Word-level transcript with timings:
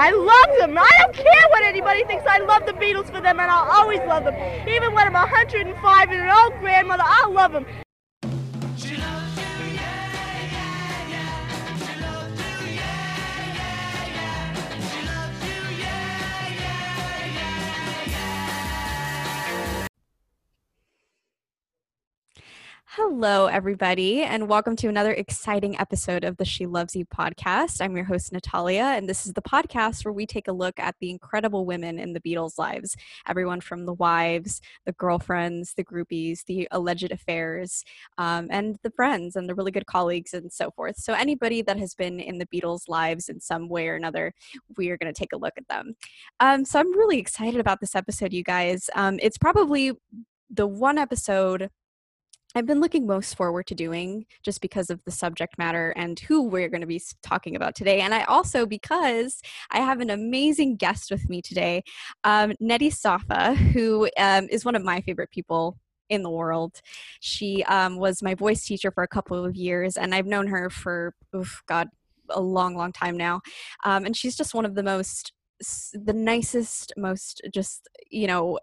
I 0.00 0.12
love 0.12 0.58
them. 0.58 0.78
I 0.78 0.90
don't 1.00 1.14
care 1.14 1.46
what 1.50 1.62
anybody 1.62 2.04
thinks. 2.04 2.24
I 2.26 2.38
love 2.38 2.64
the 2.64 2.72
Beatles 2.72 3.04
for 3.12 3.20
them, 3.20 3.38
and 3.38 3.50
I'll 3.50 3.70
always 3.70 3.98
love 4.08 4.24
them. 4.24 4.34
Even 4.66 4.94
when 4.94 5.06
I'm 5.06 5.12
105 5.12 6.08
and 6.08 6.20
an 6.20 6.30
old 6.30 6.58
grandmother, 6.58 7.02
I'll 7.04 7.30
love 7.30 7.52
them. 7.52 7.66
Hello, 22.94 23.46
everybody, 23.46 24.22
and 24.22 24.48
welcome 24.48 24.74
to 24.74 24.88
another 24.88 25.12
exciting 25.12 25.78
episode 25.78 26.24
of 26.24 26.36
the 26.38 26.44
She 26.44 26.66
Loves 26.66 26.96
You 26.96 27.06
podcast. 27.06 27.80
I'm 27.80 27.94
your 27.94 28.04
host, 28.04 28.32
Natalia, 28.32 28.82
and 28.82 29.08
this 29.08 29.26
is 29.26 29.32
the 29.32 29.42
podcast 29.42 30.04
where 30.04 30.12
we 30.12 30.26
take 30.26 30.48
a 30.48 30.52
look 30.52 30.76
at 30.80 30.96
the 30.98 31.08
incredible 31.08 31.64
women 31.64 32.00
in 32.00 32.14
the 32.14 32.20
Beatles' 32.20 32.58
lives 32.58 32.96
everyone 33.28 33.60
from 33.60 33.86
the 33.86 33.92
wives, 33.92 34.60
the 34.86 34.92
girlfriends, 34.94 35.72
the 35.74 35.84
groupies, 35.84 36.44
the 36.46 36.66
alleged 36.72 37.12
affairs, 37.12 37.84
um, 38.18 38.48
and 38.50 38.76
the 38.82 38.90
friends 38.90 39.36
and 39.36 39.48
the 39.48 39.54
really 39.54 39.70
good 39.70 39.86
colleagues, 39.86 40.34
and 40.34 40.52
so 40.52 40.72
forth. 40.72 40.96
So, 40.96 41.12
anybody 41.12 41.62
that 41.62 41.78
has 41.78 41.94
been 41.94 42.18
in 42.18 42.38
the 42.38 42.46
Beatles' 42.46 42.88
lives 42.88 43.28
in 43.28 43.40
some 43.40 43.68
way 43.68 43.86
or 43.86 43.94
another, 43.94 44.34
we 44.76 44.90
are 44.90 44.98
going 44.98 45.14
to 45.14 45.16
take 45.16 45.32
a 45.32 45.38
look 45.38 45.54
at 45.56 45.68
them. 45.68 45.94
Um, 46.40 46.64
so, 46.64 46.80
I'm 46.80 46.90
really 46.98 47.20
excited 47.20 47.60
about 47.60 47.78
this 47.80 47.94
episode, 47.94 48.32
you 48.32 48.42
guys. 48.42 48.90
Um, 48.96 49.20
it's 49.22 49.38
probably 49.38 49.92
the 50.52 50.66
one 50.66 50.98
episode 50.98 51.70
I've 52.54 52.66
been 52.66 52.80
looking 52.80 53.06
most 53.06 53.36
forward 53.36 53.68
to 53.68 53.74
doing 53.76 54.26
just 54.42 54.60
because 54.60 54.90
of 54.90 55.00
the 55.04 55.12
subject 55.12 55.56
matter 55.56 55.90
and 55.90 56.18
who 56.18 56.42
we're 56.42 56.68
going 56.68 56.80
to 56.80 56.86
be 56.86 57.00
talking 57.22 57.54
about 57.54 57.76
today. 57.76 58.00
And 58.00 58.12
I 58.12 58.24
also, 58.24 58.66
because 58.66 59.40
I 59.70 59.78
have 59.78 60.00
an 60.00 60.10
amazing 60.10 60.76
guest 60.76 61.12
with 61.12 61.28
me 61.28 61.42
today, 61.42 61.84
um, 62.24 62.52
Nedi 62.60 62.92
Safa, 62.92 63.54
who 63.54 64.08
um, 64.18 64.48
is 64.50 64.64
one 64.64 64.74
of 64.74 64.82
my 64.82 65.00
favorite 65.00 65.30
people 65.30 65.78
in 66.08 66.24
the 66.24 66.30
world. 66.30 66.80
She 67.20 67.62
um, 67.64 67.96
was 67.96 68.20
my 68.20 68.34
voice 68.34 68.64
teacher 68.64 68.90
for 68.90 69.04
a 69.04 69.08
couple 69.08 69.44
of 69.44 69.54
years, 69.54 69.96
and 69.96 70.12
I've 70.12 70.26
known 70.26 70.48
her 70.48 70.70
for, 70.70 71.14
oof, 71.34 71.62
God, 71.66 71.88
a 72.30 72.40
long, 72.40 72.76
long 72.76 72.92
time 72.92 73.16
now. 73.16 73.42
Um, 73.84 74.04
and 74.04 74.16
she's 74.16 74.36
just 74.36 74.54
one 74.54 74.64
of 74.64 74.74
the 74.74 74.82
most 74.82 75.32
the 75.92 76.14
nicest 76.14 76.90
most 76.96 77.42
just 77.52 77.86
you 78.10 78.26
know 78.26 78.58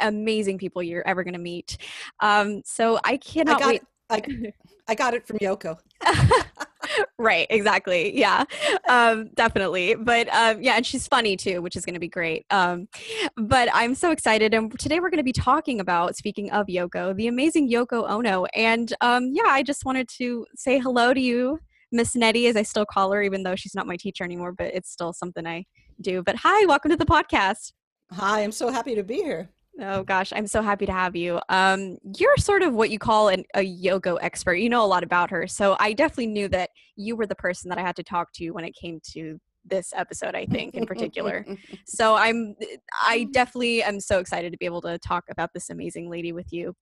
amazing 0.00 0.58
people 0.58 0.82
you're 0.82 1.06
ever 1.06 1.24
going 1.24 1.34
to 1.34 1.40
meet. 1.40 1.76
Um, 2.20 2.62
so 2.64 2.98
I 3.04 3.16
cannot 3.16 3.62
I 3.62 3.66
wait. 3.66 3.82
It, 3.82 3.86
I, 4.10 4.52
I 4.88 4.94
got 4.94 5.14
it 5.14 5.26
from 5.26 5.38
Yoko. 5.38 5.78
right, 7.18 7.46
exactly. 7.48 8.18
Yeah, 8.18 8.44
um, 8.88 9.30
definitely. 9.34 9.94
But 9.94 10.28
um, 10.34 10.62
yeah, 10.62 10.74
and 10.74 10.84
she's 10.84 11.06
funny 11.06 11.36
too, 11.36 11.62
which 11.62 11.76
is 11.76 11.84
going 11.84 11.94
to 11.94 12.00
be 12.00 12.08
great. 12.08 12.44
Um, 12.50 12.88
but 13.36 13.68
I'm 13.72 13.94
so 13.94 14.10
excited. 14.10 14.52
And 14.52 14.76
today 14.78 14.98
we're 14.98 15.10
going 15.10 15.18
to 15.18 15.24
be 15.24 15.32
talking 15.32 15.80
about, 15.80 16.16
speaking 16.16 16.50
of 16.50 16.66
Yoko, 16.66 17.14
the 17.14 17.28
amazing 17.28 17.70
Yoko 17.70 18.08
Ono. 18.10 18.46
And 18.54 18.92
um, 19.00 19.30
yeah, 19.32 19.46
I 19.46 19.62
just 19.62 19.84
wanted 19.84 20.08
to 20.18 20.44
say 20.56 20.78
hello 20.78 21.14
to 21.14 21.20
you, 21.20 21.60
Miss 21.92 22.16
nettie 22.16 22.46
as 22.46 22.56
I 22.56 22.62
still 22.62 22.86
call 22.86 23.12
her, 23.12 23.22
even 23.22 23.42
though 23.42 23.56
she's 23.56 23.74
not 23.74 23.86
my 23.86 23.96
teacher 23.96 24.24
anymore, 24.24 24.52
but 24.52 24.74
it's 24.74 24.90
still 24.90 25.12
something 25.12 25.46
I 25.46 25.64
do. 26.00 26.22
But 26.22 26.36
hi, 26.36 26.66
welcome 26.66 26.90
to 26.90 26.96
the 26.96 27.06
podcast. 27.06 27.72
Hi, 28.12 28.42
I'm 28.42 28.52
so 28.52 28.70
happy 28.70 28.96
to 28.96 29.04
be 29.04 29.16
here. 29.16 29.50
Oh 29.82 30.02
gosh, 30.02 30.30
I'm 30.34 30.46
so 30.46 30.60
happy 30.60 30.84
to 30.84 30.92
have 30.92 31.16
you. 31.16 31.40
Um, 31.48 31.96
you're 32.18 32.36
sort 32.36 32.62
of 32.62 32.74
what 32.74 32.90
you 32.90 32.98
call 32.98 33.28
an, 33.28 33.44
a 33.54 33.60
Yoko 33.60 34.18
expert. 34.20 34.56
You 34.56 34.68
know 34.68 34.84
a 34.84 34.86
lot 34.86 35.02
about 35.02 35.30
her, 35.30 35.46
so 35.46 35.76
I 35.80 35.94
definitely 35.94 36.26
knew 36.26 36.48
that 36.48 36.70
you 36.96 37.16
were 37.16 37.26
the 37.26 37.34
person 37.34 37.70
that 37.70 37.78
I 37.78 37.82
had 37.82 37.96
to 37.96 38.02
talk 38.02 38.30
to 38.34 38.50
when 38.50 38.64
it 38.64 38.74
came 38.74 39.00
to 39.12 39.40
this 39.64 39.94
episode. 39.96 40.34
I 40.34 40.44
think 40.44 40.74
in 40.74 40.84
particular. 40.84 41.46
so 41.86 42.14
I'm, 42.14 42.56
I 43.02 43.26
definitely 43.32 43.82
am 43.82 44.00
so 44.00 44.18
excited 44.18 44.52
to 44.52 44.58
be 44.58 44.66
able 44.66 44.82
to 44.82 44.98
talk 44.98 45.24
about 45.30 45.50
this 45.54 45.70
amazing 45.70 46.10
lady 46.10 46.32
with 46.32 46.52
you. 46.52 46.74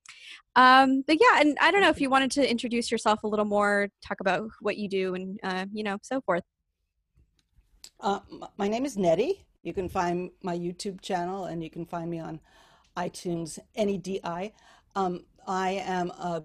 Um, 0.57 1.05
but 1.07 1.19
yeah, 1.20 1.41
and 1.41 1.57
I 1.61 1.70
don't 1.70 1.83
know 1.83 1.91
if 1.91 2.01
you 2.01 2.11
wanted 2.11 2.33
to 2.33 2.51
introduce 2.51 2.91
yourself 2.91 3.23
a 3.23 3.29
little 3.29 3.45
more, 3.45 3.89
talk 4.05 4.19
about 4.20 4.48
what 4.61 4.77
you 4.77 4.89
do, 4.89 5.14
and 5.14 5.39
uh, 5.45 5.67
you 5.73 5.85
know, 5.85 5.98
so 6.03 6.20
forth. 6.23 6.42
Uh, 8.01 8.20
my 8.57 8.67
name 8.67 8.85
is 8.85 8.97
Nedi. 8.97 9.45
You 9.63 9.73
can 9.73 9.89
find 9.89 10.31
my 10.42 10.57
YouTube 10.57 11.01
channel, 11.01 11.45
and 11.45 11.63
you 11.63 11.70
can 11.70 11.87
find 11.87 12.11
me 12.11 12.19
on 12.19 12.41
iTunes, 12.98 13.59
N-E-D-I. 13.77 14.53
Um, 14.97 15.25
I 15.47 15.70
am 15.70 16.11
a 16.11 16.42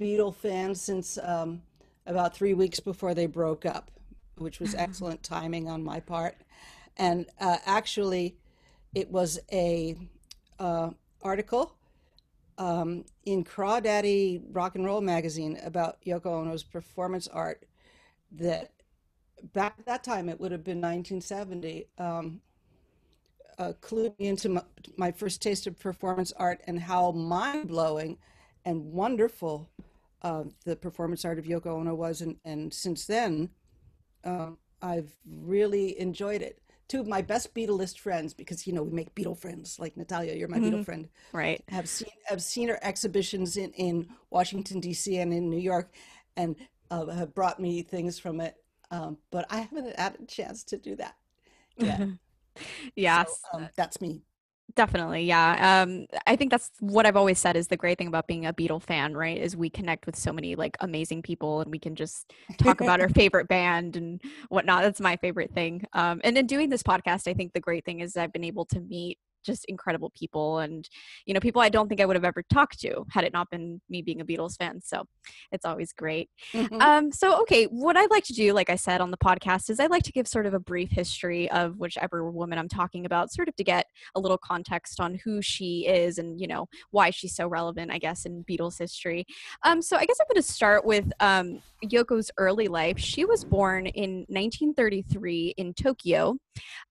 Beatle 0.00 0.34
fan 0.34 0.74
since 0.74 1.18
um, 1.22 1.62
about 2.06 2.34
three 2.34 2.54
weeks 2.54 2.80
before 2.80 3.14
they 3.14 3.26
broke 3.26 3.66
up, 3.66 3.90
which 4.36 4.60
was 4.60 4.74
excellent 4.74 5.22
timing 5.22 5.68
on 5.68 5.82
my 5.82 6.00
part. 6.00 6.36
And 6.96 7.26
uh, 7.40 7.56
actually, 7.66 8.36
it 8.94 9.10
was 9.10 9.38
a 9.52 9.96
uh, 10.58 10.90
article 11.22 11.76
um, 12.58 13.04
in 13.24 13.44
Crawdaddy 13.44 14.42
Rock 14.52 14.76
and 14.76 14.84
Roll 14.84 15.00
magazine 15.00 15.58
about 15.64 16.00
Yoko 16.06 16.26
Ono's 16.26 16.62
performance 16.62 17.28
art 17.28 17.64
that 18.32 18.70
back 19.52 19.74
at 19.78 19.86
that 19.86 20.02
time 20.02 20.28
it 20.28 20.40
would 20.40 20.52
have 20.52 20.64
been 20.64 20.80
1970 20.80 21.86
um, 21.98 22.40
uh, 23.58 23.72
clued 23.80 24.18
me 24.18 24.28
into 24.28 24.48
my, 24.48 24.62
my, 24.96 25.12
first 25.12 25.40
taste 25.40 25.66
of 25.66 25.78
performance 25.78 26.32
art 26.36 26.60
and 26.66 26.78
how 26.80 27.12
mind 27.12 27.68
blowing 27.68 28.18
and 28.64 28.92
wonderful 28.92 29.70
uh, 30.22 30.44
the 30.64 30.76
performance 30.76 31.24
art 31.24 31.38
of 31.38 31.44
Yoko 31.44 31.78
Ono 31.78 31.94
was. 31.94 32.20
And, 32.20 32.36
and 32.44 32.72
since 32.72 33.06
then, 33.06 33.50
uh, 34.24 34.50
I've 34.82 35.10
really 35.26 35.98
enjoyed 35.98 36.42
it. 36.42 36.60
Two 36.88 37.00
of 37.00 37.08
my 37.08 37.20
best 37.20 37.52
Beatlist 37.54 37.98
friends, 37.98 38.32
because 38.32 38.66
you 38.66 38.72
know 38.72 38.84
we 38.84 38.92
make 38.92 39.12
Beatle 39.14 39.36
friends, 39.36 39.78
like 39.80 39.96
Natalia, 39.96 40.34
you're 40.34 40.46
my 40.46 40.58
mm-hmm. 40.58 40.76
Beatle 40.76 40.84
friend, 40.84 41.08
right? 41.32 41.60
Have 41.68 41.88
seen 41.88 42.10
have 42.26 42.40
seen 42.40 42.68
her 42.68 42.78
exhibitions 42.80 43.56
in 43.56 43.72
in 43.72 44.08
Washington 44.30 44.78
D.C. 44.78 45.18
and 45.18 45.32
in 45.32 45.50
New 45.50 45.58
York, 45.58 45.92
and 46.36 46.54
uh, 46.92 47.06
have 47.06 47.34
brought 47.34 47.58
me 47.58 47.82
things 47.82 48.20
from 48.20 48.40
it. 48.40 48.56
Um, 48.92 49.18
but 49.32 49.46
I 49.50 49.62
haven't 49.62 49.98
had 49.98 50.16
a 50.22 50.26
chance 50.26 50.62
to 50.64 50.76
do 50.76 50.94
that 50.94 51.16
yet. 51.76 52.06
yes. 52.96 53.40
So, 53.52 53.58
um, 53.58 53.68
that's 53.76 54.00
me. 54.00 54.22
Definitely, 54.74 55.22
yeah. 55.22 55.82
Um, 55.82 56.06
I 56.26 56.34
think 56.36 56.50
that's 56.50 56.70
what 56.80 57.06
I've 57.06 57.16
always 57.16 57.38
said 57.38 57.56
is 57.56 57.68
the 57.68 57.76
great 57.76 57.98
thing 57.98 58.08
about 58.08 58.26
being 58.26 58.46
a 58.46 58.52
Beatle 58.52 58.82
fan, 58.82 59.14
right? 59.14 59.38
Is 59.38 59.56
we 59.56 59.70
connect 59.70 60.06
with 60.06 60.16
so 60.16 60.32
many 60.32 60.56
like 60.56 60.76
amazing 60.80 61.22
people, 61.22 61.60
and 61.60 61.70
we 61.70 61.78
can 61.78 61.94
just 61.94 62.32
talk 62.58 62.80
about 62.80 63.00
our 63.00 63.08
favorite 63.20 63.48
band 63.48 63.96
and 63.96 64.20
whatnot. 64.48 64.82
That's 64.82 65.00
my 65.00 65.16
favorite 65.16 65.54
thing. 65.54 65.84
Um, 65.92 66.20
and 66.24 66.36
in 66.36 66.46
doing 66.46 66.68
this 66.68 66.82
podcast, 66.82 67.28
I 67.28 67.34
think 67.34 67.52
the 67.52 67.60
great 67.60 67.84
thing 67.84 68.00
is 68.00 68.16
I've 68.16 68.32
been 68.32 68.44
able 68.44 68.66
to 68.66 68.80
meet 68.80 69.18
just 69.46 69.64
incredible 69.66 70.10
people 70.10 70.58
and 70.58 70.88
you 71.24 71.32
know 71.32 71.40
people 71.40 71.62
i 71.62 71.68
don't 71.68 71.88
think 71.88 72.00
i 72.00 72.04
would 72.04 72.16
have 72.16 72.24
ever 72.24 72.42
talked 72.50 72.78
to 72.80 73.06
had 73.10 73.24
it 73.24 73.32
not 73.32 73.48
been 73.50 73.80
me 73.88 74.02
being 74.02 74.20
a 74.20 74.24
beatles 74.24 74.56
fan 74.56 74.80
so 74.82 75.04
it's 75.52 75.64
always 75.64 75.92
great 75.92 76.28
mm-hmm. 76.52 76.80
um, 76.80 77.12
so 77.12 77.40
okay 77.40 77.64
what 77.64 77.96
i'd 77.96 78.10
like 78.10 78.24
to 78.24 78.32
do 78.32 78.52
like 78.52 78.68
i 78.68 78.76
said 78.76 79.00
on 79.00 79.10
the 79.10 79.16
podcast 79.16 79.70
is 79.70 79.80
i'd 79.80 79.90
like 79.90 80.02
to 80.02 80.12
give 80.12 80.26
sort 80.26 80.46
of 80.46 80.54
a 80.54 80.60
brief 80.60 80.90
history 80.90 81.50
of 81.50 81.78
whichever 81.78 82.30
woman 82.30 82.58
i'm 82.58 82.68
talking 82.68 83.06
about 83.06 83.32
sort 83.32 83.48
of 83.48 83.56
to 83.56 83.64
get 83.64 83.86
a 84.14 84.20
little 84.20 84.38
context 84.38 85.00
on 85.00 85.14
who 85.24 85.40
she 85.40 85.86
is 85.86 86.18
and 86.18 86.40
you 86.40 86.46
know 86.46 86.66
why 86.90 87.10
she's 87.10 87.34
so 87.34 87.46
relevant 87.46 87.90
i 87.90 87.98
guess 87.98 88.26
in 88.26 88.44
beatles 88.44 88.78
history 88.78 89.24
um, 89.62 89.80
so 89.80 89.96
i 89.96 90.04
guess 90.04 90.16
i'm 90.20 90.26
going 90.28 90.42
to 90.42 90.52
start 90.52 90.84
with 90.84 91.10
um, 91.20 91.60
yoko's 91.90 92.30
early 92.38 92.68
life 92.68 92.98
she 92.98 93.24
was 93.24 93.44
born 93.44 93.86
in 93.86 94.24
1933 94.28 95.54
in 95.56 95.72
tokyo 95.74 96.36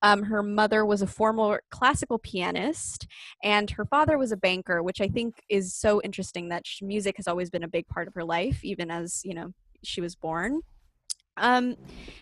um, 0.02 0.24
her 0.24 0.44
mother 0.44 0.86
was 0.86 1.02
a 1.02 1.08
former 1.08 1.62
classical 1.72 2.20
pianist 2.20 3.08
and 3.44 3.70
her 3.72 3.86
father 3.86 4.18
was 4.18 4.32
a 4.32 4.38
banker, 4.38 4.84
which 4.84 5.02
I 5.02 5.08
think 5.08 5.36
is 5.50 5.74
so 5.74 6.02
interesting 6.02 6.50
that 6.50 6.66
music 6.82 7.18
has 7.18 7.28
always 7.28 7.50
been 7.50 7.64
a 7.64 7.68
big 7.68 7.88
part 7.88 8.08
of 8.08 8.14
her 8.14 8.24
life, 8.24 8.64
even 8.64 8.92
as 8.92 9.22
you 9.24 9.34
know 9.34 9.52
she 9.84 10.02
was 10.02 10.16
born. 10.16 10.62
Um, 11.38 11.76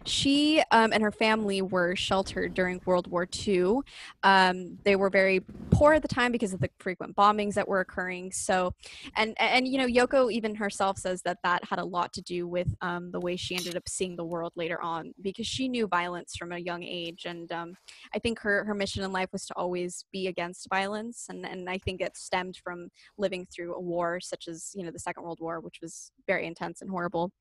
she 0.06 0.62
um, 0.72 0.92
and 0.92 1.02
her 1.02 1.12
family 1.12 1.62
were 1.62 1.96
sheltered 1.96 2.54
during 2.54 2.82
World 2.86 3.08
War 3.08 3.28
II. 3.48 3.80
Um, 4.24 4.78
they 4.84 4.96
were 4.96 5.10
very 5.10 5.42
poor 5.72 5.94
at 5.94 6.02
the 6.02 6.08
time 6.08 6.32
because 6.32 6.54
of 6.54 6.60
the 6.60 6.70
frequent 6.80 7.16
bombings 7.16 7.54
that 7.54 7.68
were 7.68 7.80
occurring. 7.80 8.32
So, 8.32 8.74
and 9.16 9.34
and 9.40 9.68
you 9.68 9.78
know, 9.78 9.88
Yoko 9.88 10.32
even 10.32 10.56
herself 10.56 10.98
says 10.98 11.22
that 11.24 11.38
that 11.44 11.64
had 11.66 11.80
a 11.80 11.86
lot 11.86 12.12
to 12.14 12.22
do 12.22 12.48
with 12.48 12.74
um, 12.82 13.12
the 13.12 13.20
way 13.20 13.36
she 13.36 13.56
ended 13.56 13.76
up 13.76 13.88
seeing 13.88 14.16
the 14.16 14.26
world 14.26 14.52
later 14.56 14.82
on 14.82 15.14
because 15.22 15.48
she 15.48 15.68
knew 15.68 15.88
violence 15.88 16.36
from 16.36 16.52
a 16.52 16.60
young 16.60 16.84
age, 16.84 17.26
and 17.26 17.52
um, 17.52 17.76
I 18.14 18.20
think 18.20 18.40
her 18.40 18.64
her 18.66 18.74
mission 18.74 19.04
in 19.04 19.12
life 19.12 19.30
was 19.32 19.46
to 19.48 19.54
always 19.56 20.06
be 20.12 20.28
against 20.28 20.70
violence, 20.70 21.28
and 21.30 21.46
and 21.46 21.70
I 21.70 21.78
think 21.78 22.02
it 22.02 22.18
stemmed 22.18 22.58
from 22.64 22.90
living 23.18 23.46
through 23.46 23.76
a 23.76 23.80
war 23.80 24.20
such 24.20 24.48
as 24.48 24.72
you 24.76 24.84
know 24.84 24.92
the 24.92 25.00
Second 25.00 25.24
World 25.24 25.40
War, 25.40 25.60
which 25.60 25.80
was 25.82 26.12
very 26.28 26.46
intense 26.46 26.82
and 26.82 26.90
horrible. 26.90 27.32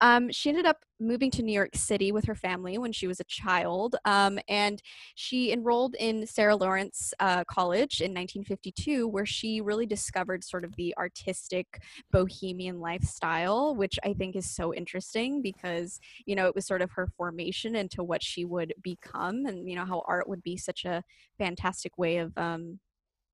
Um, 0.00 0.30
she 0.30 0.48
ended 0.48 0.66
up 0.66 0.84
moving 1.00 1.30
to 1.32 1.42
New 1.42 1.52
York 1.52 1.70
City 1.74 2.12
with 2.12 2.26
her 2.26 2.34
family 2.34 2.78
when 2.78 2.92
she 2.92 3.06
was 3.06 3.20
a 3.20 3.24
child. 3.24 3.96
Um, 4.04 4.38
and 4.48 4.82
she 5.14 5.52
enrolled 5.52 5.94
in 5.98 6.26
Sarah 6.26 6.56
Lawrence 6.56 7.14
uh, 7.18 7.44
College 7.44 8.00
in 8.00 8.10
1952, 8.10 9.08
where 9.08 9.26
she 9.26 9.60
really 9.60 9.86
discovered 9.86 10.44
sort 10.44 10.64
of 10.64 10.76
the 10.76 10.94
artistic 10.96 11.82
bohemian 12.12 12.80
lifestyle, 12.80 13.74
which 13.74 13.98
I 14.04 14.12
think 14.12 14.36
is 14.36 14.50
so 14.50 14.74
interesting 14.74 15.42
because, 15.42 15.98
you 16.26 16.34
know, 16.34 16.46
it 16.46 16.54
was 16.54 16.66
sort 16.66 16.82
of 16.82 16.90
her 16.92 17.08
formation 17.16 17.74
into 17.74 18.02
what 18.02 18.22
she 18.22 18.44
would 18.44 18.74
become 18.82 19.46
and, 19.46 19.68
you 19.68 19.76
know, 19.76 19.84
how 19.84 20.02
art 20.06 20.28
would 20.28 20.42
be 20.42 20.56
such 20.56 20.84
a 20.84 21.02
fantastic 21.38 21.96
way 21.96 22.18
of, 22.18 22.36
um, 22.36 22.78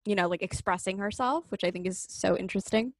you 0.04 0.14
know, 0.14 0.28
like 0.28 0.42
expressing 0.42 0.98
herself, 0.98 1.44
which 1.48 1.64
I 1.64 1.70
think 1.70 1.86
is 1.86 2.06
so 2.08 2.36
interesting. 2.36 2.92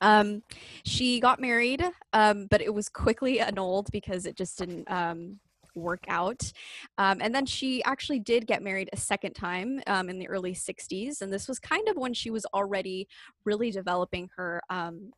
Um, 0.00 0.42
she 0.84 1.20
got 1.20 1.40
married, 1.40 1.82
um, 2.12 2.46
but 2.50 2.60
it 2.60 2.72
was 2.72 2.88
quickly 2.88 3.40
annulled 3.40 3.88
because 3.92 4.26
it 4.26 4.36
just 4.36 4.58
didn't 4.58 4.90
um, 4.90 5.38
work 5.74 6.04
out. 6.08 6.52
Um, 6.98 7.18
and 7.20 7.34
then 7.34 7.46
she 7.46 7.82
actually 7.84 8.18
did 8.18 8.46
get 8.46 8.62
married 8.62 8.90
a 8.92 8.96
second 8.96 9.34
time 9.34 9.80
um, 9.86 10.08
in 10.08 10.18
the 10.18 10.28
early 10.28 10.54
60s. 10.54 11.22
And 11.22 11.32
this 11.32 11.48
was 11.48 11.58
kind 11.58 11.88
of 11.88 11.96
when 11.96 12.14
she 12.14 12.30
was 12.30 12.44
already 12.52 13.06
really 13.44 13.70
developing 13.70 14.28
her 14.36 14.60
um, 14.70 15.12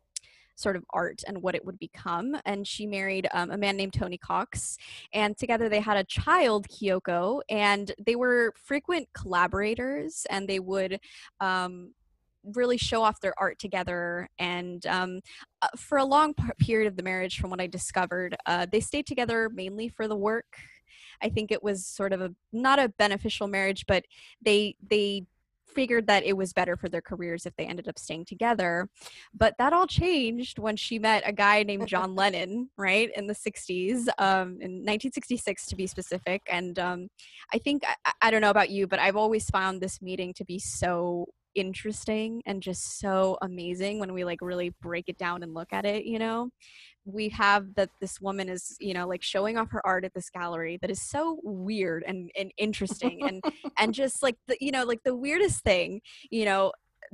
sort 0.61 0.77
of 0.77 0.85
art 0.93 1.23
and 1.27 1.43
what 1.43 1.55
it 1.55 1.65
would 1.65 1.79
become. 1.79 2.37
And 2.45 2.67
she 2.67 2.87
married 2.87 3.27
um, 3.33 3.51
a 3.51 3.57
man 3.57 3.77
named 3.77 3.95
Tony 3.95 4.19
Cox, 4.19 4.77
and 5.13 5.37
together 5.37 5.69
they 5.69 5.81
had 5.81 5.97
a 5.97 6.05
child, 6.05 6.69
Kyoko, 6.69 7.41
and 7.49 7.93
they 8.05 8.15
were 8.15 8.53
frequent 8.57 9.09
collaborators, 9.15 10.27
and 10.31 10.47
they 10.47 10.61
would. 10.61 11.01
Um, 11.41 11.95
really 12.45 12.77
show 12.77 13.03
off 13.03 13.21
their 13.21 13.35
art 13.39 13.59
together 13.59 14.29
and 14.39 14.87
um, 14.87 15.21
uh, 15.63 15.69
for 15.77 15.99
a 15.99 16.05
long 16.05 16.35
period 16.59 16.87
of 16.87 16.97
the 16.97 17.03
marriage 17.03 17.39
from 17.39 17.51
what 17.51 17.61
i 17.61 17.67
discovered 17.67 18.37
uh, 18.47 18.67
they 18.71 18.81
stayed 18.81 19.07
together 19.07 19.51
mainly 19.51 19.89
for 19.89 20.09
the 20.09 20.17
work 20.17 20.57
i 21.23 21.29
think 21.29 21.51
it 21.51 21.63
was 21.63 21.87
sort 21.87 22.13
of 22.13 22.21
a 22.21 22.35
not 22.53 22.79
a 22.79 22.89
beneficial 22.89 23.47
marriage 23.47 23.85
but 23.87 24.05
they 24.43 24.75
they 24.89 25.25
figured 25.71 26.07
that 26.07 26.25
it 26.25 26.37
was 26.37 26.53
better 26.53 26.77
for 26.77 26.89
their 26.89 27.01
careers 27.01 27.47
if 27.47 27.55
they 27.57 27.65
ended 27.65 27.89
up 27.89 27.99
staying 27.99 28.25
together. 28.25 28.89
But 29.33 29.55
that 29.59 29.73
all 29.73 29.87
changed 29.87 30.59
when 30.59 30.77
she 30.77 30.99
met 30.99 31.23
a 31.25 31.33
guy 31.33 31.63
named 31.63 31.87
John 31.89 32.15
Lennon, 32.15 32.71
right, 32.77 33.11
in 33.17 33.27
the 33.27 33.35
60s, 33.35 34.09
um, 34.19 34.59
in 34.61 34.83
1966 34.85 35.67
to 35.67 35.77
be 35.77 35.87
specific. 35.87 36.43
And 36.51 36.79
um, 36.79 37.09
I 37.53 37.59
think, 37.59 37.83
I, 38.05 38.13
I 38.23 38.31
don't 38.31 38.41
know 38.41 38.51
about 38.51 38.71
you, 38.71 38.87
but 38.87 38.99
I've 38.99 39.17
always 39.17 39.49
found 39.49 39.81
this 39.81 40.03
meeting 40.03 40.35
to 40.35 40.45
be 40.45 40.59
so 40.59 41.27
interesting 41.55 42.43
and 42.47 42.63
just 42.63 42.99
so 43.01 43.39
amazing 43.43 43.99
when 43.99 44.13
we 44.13 44.25
like 44.25 44.41
really 44.41 44.71
break 44.81 45.09
it 45.09 45.19
down 45.19 45.43
and 45.43 45.55
look 45.55 45.73
at 45.73 45.85
it 45.85 46.05
you 46.05 46.19
know? 46.19 46.51
We 47.07 47.31
have 47.31 47.75
that 47.77 47.91
this 48.01 48.21
woman 48.21 48.49
is 48.49 48.77
you 48.79 48.95
know 48.95 49.09
like 49.09 49.23
showing 49.23 49.57
off 49.57 49.71
her 49.71 49.85
art 49.87 50.05
at 50.05 50.15
this 50.15 50.31
gallery 50.31 50.79
that 50.81 50.91
is 50.91 51.03
so 51.03 51.41
weird 51.43 52.05
and, 52.07 52.31
and 52.39 52.53
interesting 52.59 53.27
and 53.27 53.43
and 53.79 53.95
just 53.95 54.23
like 54.23 54.37
the 54.49 54.57
you 54.61 54.71
know 54.71 54.85
like 54.85 55.03
the 55.05 55.17
weirdest 55.17 55.63
thing 55.65 56.03
you 56.31 56.45
know 56.45 56.73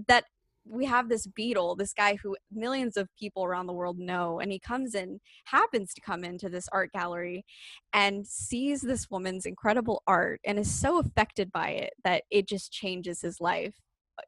that 0.08 0.24
we 0.68 0.84
have 0.84 1.08
this 1.08 1.26
Beatle 1.26 1.76
this 1.76 1.92
guy 1.92 2.16
who 2.16 2.36
millions 2.50 2.96
of 2.96 3.08
people 3.18 3.44
around 3.44 3.66
the 3.66 3.72
world 3.72 3.98
know 3.98 4.40
and 4.40 4.50
he 4.50 4.58
comes 4.58 4.94
in 4.94 5.20
happens 5.44 5.94
to 5.94 6.00
come 6.00 6.24
into 6.24 6.48
this 6.48 6.68
art 6.72 6.90
gallery 6.92 7.44
and 7.92 8.26
sees 8.26 8.80
this 8.82 9.10
woman's 9.10 9.46
incredible 9.46 10.02
art 10.06 10.40
and 10.44 10.58
is 10.58 10.72
so 10.72 10.98
affected 10.98 11.52
by 11.52 11.70
it 11.70 11.92
that 12.04 12.24
it 12.30 12.48
just 12.48 12.72
changes 12.72 13.20
his 13.20 13.40
life 13.40 13.74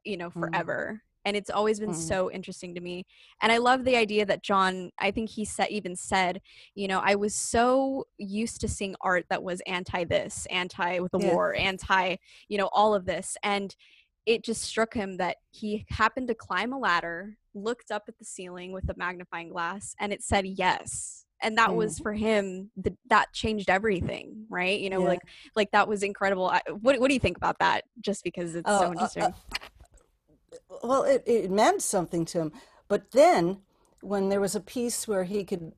you 0.05 0.17
know 0.17 0.31
Mm, 0.37 0.41
forever 0.41 1.03
and 1.25 1.37
it's 1.37 1.51
always 1.51 1.79
been 1.81 1.91
mm, 1.91 1.95
so 1.95 2.31
interesting 2.31 2.75
to 2.75 2.81
me 2.81 3.05
and 3.43 3.53
i 3.53 3.59
love 3.59 3.85
the 3.85 3.97
idea 3.97 4.25
that 4.25 4.43
john 4.43 4.91
i 4.99 5.11
think 5.11 5.29
he 5.29 5.45
said 5.45 5.69
even 5.71 5.95
said 5.97 6.41
you 6.75 6.89
know 6.89 7.01
i 7.05 7.15
was 7.15 7.35
so 7.35 8.07
used 8.19 8.61
to 8.61 8.69
seeing 8.69 8.95
art 9.01 9.27
that 9.31 9.43
was 9.43 9.61
anti 9.67 10.05
this 10.05 10.47
anti 10.51 11.01
with 11.01 11.13
the 11.13 11.19
yeah. 11.19 11.33
war 11.33 11.55
anti 11.55 12.17
you 12.49 12.59
know 12.59 12.69
all 12.73 12.95
of 12.95 13.05
this 13.05 13.37
and 13.43 13.75
it 14.27 14.45
just 14.45 14.63
struck 14.63 14.93
him 14.93 15.17
that 15.17 15.37
he 15.51 15.87
happened 15.89 16.29
to 16.29 16.35
climb 16.35 16.73
a 16.73 16.79
ladder 16.79 17.37
looked 17.55 17.91
up 17.91 18.05
at 18.09 18.19
the 18.19 18.25
ceiling 18.25 18.73
with 18.73 18.89
a 18.91 18.95
magnifying 18.97 19.49
glass 19.49 19.95
and 20.01 20.13
it 20.13 20.23
said 20.23 20.47
yes 20.47 21.25
and 21.43 21.57
that 21.57 21.75
was 21.75 21.99
Mm, 21.99 22.03
for 22.03 22.13
him 22.13 22.71
the, 22.77 22.97
that 23.09 23.33
changed 23.33 23.71
everything 23.71 24.47
right? 24.49 24.79
You 24.81 24.91
know 24.91 25.01
yeah. 25.01 25.09
like 25.09 25.21
like 25.57 25.71
that 25.73 25.89
was 25.89 26.03
incredible 26.03 26.49
I, 26.49 26.61
what, 26.81 27.01
what 27.01 27.09
do 27.09 27.15
you 27.15 27.21
think 27.21 27.37
about 27.37 27.59
that 27.61 27.85
just 28.01 28.25
because 28.25 28.55
it's 28.55 28.69
Oh, 28.69 28.79
so 28.79 28.85
uh, 28.87 28.89
uh, 28.89 28.93
interesting 28.93 29.35
well, 30.83 31.03
it, 31.03 31.23
it 31.27 31.51
meant 31.51 31.83
something 31.83 32.25
to 32.27 32.41
him. 32.41 32.53
But 32.89 33.13
then, 33.13 33.59
when 34.01 34.29
there 34.29 34.41
was 34.41 34.55
a 34.55 34.61
piece 34.61 35.07
where 35.09 35.25
he 35.25 35.45
could, 35.45 35.73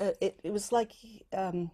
uh, 0.00 0.12
it, 0.20 0.40
it 0.42 0.52
was 0.52 0.72
like, 0.72 0.92
um, 1.32 1.70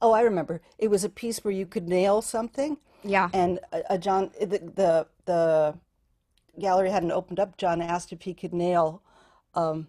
oh, 0.00 0.12
I 0.12 0.22
remember. 0.22 0.62
It 0.78 0.88
was 0.90 1.04
a 1.04 1.08
piece 1.10 1.44
where 1.44 1.52
you 1.52 1.66
could 1.66 1.88
nail 1.88 2.22
something, 2.22 2.78
yeah 3.02 3.30
and 3.32 3.60
a, 3.72 3.94
a 3.94 3.98
John, 3.98 4.30
the, 4.40 4.58
the 4.74 5.06
the 5.24 5.74
gallery 6.58 6.90
hadn't 6.90 7.12
opened 7.12 7.40
up. 7.40 7.56
John 7.56 7.82
asked 7.82 8.12
if 8.12 8.22
he 8.22 8.34
could 8.34 8.52
nail, 8.52 9.02
um, 9.54 9.88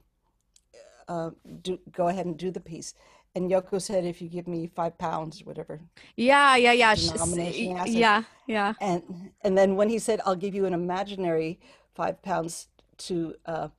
uh, 1.08 1.32
do, 1.62 1.80
go 1.92 2.08
ahead 2.08 2.26
and 2.26 2.38
do 2.38 2.52
the 2.52 2.60
piece. 2.60 2.94
And 3.36 3.50
Yoko 3.50 3.82
said, 3.82 4.06
if 4.06 4.22
you 4.22 4.30
give 4.30 4.48
me 4.48 4.68
five 4.68 4.98
pounds, 4.98 5.44
whatever 5.44 5.82
Yeah, 6.16 6.56
yeah, 6.56 6.72
yeah. 6.74 6.96
sh- 6.96 7.16
s- 7.16 7.40
denomination 7.40 7.70
he 7.72 7.74
y- 7.74 7.74
asked. 7.76 8.02
Yeah, 8.02 8.24
yeah. 8.46 8.76
And 8.80 9.32
and 9.42 9.58
then 9.58 9.76
when 9.76 9.90
he 9.90 10.00
said, 10.00 10.22
"I'll 10.26 10.36
give 10.36 10.56
you 10.56 10.66
an 10.66 10.74
imaginary 10.74 11.60
five 11.96 12.22
pounds 12.24 12.68
to 13.00 13.36
uh, 13.46 13.70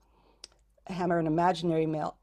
hammer 0.89 1.19
an 1.19 1.27
imaginary 1.27 1.87
nail," 1.87 2.17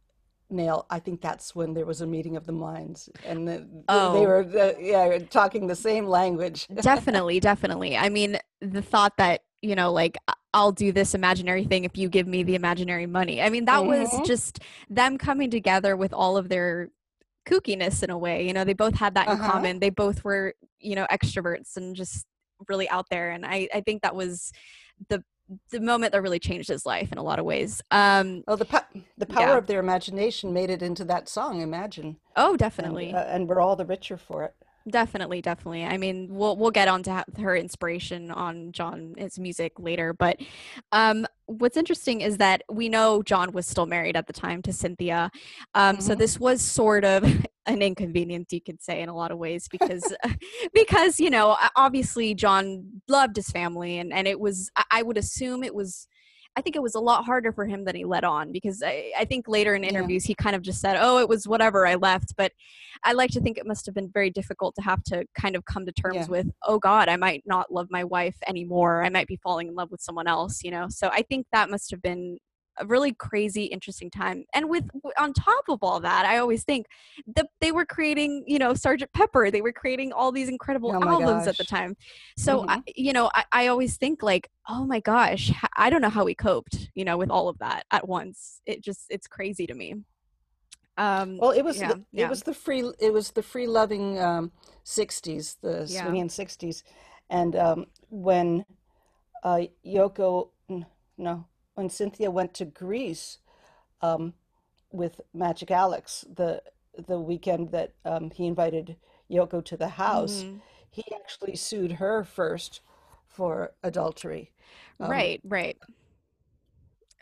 nail, 0.49 0.85
I 0.89 0.99
think 0.99 1.21
that's 1.21 1.55
when 1.55 1.73
there 1.73 1.85
was 1.85 2.01
a 2.01 2.07
meeting 2.07 2.35
of 2.37 2.45
the 2.47 2.53
minds, 2.53 3.09
and 3.23 3.47
the, 3.47 3.67
they 4.09 4.25
Oh, 4.27 4.27
were 4.27 4.45
uh, 4.57 4.79
yeah 4.79 5.19
talking 5.29 5.67
the 5.67 5.75
same 5.75 6.07
language. 6.07 6.67
definitely, 6.81 7.39
definitely. 7.39 7.97
I 7.97 8.09
mean, 8.09 8.37
the 8.61 8.81
thought 8.81 9.17
that, 9.17 9.41
you 9.61 9.75
know, 9.75 9.91
like 9.91 10.17
I'll 10.53 10.71
do 10.71 10.91
this 10.91 11.13
imaginary 11.13 11.65
thing 11.65 11.83
if 11.83 11.97
you 11.97 12.09
give 12.09 12.27
me 12.27 12.43
the 12.43 12.55
imaginary 12.55 13.05
money. 13.05 13.41
I 13.41 13.49
mean, 13.49 13.65
that 13.65 13.85
was 13.85 14.19
hmm 14.19 14.21
just 14.21 14.59
them 14.89 15.17
coming 15.17 15.49
together 15.49 15.95
with 15.95 16.13
all 16.13 16.37
of 16.37 16.49
their 16.49 16.89
kookiness 17.45 18.03
in 18.03 18.09
a 18.09 18.17
way. 18.17 18.45
You 18.47 18.53
know, 18.53 18.63
they 18.63 18.73
both 18.73 18.95
had 18.95 19.15
that 19.15 19.27
in 19.27 19.33
Uh-huh. 19.33 19.51
common. 19.51 19.79
They 19.79 19.89
both 19.89 20.23
were, 20.23 20.53
you 20.79 20.95
know, 20.95 21.07
extroverts 21.11 21.77
and 21.77 21.95
just 21.95 22.25
really 22.67 22.89
out 22.89 23.05
there. 23.09 23.31
And 23.31 23.45
I, 23.45 23.67
I 23.73 23.81
think 23.81 24.01
that 24.03 24.15
was 24.15 24.51
the 25.09 25.23
the 25.71 25.79
moment 25.79 26.11
that 26.11 26.21
really 26.21 26.37
changed 26.37 26.69
his 26.69 26.85
life 26.85 27.11
in 27.11 27.17
a 27.17 27.23
lot 27.23 27.39
of 27.39 27.45
ways. 27.45 27.81
Um, 27.89 28.43
Well, 28.45 28.55
the 28.57 28.65
po 28.65 28.79
the 29.17 29.25
power 29.25 29.47
yeah. 29.47 29.57
of 29.57 29.65
their 29.65 29.79
imagination 29.79 30.53
made 30.53 30.69
it 30.69 30.83
into 30.83 31.03
that 31.05 31.27
song, 31.27 31.61
Imagine, 31.61 32.17
Oh, 32.35 32.51
and 32.51 32.59
definitely. 32.59 33.13
uh, 33.15 33.23
and 33.23 33.49
we're 33.49 33.59
all 33.59 33.75
the 33.75 33.85
richer 33.85 34.15
for 34.15 34.43
it. 34.43 34.53
Definitely, 34.89 35.41
definitely. 35.41 35.83
I 35.83 35.97
mean, 35.97 36.27
we'll 36.29 36.55
we'll 36.55 36.71
get 36.71 36.87
on 36.87 37.03
to 37.03 37.23
her 37.37 37.55
inspiration 37.55 38.31
on 38.31 38.71
John's 38.71 39.37
music 39.37 39.73
later, 39.77 40.13
but 40.13 40.39
um, 40.93 41.27
what's 41.47 41.75
interesting 41.75 42.21
is 42.21 42.37
that 42.37 42.63
we 42.71 42.87
know 42.87 43.21
John 43.21 43.51
was 43.51 43.67
still 43.67 43.85
married 43.85 44.15
at 44.15 44.25
the 44.25 44.33
time 44.33 44.61
to 44.63 44.73
Cynthia, 44.73 45.29
um, 45.75 45.99
so 45.99 46.13
hmm 46.13 46.19
this 46.19 46.39
was 46.39 46.61
sort 46.61 47.05
of 47.05 47.23
an 47.65 47.81
inconvenience, 47.81 48.51
you 48.53 48.61
could 48.61 48.81
say, 48.81 49.01
in 49.01 49.09
a 49.09 49.15
lot 49.15 49.31
of 49.31 49.37
ways, 49.37 49.67
because 49.67 50.13
because 50.73 51.19
you 51.19 51.29
know 51.29 51.57
obviously 51.75 52.33
John 52.33 53.01
loved 53.07 53.35
his 53.35 53.49
family, 53.49 53.99
and 53.99 54.13
and 54.13 54.27
it 54.27 54.39
was 54.39 54.71
I 54.91 55.03
would 55.03 55.17
assume 55.17 55.63
it 55.63 55.75
was. 55.75 56.07
I 56.59 56.61
think 56.61 56.75
it 56.75 56.81
was 56.83 56.95
a 56.95 56.99
lot 56.99 57.23
harder 57.23 57.53
for 57.53 57.65
him 57.65 57.85
than 57.85 57.95
he 57.95 58.03
let 58.03 58.25
on 58.25 58.51
because 58.51 58.83
I, 58.85 59.13
I 59.17 59.23
think 59.23 59.47
later 59.47 59.75
in 59.75 59.83
Yeah. 59.83 59.91
interviews 59.91 60.25
he 60.25 60.35
kind 60.35 60.57
of 60.57 60.61
just 60.61 60.81
said, 60.81 60.97
"Oh, 60.99 61.17
it 61.19 61.29
was 61.29 61.47
whatever, 61.47 61.87
I 61.87 61.95
left." 61.95 62.35
But 62.35 62.51
I 63.05 63.13
like 63.13 63.31
to 63.31 63.39
think 63.39 63.57
it 63.57 63.65
must 63.65 63.85
have 63.85 63.95
been 63.95 64.09
very 64.13 64.29
difficult 64.29 64.75
to 64.75 64.81
have 64.81 65.01
to 65.03 65.25
kind 65.39 65.55
of 65.55 65.63
come 65.63 65.85
to 65.85 65.93
terms 65.93 66.15
Yeah. 66.17 66.25
with, 66.27 66.47
oh 66.67 66.77
God, 66.77 67.07
I 67.07 67.15
might 67.15 67.43
not 67.45 67.71
love 67.71 67.87
my 67.89 68.03
wife 68.03 68.35
anymore. 68.45 69.05
I 69.05 69.09
might 69.09 69.27
be 69.27 69.37
falling 69.37 69.69
in 69.69 69.75
love 69.75 69.89
with 69.89 70.01
someone 70.01 70.27
else, 70.27 70.61
you 70.65 70.71
know? 70.71 70.87
So 70.89 71.07
I 71.07 71.21
think 71.21 71.47
that 71.53 71.69
must 71.69 71.91
have 71.91 72.01
been 72.01 72.39
a 72.79 72.85
really 72.85 73.13
crazy, 73.13 73.65
interesting 73.65 74.09
time. 74.09 74.45
And 74.53 74.69
with 74.69 74.85
on 75.17 75.33
top 75.33 75.65
of 75.69 75.79
all 75.81 75.99
that, 76.01 76.25
I 76.25 76.37
always 76.37 76.63
think 76.63 76.85
that 77.35 77.47
they 77.61 77.71
were 77.71 77.85
creating, 77.85 78.43
you 78.47 78.59
know, 78.59 78.73
Sergeant 78.73 79.11
Pepper. 79.13 79.51
They 79.51 79.61
were 79.61 79.73
creating 79.73 80.11
all 80.13 80.31
these 80.31 80.49
incredible 80.49 80.93
Oh 80.93 81.01
albums 81.07 81.47
at 81.47 81.57
the 81.57 81.63
time. 81.65 81.95
So 82.37 82.63
I, 82.67 82.77
hmm 82.77 82.81
you 82.95 83.13
know, 83.13 83.29
I, 83.35 83.45
I 83.51 83.67
always 83.67 83.97
think 83.97 84.23
like, 84.23 84.49
oh 84.67 84.85
my 84.85 84.99
gosh, 84.99 85.51
I 85.77 85.89
don't 85.89 86.01
know 86.01 86.09
how 86.09 86.25
we 86.25 86.35
coped, 86.35 86.89
you 86.95 87.05
know, 87.05 87.17
with 87.17 87.29
all 87.29 87.49
of 87.49 87.57
that 87.59 87.85
at 87.91 88.07
once. 88.07 88.61
It 88.65 88.83
just, 88.83 89.05
it's 89.09 89.27
crazy 89.27 89.67
to 89.67 89.73
me. 89.75 89.95
Um, 90.97 91.37
Well, 91.39 91.51
it 91.51 91.63
was 91.63 91.77
yeah, 91.77 91.89
the, 91.89 92.03
it 92.15 92.21
yeah, 92.21 92.29
was 92.29 92.41
the 92.43 92.53
free 92.53 92.83
it 92.99 93.13
was 93.13 93.31
the 93.31 93.43
free 93.43 93.67
loving 93.67 94.19
um, 94.19 94.51
60s, 94.83 95.57
the 95.61 95.87
yeah. 95.87 96.01
swinging 96.01 96.29
60s, 96.29 96.83
and 97.29 97.55
um, 97.55 97.85
when 98.09 98.65
uh, 99.43 99.61
Yoko 99.85 100.49
no 101.17 101.45
when 101.79 101.89
Cynthia 101.89 102.29
went 102.29 102.53
to 102.55 102.65
Greece 102.65 103.37
um, 104.01 104.33
with 104.91 105.21
Magic 105.33 105.71
Alex 105.71 106.25
the 106.35 106.61
the 107.07 107.19
weekend 107.19 107.71
that 107.71 107.93
um, 108.03 108.29
he 108.31 108.45
invited 108.45 108.97
Yoko 109.31 109.63
to 109.63 109.77
the 109.77 109.87
house, 109.87 110.43
hmm 110.43 110.57
he 110.91 111.05
actually 111.15 111.55
sued 111.55 111.93
her 111.93 112.25
first 112.25 112.81
for 113.29 113.71
adultery. 113.83 114.51
Um, 114.99 115.09
Right, 115.09 115.39
right. 115.45 115.77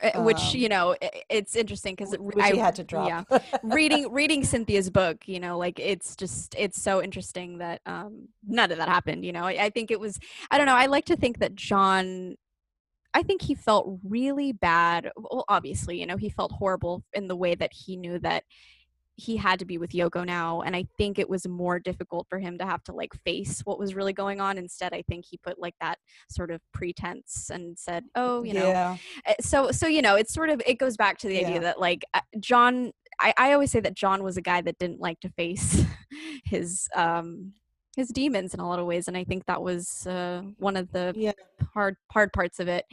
Uh, 0.02 0.22
which 0.22 0.40
um, 0.40 0.60
you 0.60 0.70
know 0.70 0.96
it's 1.28 1.56
interesting 1.56 1.96
because 1.96 2.16
he 2.52 2.58
had 2.58 2.76
to 2.76 2.84
drop. 2.84 3.08
yeah 3.08 3.24
reading 3.64 4.12
reading 4.12 4.44
cynthia's 4.44 4.92
book 4.92 5.28
you 5.28 5.40
know 5.40 5.58
like 5.58 5.80
it's 5.80 6.16
just 6.16 6.56
it's 6.58 6.80
so 6.80 7.02
interesting 7.02 7.58
that 7.58 7.82
um 7.88 8.28
none 8.48 8.72
of 8.72 8.78
that 8.78 8.88
happened 8.90 9.26
you 9.26 9.34
know 9.34 9.44
I, 9.44 9.66
I 9.66 9.70
think 9.72 9.90
it 9.90 10.00
was 10.00 10.20
i 10.52 10.58
don't 10.58 10.68
know 10.68 10.76
i 10.76 10.86
like 10.86 11.06
to 11.06 11.16
think 11.16 11.40
that 11.40 11.56
john 11.56 12.36
i 13.14 13.24
think 13.24 13.42
he 13.42 13.56
felt 13.56 14.00
really 14.04 14.52
bad 14.52 15.12
well 15.18 15.46
obviously 15.48 16.00
you 16.00 16.06
know 16.06 16.18
he 16.18 16.30
felt 16.30 16.52
horrible 16.52 17.04
in 17.14 17.28
the 17.28 17.36
way 17.36 17.56
that 17.56 17.72
he 17.74 17.96
knew 17.96 18.20
that 18.20 18.44
he 19.18 19.36
had 19.36 19.58
to 19.58 19.66
be 19.66 19.80
with 19.80 19.92
Yoko 19.92 20.24
now 20.24 20.62
and 20.62 20.76
I 20.76 20.86
think 20.96 21.18
it 21.18 21.28
was 21.28 21.48
more 21.48 21.80
difficult 21.80 22.28
for 22.30 22.38
him 22.38 22.60
to 22.60 22.66
have 22.66 22.84
to 22.84 22.94
like 22.94 23.14
face 23.26 23.62
what 23.62 23.80
was 23.80 23.96
really 23.96 24.14
going 24.14 24.40
on 24.40 24.60
instead 24.60 24.94
I 24.94 25.02
think 25.02 25.26
he 25.26 25.38
put 25.38 25.60
like 25.60 25.74
that 25.82 25.98
sort 26.30 26.52
of 26.52 26.62
pretense 26.72 27.50
and 27.52 27.78
said 27.78 28.04
oh 28.16 28.44
you 28.44 28.54
know 28.54 28.68
yeah. 28.68 28.98
uh, 29.26 29.34
so 29.42 29.72
so 29.72 29.88
you 29.88 30.04
know 30.04 30.16
it's 30.16 30.34
sort 30.34 30.52
of 30.52 30.62
it 30.68 30.78
goes 30.78 30.96
back 30.98 31.18
to 31.20 31.28
the 31.28 31.44
idea 31.44 31.60
that 31.60 31.80
like 31.80 32.06
uh, 32.14 32.22
john 32.40 32.92
I, 33.20 33.34
I 33.38 33.54
always 33.54 33.72
say 33.72 33.80
that 33.80 33.96
john 33.96 34.24
was 34.24 34.38
a 34.38 34.42
guy 34.42 34.62
that 34.62 34.78
didn't 34.78 35.00
like 35.00 35.20
to 35.22 35.30
face 35.30 35.84
his 36.46 36.88
um 36.96 37.54
his 37.98 38.10
demons 38.10 38.54
in 38.56 38.62
a 38.62 38.68
lot 38.70 38.80
of 38.80 38.88
ways 38.88 39.10
and 39.10 39.18
i 39.18 39.26
think 39.26 39.46
that 39.48 39.62
was 39.62 40.08
uh 40.08 40.44
one 40.60 40.78
of 40.78 40.92
the 40.94 41.16
Yeah. 41.16 41.34
hard 41.74 41.98
hard 42.12 42.34
parts 42.34 42.62
of 42.62 42.70
it 42.70 42.86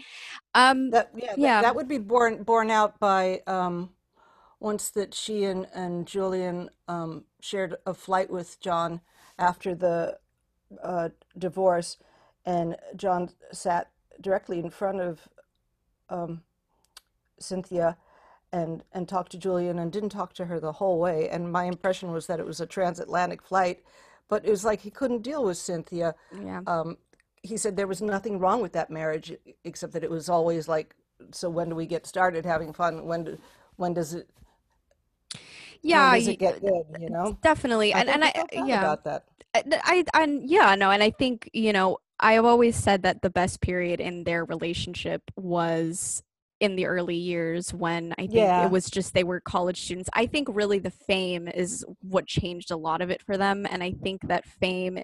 um 0.55 0.91
That 0.93 1.11
yeah, 1.17 1.37
that, 1.37 1.61
that 1.63 1.77
would 1.77 1.89
be 1.89 1.99
borne 1.99 2.43
borne 2.45 2.71
out 2.71 3.01
by 3.01 3.43
um, 3.47 3.91
once 4.61 4.91
that 4.91 5.15
she 5.15 5.45
and, 5.45 5.67
and 5.75 6.07
Julian 6.07 6.71
um, 6.89 7.25
shared 7.41 7.77
a 7.87 7.95
flight 7.95 8.31
with 8.31 8.61
John 8.61 9.01
after 9.39 9.75
the 9.75 10.19
uh, 10.83 11.11
divorce, 11.39 11.99
and 12.47 12.77
John 12.97 13.31
sat 13.53 13.91
directly 14.21 14.59
in 14.61 14.71
front 14.71 15.01
of 15.01 15.29
um, 16.11 16.43
Cynthia 17.41 17.97
and 18.53 18.85
and 18.93 19.09
talked 19.09 19.33
to 19.33 19.39
Julian 19.39 19.79
and 19.79 19.93
didn't 19.93 20.11
talk 20.11 20.35
to 20.35 20.47
her 20.47 20.61
the 20.61 20.73
whole 20.75 20.99
way. 21.01 21.29
And 21.29 21.53
my 21.53 21.65
impression 21.65 22.13
was 22.13 22.27
that 22.29 22.41
it 22.41 22.47
was 22.47 22.61
a 22.61 22.67
transatlantic 22.67 23.43
flight, 23.43 23.85
but 24.29 24.45
it 24.45 24.51
was 24.51 24.65
like 24.65 24.81
he 24.81 24.91
couldn't 24.91 25.23
deal 25.23 25.45
with 25.45 25.57
Cynthia 25.57 26.15
yeah 26.43 26.61
um, 26.67 26.97
he 27.45 27.59
said 27.59 27.77
there 27.77 27.87
was 27.87 28.01
nothing 28.01 28.39
wrong 28.39 28.63
with 28.63 28.73
that 28.73 28.91
marriage 28.91 29.37
except 29.65 29.93
that 29.93 30.03
it 30.03 30.11
was 30.11 30.31
always 30.31 30.67
like, 30.67 30.95
so 31.31 31.51
when 31.51 31.69
do 31.69 31.75
we 31.75 31.87
get 31.87 32.07
started 32.07 32.45
having 32.45 32.73
fun? 32.73 33.05
When 33.05 33.25
do, 33.25 33.39
when 33.77 33.93
does 33.93 34.15
it 34.15 34.29
yeah 35.83 36.15
does 36.15 36.27
it 36.27 36.39
get 36.39 36.61
good? 36.61 36.85
You 36.99 37.11
know, 37.11 37.39
definitely 37.43 37.93
I 37.93 38.01
and 38.01 38.09
and 38.09 38.25
i 38.25 38.33
yeah 38.53 38.81
about 38.81 39.05
that. 39.05 39.25
I, 39.55 39.63
I, 39.85 40.05
I 40.15 40.41
yeah 40.43 40.75
no 40.75 40.91
and 40.91 41.03
i 41.03 41.11
think 41.11 41.51
you 41.53 41.73
know 41.73 41.99
i've 42.19 42.45
always 42.45 42.75
said 42.77 43.03
that 43.03 43.23
the 43.23 43.31
best 43.31 43.61
period 43.61 44.01
in 44.01 44.25
their 44.25 44.45
relationship 44.45 45.23
was 45.37 46.23
in 46.65 46.77
the 46.77 46.87
early 46.87 47.17
years 47.17 47.73
when 47.75 48.13
i 48.19 48.23
think 48.23 48.33
Yeah. 48.35 48.65
it 48.67 48.71
was 48.71 48.87
just 48.91 49.13
they 49.15 49.25
were 49.25 49.41
college 49.41 49.81
students. 49.83 50.09
I 50.15 50.27
think 50.27 50.49
really 50.51 50.79
the 50.79 50.91
fame 51.11 51.47
is 51.49 51.85
what 52.01 52.27
changed 52.27 52.71
a 52.71 52.77
lot 52.77 53.01
of 53.03 53.11
it 53.15 53.21
for 53.23 53.37
them 53.37 53.67
and 53.71 53.83
i 53.83 53.93
think 54.05 54.19
that 54.29 54.45
fame 54.47 54.99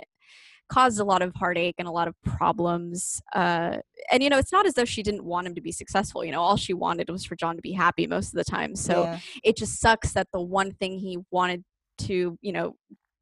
caused 0.77 1.01
a 1.01 1.05
lot 1.05 1.21
of 1.21 1.35
heartache 1.35 1.75
and 1.79 1.89
a 1.89 1.91
lot 1.91 2.07
of 2.09 2.15
problems 2.25 3.21
uh 3.35 3.77
and 4.11 4.23
you 4.23 4.31
know 4.31 4.39
it's 4.39 4.53
not 4.53 4.67
as 4.67 4.75
though 4.75 4.85
she 4.95 5.03
didn't 5.03 5.25
want 5.25 5.47
him 5.47 5.55
to 5.55 5.61
be 5.61 5.73
successful 5.73 6.25
you 6.25 6.33
know 6.33 6.41
all 6.41 6.57
she 6.57 6.73
wanted 6.73 7.11
was 7.11 7.25
for 7.25 7.37
john 7.37 7.57
to 7.57 7.63
be 7.63 7.73
happy 7.73 8.07
most 8.07 8.29
of 8.29 8.35
the 8.35 8.45
time. 8.45 8.75
So 8.77 9.03
yeah, 9.03 9.19
it 9.43 9.57
just 9.57 9.81
sucks 9.81 10.13
that 10.13 10.29
the 10.33 10.41
one 10.41 10.71
thing 10.73 10.93
he 10.99 11.19
wanted 11.31 11.65
to 12.07 12.39
you 12.41 12.53
know 12.53 12.77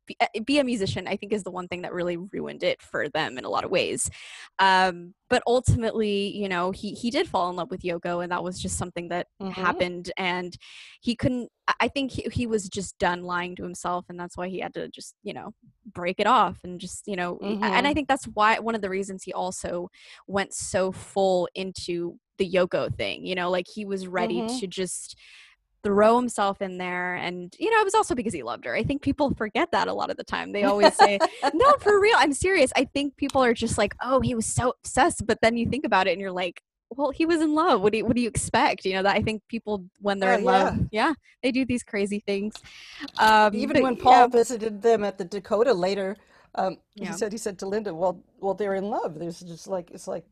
be, 0.08 0.16
uh, 0.20 0.26
be 0.44 0.58
a 0.58 0.64
musician 0.64 1.06
i 1.06 1.14
think 1.16 1.32
is 1.32 1.44
the 1.44 1.50
one 1.50 1.68
thing 1.68 1.82
that 1.82 1.92
really 1.92 2.16
ruined 2.16 2.62
it 2.64 2.82
for 2.82 3.08
them 3.10 3.38
in 3.38 3.44
a 3.44 3.48
lot 3.48 3.64
of 3.64 3.70
ways 3.70 4.10
um, 4.58 5.14
but 5.30 5.42
ultimately 5.46 6.36
you 6.36 6.48
know 6.48 6.70
he 6.72 6.92
he 6.94 7.10
did 7.10 7.28
fall 7.28 7.48
in 7.50 7.56
love 7.56 7.70
with 7.70 7.82
yoko 7.82 8.22
and 8.22 8.32
that 8.32 8.42
was 8.42 8.60
just 8.60 8.76
something 8.76 9.08
that 9.08 9.26
Mhm. 9.40 9.52
happened 9.52 10.10
and 10.18 10.56
he 11.00 11.14
couldn't 11.14 11.50
I- 11.80 11.88
think 11.88 12.10
he, 12.12 12.22
he 12.32 12.46
was 12.46 12.68
just 12.68 12.98
done 12.98 13.22
lying 13.22 13.54
to 13.56 13.62
himself 13.62 14.06
and 14.08 14.18
that's 14.18 14.36
why 14.36 14.48
he 14.48 14.58
had 14.60 14.74
to 14.74 14.88
just 14.88 15.14
you 15.22 15.34
know 15.34 15.52
break 15.94 16.18
it 16.18 16.26
off 16.26 16.58
and 16.64 16.80
just 16.80 17.06
you 17.06 17.16
know 17.16 17.38
y- 17.40 17.58
and 17.76 17.86
i 17.86 17.94
think 17.94 18.08
that's 18.08 18.24
why 18.34 18.58
one 18.58 18.74
of 18.74 18.80
the 18.82 18.90
reasons 18.90 19.22
he 19.22 19.32
also 19.32 19.88
went 20.26 20.52
so 20.54 20.90
full 20.92 21.48
into 21.54 22.18
the 22.38 22.50
yoko 22.50 22.92
thing 22.94 23.26
you 23.26 23.34
know 23.34 23.50
like 23.50 23.66
he 23.72 23.84
was 23.84 24.06
ready 24.06 24.42
Mhm. 24.42 24.60
to 24.60 24.66
just 24.66 25.16
throw 25.84 26.16
himself 26.18 26.60
in 26.60 26.78
there 26.78 27.14
and 27.14 27.54
you 27.58 27.70
know 27.70 27.78
it 27.80 27.84
was 27.84 27.94
also 27.94 28.14
because 28.14 28.32
he 28.34 28.42
loved 28.42 28.64
her. 28.64 28.74
I 28.74 28.82
think 28.82 29.02
people 29.02 29.32
forget 29.34 29.70
that 29.72 29.88
a 29.88 29.92
lot 29.92 30.10
of 30.10 30.16
the 30.16 30.24
time. 30.24 30.52
They 30.52 30.64
always 30.64 30.94
say 30.94 31.18
no 31.54 31.72
for 31.80 32.00
real. 32.00 32.16
I'm 32.18 32.32
serious. 32.32 32.72
I 32.76 32.84
think 32.84 33.16
people 33.16 33.42
are 33.42 33.54
just 33.54 33.78
like 33.78 33.94
oh 34.02 34.20
he 34.20 34.34
was 34.34 34.46
so 34.46 34.74
obsessed. 34.82 35.26
But 35.26 35.38
then 35.42 35.56
you 35.56 35.68
think 35.68 35.84
about 35.84 36.06
it 36.06 36.12
and 36.12 36.20
you're 36.20 36.32
like 36.32 36.60
well 36.90 37.10
he 37.10 37.26
was 37.26 37.40
in 37.40 37.54
love. 37.54 37.80
What 37.82 37.92
do 37.92 37.98
you 37.98 38.04
what 38.06 38.16
do 38.16 38.22
you 38.22 38.28
expect? 38.28 38.84
You 38.84 38.94
know 38.94 39.02
that 39.02 39.14
i 39.14 39.22
think 39.22 39.42
people 39.48 39.84
when 40.00 40.18
they're 40.18 40.32
Oh, 40.34 40.38
in 40.38 40.44
love 40.44 40.78
yeah. 40.90 41.12
they 41.42 41.52
do 41.52 41.64
these 41.64 41.82
crazy 41.82 42.20
things. 42.26 42.54
Um 43.18 43.54
Even 43.54 43.74
but 43.74 43.82
when 43.82 43.94
yeah, 43.96 44.02
Paul 44.02 44.28
visited 44.28 44.82
them 44.82 45.04
at 45.04 45.18
the 45.18 45.24
Dakota 45.24 45.72
later, 45.74 46.16
um, 46.54 46.78
Yeah. 46.94 47.08
he 47.08 47.12
said 47.12 47.30
he 47.32 47.38
said 47.38 47.58
to 47.60 47.66
Linda, 47.66 47.94
"Well, 47.94 48.20
well, 48.40 48.54
they're 48.54 48.74
in 48.74 48.84
love. 48.90 49.18
There's 49.18 49.40
just 49.40 49.68
like 49.68 49.90
it's 49.92 50.08
like 50.08 50.24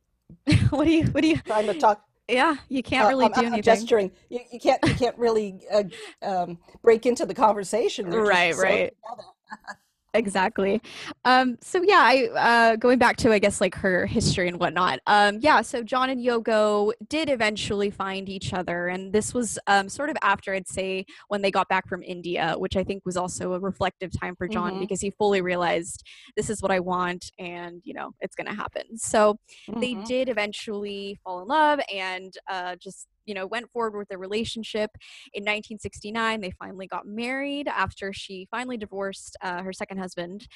what 0.71 0.85
do 0.87 0.91
you 0.91 1.05
what 1.13 1.23
do 1.23 1.29
you 1.29 1.37
trying 1.47 1.67
to 1.67 1.75
talk 1.75 2.03
yeah 2.29 2.57
you 2.69 2.83
can't 2.83 3.07
Uh, 3.07 3.09
really 3.09 3.27
I'm, 3.27 3.33
do 3.33 3.41
I'm 3.41 3.47
anything 3.47 3.63
gesturing. 3.63 4.11
You, 4.29 4.41
you 4.53 4.61
can't 4.61 4.81
you 4.87 4.95
can't 4.95 5.17
really 5.19 5.61
uh, 5.73 5.85
um, 6.23 6.59
break 6.83 7.07
into 7.07 7.27
the 7.27 7.35
conversation. 7.35 8.11
They're 8.11 8.23
Right, 8.23 8.57
right. 8.57 8.95
exactly 10.17 10.81
um 11.25 11.57
so 11.61 11.83
yeah 11.83 12.01
i 12.03 12.29
uh 12.73 12.77
going 12.77 12.99
back 12.99 13.17
to 13.17 13.33
i 13.33 13.39
guess 13.39 13.61
like 13.61 13.75
her 13.75 14.07
history 14.07 14.49
and 14.49 14.59
whatnot 14.59 14.99
um 15.07 15.39
yeah 15.41 15.61
so 15.61 15.83
john 15.83 16.11
and 16.11 16.25
yoko 16.25 16.93
did 17.09 17.29
eventually 17.29 17.91
find 17.91 18.29
each 18.29 18.53
other 18.53 18.89
and 18.89 19.13
this 19.13 19.33
was 19.35 19.59
um 19.67 19.89
sort 19.89 20.11
of 20.11 20.17
after 20.23 20.53
i'd 20.55 20.69
say 20.69 21.05
when 21.29 21.43
they 21.43 21.51
got 21.51 21.69
back 21.69 21.89
from 21.89 22.03
india 22.03 22.55
which 22.59 22.77
i 22.77 22.83
think 22.85 23.05
was 23.05 23.17
also 23.17 23.53
a 23.53 23.61
reflective 23.61 24.11
time 24.19 24.35
for 24.37 24.49
john 24.49 24.75
Mhm. 24.75 24.81
because 24.81 25.01
he 25.01 25.11
fully 25.19 25.41
realized 25.41 26.03
this 26.37 26.51
is 26.51 26.63
what 26.63 26.71
i 26.71 26.81
want 26.81 27.31
and 27.39 27.81
you 27.85 27.95
know 27.95 28.11
it's 28.21 28.35
gonna 28.35 28.55
happen 28.55 28.97
so 28.97 29.37
they 29.81 29.95
Mhm. 29.95 30.07
did 30.07 30.29
eventually 30.29 31.19
fall 31.23 31.41
in 31.43 31.49
love 31.49 31.81
and 31.93 32.35
uh, 32.51 32.77
just 32.77 33.07
you 33.27 33.35
know 33.35 33.47
went 33.47 33.71
forward 33.71 33.97
with 33.99 34.09
their 34.09 34.19
relationship. 34.19 34.91
In 35.35 35.43
1969 35.43 36.41
they 36.41 36.53
finally 36.53 36.87
got 36.87 37.07
married 37.07 37.69
after 37.69 38.13
she 38.13 38.47
finally 38.51 38.77
divorced 38.77 39.37
uh, 39.43 39.63
her 39.63 39.73
second 39.73 39.99
husband. 39.99 40.47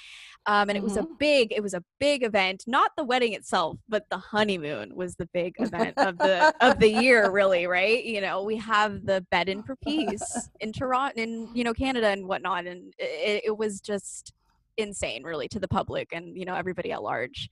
Um, 0.46 0.68
and 0.70 0.76
it 0.78 0.82
was 0.82 0.96
a 0.96 1.02
Mhm. 1.02 1.18
big 1.18 1.52
it 1.52 1.62
was 1.62 1.74
a 1.74 1.82
big 1.98 2.22
event. 2.22 2.64
Not 2.66 2.92
the 2.96 3.04
wedding 3.04 3.32
itself 3.34 3.76
but 3.88 4.04
the 4.10 4.18
honeymoon 4.18 4.94
was 4.94 5.16
the 5.16 5.26
big 5.34 5.54
event 5.58 5.94
of 5.98 6.16
the 6.18 6.54
of 6.60 6.78
the 6.78 6.88
year 7.04 7.30
really 7.30 7.66
right? 7.66 8.02
You 8.04 8.20
know 8.20 8.42
we 8.44 8.56
have 8.56 9.04
the 9.04 9.20
bed 9.30 9.48
in 9.48 9.62
for 9.62 9.76
peace 9.76 10.48
in 10.60 10.72
toronto 10.72 11.20
in 11.20 11.48
you 11.54 11.64
know 11.64 11.74
canada 11.74 12.06
and 12.08 12.26
whatnot 12.26 12.66
and 12.66 12.94
it, 12.98 13.42
it 13.46 13.56
was 13.56 13.80
just 13.80 14.32
insane 14.76 15.22
really 15.24 15.48
to 15.48 15.58
the 15.58 15.68
public 15.68 16.08
and 16.12 16.36
you 16.38 16.44
know 16.44 16.54
everybody 16.54 16.92
at 16.92 17.02
large. 17.02 17.48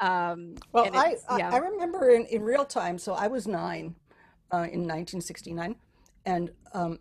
Um 0.00 0.54
Well, 0.72 0.84
I, 0.94 1.12
it's- 1.12 1.24
I, 1.28 1.40
I 1.40 1.58
remember 1.58 2.10
in, 2.10 2.26
in 2.26 2.42
real 2.42 2.64
time, 2.64 2.98
so 2.98 3.14
I 3.14 3.26
was 3.26 3.46
nine 3.48 3.94
uh, 4.52 4.58
in 4.72 4.86
1969, 4.86 5.76
and 6.26 6.50
um, 6.72 6.98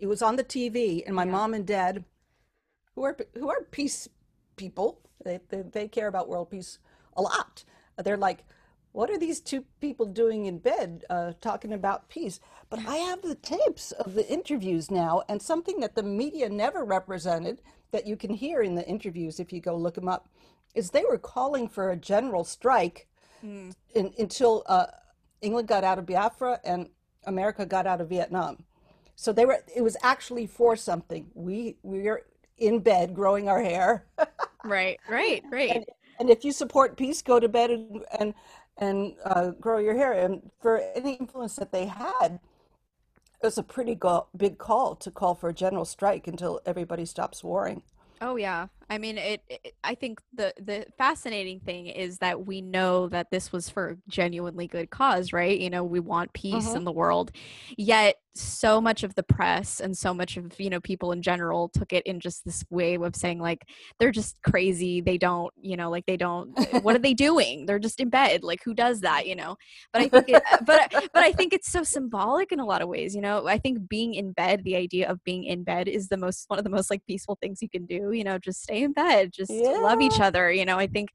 it 0.00 0.06
was 0.06 0.22
on 0.22 0.36
the 0.36 0.44
TV, 0.44 1.02
and 1.06 1.14
my 1.14 1.24
Yeah. 1.24 1.32
mom 1.32 1.54
and 1.54 1.66
dad, 1.66 2.04
who 2.94 3.02
are 3.04 3.16
who 3.34 3.50
are 3.50 3.62
peace 3.70 4.08
people, 4.56 5.00
they, 5.24 5.40
they, 5.48 5.62
they 5.62 5.88
care 5.88 6.08
about 6.08 6.28
world 6.28 6.50
peace 6.50 6.78
a 7.16 7.22
lot. 7.22 7.64
They're 8.02 8.16
like, 8.16 8.44
what 8.92 9.10
are 9.10 9.18
these 9.18 9.40
two 9.40 9.64
people 9.80 10.06
doing 10.06 10.46
in 10.46 10.58
bed 10.58 11.04
uh, 11.10 11.32
talking 11.40 11.72
about 11.72 12.08
peace? 12.08 12.40
But 12.70 12.80
I 12.86 12.96
have 12.96 13.22
the 13.22 13.34
tapes 13.34 13.92
of 13.92 14.14
the 14.14 14.26
interviews 14.32 14.90
now, 14.90 15.22
and 15.28 15.42
something 15.42 15.80
that 15.80 15.94
the 15.94 16.02
media 16.02 16.48
never 16.48 16.84
represented 16.84 17.60
that 17.90 18.06
you 18.06 18.16
can 18.16 18.32
hear 18.34 18.62
in 18.62 18.74
the 18.74 18.86
interviews 18.88 19.38
if 19.40 19.52
you 19.52 19.60
go 19.60 19.76
look 19.76 19.94
them 19.94 20.08
up 20.08 20.28
is 20.74 20.90
they 20.90 21.04
were 21.04 21.18
calling 21.18 21.68
for 21.68 21.90
a 21.90 21.96
general 21.96 22.44
strike 22.44 23.06
Mm. 23.44 23.74
in, 23.94 24.12
until 24.18 24.62
uh, 24.66 24.86
England 25.44 25.68
got 25.68 25.84
out 25.84 25.98
of 25.98 26.06
Biafra 26.06 26.60
and 26.64 26.88
America 27.26 27.66
got 27.66 27.86
out 27.86 28.00
of 28.00 28.08
Vietnam. 28.08 28.64
So 29.14 29.32
they 29.32 29.46
were. 29.46 29.58
It 29.74 29.82
was 29.82 29.96
actually 30.02 30.46
for 30.46 30.74
something. 30.74 31.28
We 31.34 31.76
we 31.82 32.08
are 32.08 32.22
in 32.58 32.80
bed 32.80 33.14
growing 33.14 33.48
our 33.48 33.62
hair, 33.62 34.06
right 34.64 34.98
right 35.08 35.42
right 35.50 35.70
and, 35.70 35.84
and 36.18 36.30
if 36.30 36.44
you 36.44 36.52
support 36.52 36.96
peace, 36.96 37.22
go 37.22 37.38
to 37.38 37.48
bed 37.48 37.70
and 37.70 38.04
and 38.18 38.34
and 38.78 39.14
uh, 39.24 39.50
grow 39.50 39.78
your 39.78 39.94
hair. 39.94 40.12
And 40.12 40.50
for 40.60 40.80
any 40.96 41.14
influence 41.14 41.54
that 41.56 41.70
they 41.70 41.86
had, 41.86 42.40
it 43.40 43.46
was 43.46 43.58
a 43.58 43.62
pretty 43.62 43.94
go- 43.94 44.26
big 44.36 44.58
call 44.58 44.96
to 44.96 45.10
call 45.12 45.34
for 45.34 45.48
a 45.50 45.54
general 45.54 45.84
strike 45.84 46.26
until 46.26 46.60
everybody 46.66 47.04
stops 47.04 47.44
warring. 47.44 47.82
Oh 48.20 48.36
yeah, 48.36 48.66
I 48.94 48.98
mean, 48.98 49.18
it, 49.18 49.42
it, 49.48 49.74
I 49.82 49.94
think 49.96 50.20
the 50.32 50.54
the 50.58 50.86
fascinating 50.96 51.58
thing 51.60 51.88
is 51.88 52.18
that 52.18 52.46
we 52.46 52.62
know 52.62 53.08
that 53.08 53.30
this 53.32 53.50
was 53.52 53.68
for 53.68 53.98
genuinely 54.08 54.68
good 54.68 54.90
cause, 54.90 55.32
right? 55.32 55.58
You 55.58 55.68
know, 55.70 55.82
we 55.84 56.00
want 56.00 56.32
peace 56.32 56.54
Mm-hmm. 56.68 56.76
in 56.76 56.84
the 56.84 56.92
world, 56.92 57.32
yet 57.76 58.16
so 58.36 58.80
much 58.80 59.04
of 59.04 59.14
the 59.14 59.22
press 59.22 59.78
and 59.80 59.96
so 59.96 60.12
much 60.12 60.36
of 60.36 60.58
you 60.58 60.68
know 60.68 60.80
people 60.80 61.12
in 61.12 61.22
general 61.22 61.68
took 61.68 61.92
it 61.92 62.04
in 62.04 62.18
just 62.18 62.44
this 62.44 62.64
way 62.68 62.94
of 62.96 63.14
saying 63.14 63.38
like 63.40 63.62
they're 63.98 64.10
just 64.12 64.40
crazy. 64.42 65.00
They 65.00 65.18
don't, 65.18 65.52
you 65.60 65.76
know, 65.76 65.90
like 65.90 66.06
they 66.06 66.16
don't. 66.16 66.56
what 66.82 66.94
are 66.96 67.00
they 67.00 67.14
doing? 67.28 67.66
They're 67.66 67.78
just 67.80 68.00
in 68.00 68.10
bed. 68.10 68.44
Like 68.44 68.60
who 68.64 68.74
does 68.74 69.00
that? 69.00 69.26
You 69.26 69.34
know. 69.36 69.56
But 69.92 70.02
I 70.02 70.08
think, 70.08 70.28
it, 70.28 70.42
but 70.66 70.92
but 70.92 71.22
I 71.24 71.32
think 71.32 71.52
it's 71.52 71.70
so 71.72 71.82
symbolic 71.82 72.52
in 72.52 72.60
a 72.60 72.64
lot 72.66 72.82
of 72.82 72.88
ways. 72.88 73.14
You 73.14 73.20
know, 73.22 73.46
I 73.48 73.58
think 73.58 73.88
being 73.88 74.14
in 74.14 74.32
bed, 74.32 74.62
the 74.64 74.76
idea 74.76 75.08
of 75.10 75.22
being 75.24 75.44
in 75.44 75.64
bed, 75.64 75.88
is 75.88 76.08
the 76.08 76.16
most 76.16 76.44
one 76.48 76.58
of 76.58 76.64
the 76.64 76.70
most 76.70 76.90
like 76.90 77.02
peaceful 77.06 77.36
things 77.42 77.60
you 77.62 77.68
can 77.68 77.86
do. 77.86 78.12
You 78.12 78.22
know, 78.24 78.38
just 78.38 78.62
stay 78.62 78.83
in 78.84 78.92
bed, 78.92 79.32
just 79.32 79.50
love 79.82 80.00
each 80.00 80.20
other. 80.20 80.52
You 80.52 80.64
know, 80.64 80.78
I 80.78 80.86
think, 80.86 81.10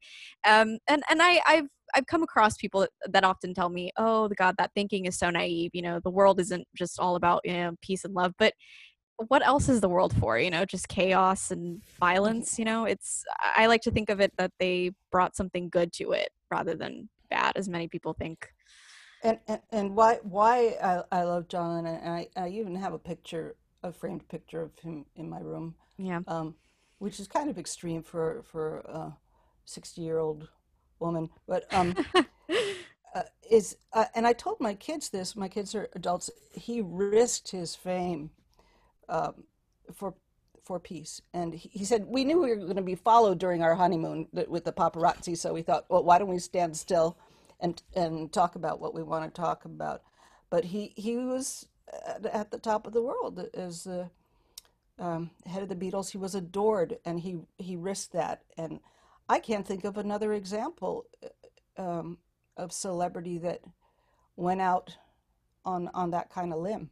um, 0.46 0.78
and 0.88 1.02
and 1.10 1.22
I 1.22 1.40
I've 1.46 1.68
I've 1.94 2.06
come 2.06 2.22
across 2.22 2.56
people 2.56 2.86
that, 3.06 3.24
often 3.24 3.54
tell 3.54 3.70
me, 3.70 3.90
"Oh, 3.96 4.28
the 4.28 4.34
God, 4.36 4.56
that 4.58 4.72
thinking 4.74 5.06
is 5.06 5.18
so 5.18 5.30
naive. 5.30 5.70
You 5.74 5.82
know, 5.82 6.00
the 6.04 6.10
world 6.10 6.40
isn't 6.40 6.66
just 6.76 7.00
all 7.00 7.16
about 7.16 7.40
you 7.44 7.54
know 7.54 7.72
peace 7.82 8.04
and 8.04 8.14
love, 8.14 8.34
but." 8.38 8.54
What 9.28 9.46
else 9.46 9.68
is 9.68 9.82
the 9.82 9.88
world 9.90 10.16
for? 10.16 10.38
You 10.38 10.48
know, 10.50 10.64
just 10.64 10.88
chaos 10.88 11.50
and 11.50 11.82
violence. 12.00 12.58
You 12.58 12.64
know, 12.64 12.86
it's. 12.86 13.22
I 13.38 13.64
I 13.64 13.66
like 13.66 13.82
to 13.82 13.90
think 13.90 14.08
of 14.10 14.18
it 14.20 14.32
that 14.38 14.52
they 14.58 14.92
brought 15.12 15.36
something 15.36 15.68
good 15.68 15.92
to 15.94 16.12
it 16.12 16.30
rather 16.50 16.74
than 16.74 17.10
bad, 17.30 17.52
as 17.56 17.68
many 17.68 17.86
people 17.88 18.14
think. 18.14 18.48
And, 19.22 19.38
and 19.46 19.60
and 19.70 19.96
why 19.96 20.20
why 20.22 20.76
I, 20.82 21.02
I 21.12 21.22
love 21.24 21.48
John 21.48 21.84
and 21.86 22.08
I, 22.08 22.28
I 22.36 22.48
even 22.48 22.74
have 22.76 22.94
a 22.94 22.98
picture, 22.98 23.56
a 23.82 23.92
framed 23.92 24.26
picture 24.28 24.62
of 24.62 24.70
him 24.78 25.04
in 25.16 25.28
my 25.28 25.40
room, 25.40 25.74
Yeah. 25.98 26.20
um, 26.26 26.54
which 27.00 27.18
is 27.18 27.26
kind 27.26 27.50
of 27.50 27.58
extreme 27.58 28.02
for 28.02 28.42
for 28.44 28.78
a 28.80 29.16
sixty 29.64 30.02
year 30.02 30.18
old 30.18 30.48
woman. 31.00 31.30
But 31.48 31.64
um, 31.74 31.94
uh, 33.14 33.22
is 33.50 33.76
uh, 33.92 34.04
and 34.14 34.26
I 34.26 34.32
told 34.32 34.60
my 34.60 34.74
kids 34.74 35.08
this. 35.08 35.34
My 35.34 35.48
kids 35.48 35.74
are 35.74 35.88
adults. 35.94 36.30
He 36.52 36.82
risked 36.84 37.50
his 37.50 37.74
fame 37.74 38.30
um, 39.08 39.44
for 39.92 40.14
for 40.62 40.78
peace, 40.78 41.22
and 41.32 41.54
he, 41.54 41.70
he 41.72 41.84
said 41.84 42.04
we 42.06 42.24
knew 42.24 42.40
we 42.40 42.50
were 42.50 42.56
going 42.56 42.76
to 42.76 42.82
be 42.82 42.94
followed 42.94 43.38
during 43.38 43.62
our 43.62 43.74
honeymoon 43.74 44.28
with 44.32 44.64
the 44.64 44.72
paparazzi. 44.72 45.36
So 45.36 45.54
we 45.54 45.62
thought, 45.62 45.86
well, 45.88 46.04
why 46.04 46.18
don't 46.18 46.28
we 46.28 46.38
stand 46.38 46.76
still 46.76 47.18
and 47.58 47.82
and 47.96 48.30
talk 48.30 48.56
about 48.56 48.78
what 48.78 48.94
we 48.94 49.02
want 49.02 49.34
to 49.34 49.40
talk 49.40 49.64
about? 49.64 50.02
But 50.50 50.66
he 50.66 50.92
he 50.96 51.16
was 51.16 51.66
at, 52.06 52.26
at 52.26 52.50
the 52.50 52.58
top 52.58 52.86
of 52.86 52.92
the 52.92 53.02
world 53.02 53.48
as 53.54 53.84
the 53.84 54.10
um, 55.00 55.30
head 55.46 55.62
of 55.62 55.68
the 55.68 55.74
Beatles. 55.74 56.10
He 56.10 56.18
was 56.18 56.34
adored, 56.34 56.98
and 57.04 57.18
he 57.18 57.38
he 57.58 57.76
risked 57.76 58.12
that. 58.12 58.42
And 58.56 58.80
I 59.28 59.40
can't 59.40 59.66
think 59.66 59.84
of 59.84 59.96
another 59.96 60.34
example 60.34 61.06
um, 61.76 62.18
of 62.56 62.72
celebrity 62.72 63.38
that 63.38 63.60
went 64.36 64.60
out 64.60 64.96
on 65.64 65.90
on 65.94 66.10
that 66.10 66.30
kind 66.30 66.52
of 66.52 66.60
limb. 66.60 66.90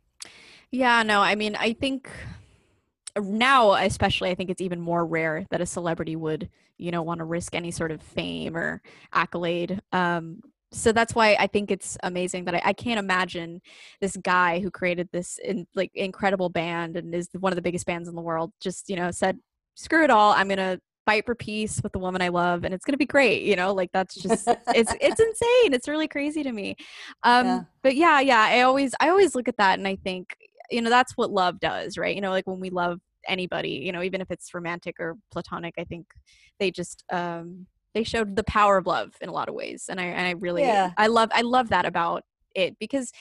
Yeah, 0.71 1.03
no, 1.03 1.21
I 1.21 1.35
mean, 1.35 1.57
I 1.57 1.73
think 1.73 2.11
now, 3.17 3.73
especially, 3.73 4.31
I 4.31 4.35
think 4.35 4.51
it's 4.51 4.61
even 4.61 4.81
more 4.81 5.05
rare 5.05 5.47
that 5.51 5.61
a 5.61 5.67
celebrity 5.67 6.17
would, 6.17 6.49
you 6.77 6.91
know, 6.91 7.03
want 7.03 7.19
to 7.19 7.25
risk 7.25 7.55
any 7.55 7.71
sort 7.71 7.91
of 7.91 8.03
fame 8.03 8.57
or 8.57 8.83
accolade. 9.13 9.81
Um, 9.93 10.43
so 10.73 10.93
that's 10.93 11.15
why 11.15 11.37
I 11.39 11.47
think 11.47 11.71
it's 11.71 11.97
amazing 12.03 12.45
that 12.45 12.55
I, 12.55 12.63
I 12.67 12.73
can't 12.73 12.99
imagine 12.99 13.61
this 14.01 14.17
guy 14.17 14.61
who 14.61 14.71
created 14.71 15.09
this 15.13 15.39
in, 15.43 15.67
like 15.75 15.91
incredible 15.95 16.51
band 16.51 16.97
and 16.97 17.15
is 17.15 17.29
one 17.39 17.53
of 17.53 17.57
the 17.57 17.63
biggest 17.63 17.87
bands 17.87 18.09
in 18.09 18.15
the 18.15 18.23
world 18.23 18.53
just, 18.61 18.89
you 18.91 18.97
know, 18.97 19.11
said, 19.11 19.39
screw 19.75 20.05
it 20.05 20.11
all. 20.11 20.33
I'm 20.33 20.49
going 20.49 20.59
to 20.59 20.79
fight 21.07 21.25
for 21.25 21.35
peace 21.35 21.81
with 21.83 21.93
the 21.93 21.99
woman 21.99 22.21
I 22.21 22.29
love 22.29 22.65
and 22.65 22.75
it's 22.75 22.85
going 22.85 22.93
to 22.93 22.99
be 22.99 23.07
great. 23.07 23.45
You 23.45 23.57
know, 23.57 23.73
like 23.73 23.91
that's 23.93 24.15
just, 24.15 24.47
it's, 24.75 24.93
it's 25.01 25.21
insane. 25.21 25.73
It's 25.73 25.89
really 25.89 26.09
crazy 26.09 26.43
to 26.43 26.53
me. 26.53 26.77
Um, 27.23 27.47
Yeah. 27.47 27.61
but 27.83 27.97
yeah, 27.97 28.21
yeah, 28.21 28.47
I 28.51 28.61
always, 28.63 28.95
I 29.01 29.09
always 29.09 29.35
look 29.35 29.49
at 29.49 29.57
that 29.57 29.79
and 29.79 29.89
I 29.89 29.97
think, 29.97 30.37
you 30.71 30.83
know, 30.83 30.91
that's 30.91 31.17
what 31.17 31.31
love 31.31 31.61
does, 31.61 31.97
right? 31.97 32.15
You 32.15 32.21
know, 32.21 32.31
like 32.31 32.47
when 32.47 32.61
we 32.61 32.69
love 32.69 33.01
anybody, 33.27 33.71
you 33.71 33.93
know, 33.93 34.03
even 34.03 34.21
if 34.21 34.31
it's 34.31 34.53
romantic 34.53 34.97
or 35.01 35.17
platonic, 35.33 35.75
I 35.79 35.85
think 35.85 36.07
they 36.61 36.71
just, 36.71 37.05
um, 37.11 37.67
they 37.95 38.05
showed 38.05 38.37
the 38.37 38.45
power 38.45 38.77
of 38.77 38.87
love 38.87 39.15
in 39.21 39.29
a 39.29 39.33
lot 39.33 39.49
of 39.49 39.55
ways. 39.55 39.87
And 39.89 40.01
I, 40.01 40.05
and 40.05 40.27
I 40.27 40.33
really, 40.33 40.63
Yeah. 40.63 40.93
I 40.97 41.07
love, 41.07 41.31
I 41.33 41.43
love 41.43 41.69
that 41.71 41.87
about 41.87 42.25
it 42.55 42.77
because, 42.79 43.13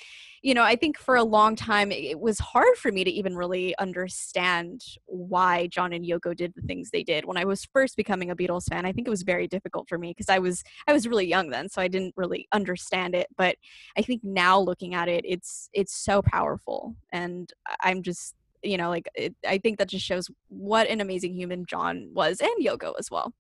you 0.42 0.54
know, 0.54 0.64
I 0.64 0.76
think 0.76 0.98
for 0.98 1.16
a 1.16 1.24
long 1.24 1.56
time 1.56 1.92
it 1.92 2.04
it 2.04 2.20
was 2.20 2.40
hard 2.40 2.78
for 2.78 2.92
me 2.92 3.04
to 3.04 3.10
even 3.12 3.36
really 3.36 3.78
understand 3.78 4.82
why 5.06 5.68
John 5.68 5.94
and 5.94 6.06
Yoko 6.06 6.36
did 6.36 6.54
the 6.56 6.62
things 6.62 6.90
they 6.90 7.04
did. 7.04 7.26
When 7.26 7.38
I 7.38 7.46
was 7.46 7.66
first 7.66 7.98
becoming 7.98 8.32
a 8.32 8.36
Beatles 8.36 8.70
fan, 8.70 8.86
I 8.86 8.92
think 8.92 9.08
it 9.08 9.12
was 9.12 9.24
very 9.24 9.48
difficult 9.48 9.88
for 9.90 9.98
me 9.98 10.12
because 10.12 10.30
I 10.30 10.40
was 10.40 10.64
I 10.88 10.94
was 10.94 11.08
really 11.08 11.28
young 11.28 11.50
then, 11.50 11.70
so 11.70 11.82
I 11.82 11.88
didn't 11.88 12.14
really 12.16 12.48
understand 12.54 13.16
it. 13.16 13.28
But 13.38 13.58
I 13.98 14.02
think 14.02 14.24
now 14.24 14.60
looking 14.60 14.96
at 14.96 15.10
it, 15.10 15.26
it's 15.26 15.70
it's 15.74 15.96
so 15.96 16.22
powerful, 16.22 16.96
and 17.12 17.52
I'm 17.82 18.02
just 18.02 18.36
you 18.64 18.78
know 18.78 18.90
like 18.90 19.08
it, 19.16 19.36
I 19.48 19.58
think 19.58 19.78
that 19.80 19.90
just 19.90 20.06
shows 20.06 20.30
what 20.50 20.88
an 20.90 21.02
amazing 21.02 21.34
human 21.36 21.66
John 21.66 22.10
was 22.14 22.40
and 22.42 22.66
Yoko 22.66 22.94
as 23.00 23.10
well. 23.12 23.34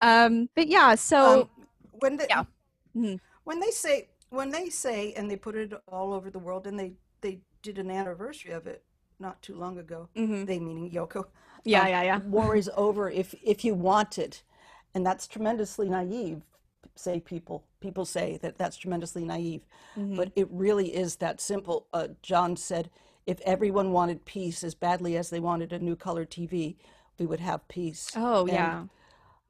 Um, 0.00 0.48
but 0.54 0.68
yeah, 0.68 0.94
so 0.94 1.42
Um, 1.42 1.50
when 2.00 2.16
they 2.16 2.26
yeah. 2.28 2.44
Mhm. 2.96 3.18
when 3.44 3.60
they 3.60 3.70
say 3.70 4.08
when 4.30 4.50
they 4.50 4.68
say 4.70 5.12
and 5.14 5.30
they 5.30 5.36
put 5.36 5.56
it 5.56 5.72
all 5.88 6.12
over 6.12 6.30
the 6.30 6.38
world 6.38 6.66
and 6.66 6.78
they 6.78 6.92
they 7.20 7.40
did 7.62 7.78
an 7.78 7.90
anniversary 7.90 8.52
of 8.52 8.66
it 8.66 8.84
not 9.18 9.40
too 9.42 9.54
long 9.56 9.78
ago. 9.78 10.08
mhm. 10.16 10.46
They 10.46 10.58
meaning 10.58 10.90
Yoko. 10.90 11.26
yeah, 11.64 11.82
um, 11.82 11.88
yeah, 11.88 12.02
yeah. 12.02 12.18
War 12.20 12.56
is 12.56 12.70
over 12.76 13.10
if 13.10 13.34
if 13.42 13.64
you 13.64 13.74
want 13.74 14.18
it, 14.18 14.42
and 14.94 15.04
that's 15.04 15.26
tremendously 15.26 15.88
naive. 15.88 16.42
Say 16.94 17.20
people 17.20 17.64
people 17.80 18.04
say 18.04 18.38
that 18.42 18.58
that's 18.58 18.76
tremendously 18.76 19.24
naive, 19.24 19.64
Mhm. 19.96 20.16
but 20.16 20.32
it 20.34 20.48
really 20.50 20.94
is 20.94 21.16
that 21.16 21.40
simple. 21.40 21.86
Uh, 21.92 22.08
John 22.22 22.56
said, 22.56 22.90
if 23.28 23.42
everyone 23.42 23.92
wanted 23.92 24.24
peace 24.24 24.64
as 24.64 24.74
badly 24.74 25.14
as 25.14 25.28
they 25.28 25.38
wanted 25.38 25.70
a 25.74 25.78
new 25.78 25.94
color 25.94 26.24
TV, 26.24 26.76
we 27.18 27.26
would 27.26 27.40
have 27.40 27.68
peace. 27.68 28.10
Oh 28.16 28.46
And 28.46 28.48
yeah. 28.48 28.84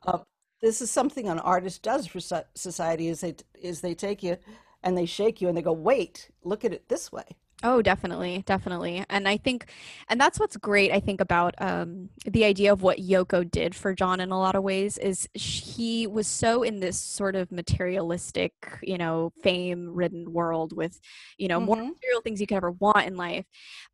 uh, 0.05 0.19
this 0.61 0.83
is 0.83 0.91
something 0.91 1.29
an 1.29 1.39
artist 1.39 1.81
does 1.83 2.05
for 2.05 2.19
society 2.55 3.07
is 3.07 3.21
they 3.21 3.37
is 3.55 3.81
they 3.81 3.95
take 3.95 4.25
you 4.25 4.37
and 4.83 4.99
they 4.99 5.07
shake 5.07 5.41
you 5.41 5.47
and 5.47 5.57
they 5.57 5.63
go, 5.63 5.73
wait, 5.73 6.29
look 6.43 6.65
at 6.65 6.73
it 6.73 6.89
this 6.89 7.13
way. 7.13 7.37
Oh, 7.65 7.83
definitely, 7.83 8.45
definitely. 8.47 9.05
And 9.11 9.27
I 9.27 9.37
think, 9.37 9.67
and 10.09 10.21
that's 10.21 10.39
what's 10.39 10.57
great, 10.57 10.93
I 10.93 11.01
think, 11.01 11.21
about 11.21 11.57
um, 11.59 12.09
the 12.25 12.45
idea 12.45 12.73
of 12.73 12.83
what 12.83 12.99
Yoko 12.99 13.51
did 13.51 13.75
for 13.75 13.95
John 13.95 14.21
in 14.21 14.31
a 14.31 14.39
lot 14.39 14.55
of 14.55 14.63
ways 14.63 14.97
is 14.97 15.29
he 15.35 16.07
was 16.07 16.29
so 16.29 16.63
in 16.63 16.79
this 16.79 17.01
sort 17.01 17.35
of 17.35 17.51
materialistic, 17.51 18.53
you 18.81 18.97
know, 18.97 19.33
fame 19.43 19.93
ridden 19.93 20.33
world 20.33 20.73
with, 20.77 21.01
you 21.37 21.49
know, 21.49 21.61
more 21.61 21.75
hmm 21.75 21.91
material 22.01 22.21
things 22.23 22.41
you 22.41 22.47
could 22.47 22.57
ever 22.59 22.71
want 22.71 23.07
in 23.09 23.17
life. 23.17 23.45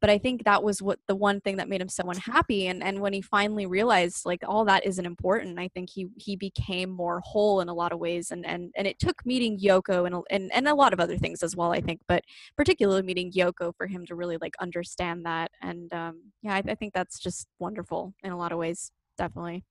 But 0.00 0.10
I 0.10 0.18
think 0.18 0.44
that 0.44 0.62
was 0.62 0.82
what 0.82 0.98
the 1.08 1.14
one 1.16 1.40
thing 1.40 1.56
that 1.56 1.68
made 1.68 1.80
him 1.80 1.88
so 1.88 2.02
unhappy. 2.10 2.66
And 2.66 2.82
and 2.82 3.00
when 3.00 3.12
he 3.12 3.22
finally 3.22 3.66
realized 3.66 4.24
like 4.26 4.42
all 4.46 4.64
that 4.66 4.84
isn't 4.86 5.04
important, 5.06 5.58
I 5.58 5.68
think 5.68 5.90
he 5.92 6.08
he 6.16 6.36
became 6.36 6.90
more 6.90 7.20
whole 7.24 7.60
in 7.60 7.68
a 7.68 7.74
lot 7.74 7.92
of 7.92 7.98
ways. 7.98 8.30
And 8.30 8.44
and 8.46 8.72
and 8.76 8.86
it 8.86 8.98
took 8.98 9.24
meeting 9.24 9.58
Yoko 9.58 10.06
and 10.06 10.22
and 10.30 10.52
and 10.52 10.68
a 10.68 10.74
lot 10.74 10.92
of 10.92 11.00
other 11.00 11.16
things 11.16 11.42
as 11.42 11.56
well, 11.56 11.72
I 11.72 11.80
think. 11.80 12.00
But 12.08 12.24
particularly 12.56 13.02
meeting 13.02 13.32
Yoko 13.32 13.53
for 13.76 13.86
him 13.86 14.04
to 14.06 14.14
really 14.14 14.36
like 14.40 14.54
understand 14.60 15.24
that. 15.26 15.50
And 15.62 15.92
um, 15.92 16.20
yeah, 16.42 16.54
I, 16.54 16.62
I 16.68 16.74
think 16.74 16.92
that's 16.94 17.18
just 17.18 17.46
wonderful 17.58 18.14
in 18.22 18.32
a 18.32 18.36
lot 18.36 18.52
of 18.52 18.58
ways. 18.58 18.90
Definitely. 19.16 19.64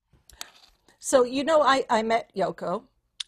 So 1.00 1.24
you 1.24 1.44
know, 1.44 1.62
I 1.62 1.86
I 1.90 2.02
met 2.02 2.32
Yoko. 2.36 2.84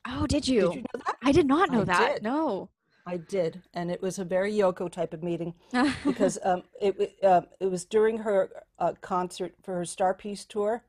Oh, 0.08 0.28
did 0.28 0.44
Did 0.44 0.48
you? 0.48 0.74
you 0.74 0.82
know 0.82 1.02
that? 1.06 1.15
I 1.24 1.32
did 1.32 1.48
not 1.48 1.72
know 1.72 1.82
I 1.82 1.86
that. 1.86 2.13
did. 2.15 2.24
No. 2.24 2.70
I 3.08 3.18
did, 3.18 3.62
and 3.76 3.91
it 3.91 4.02
was 4.02 4.18
a 4.18 4.26
very 4.26 4.52
Yoko 4.52 4.91
type 4.91 5.13
of 5.13 5.22
meeting 5.22 5.54
because 6.06 6.39
um, 6.44 6.63
it 6.82 7.15
uh, 7.24 7.41
it 7.60 7.68
was 7.68 7.86
during 7.86 8.18
her 8.20 8.50
uh, 8.80 8.94
concert 9.02 9.54
for 9.62 9.76
her 9.76 9.86
Star 9.86 10.13
Peace 10.15 10.44
tour, 10.44 10.84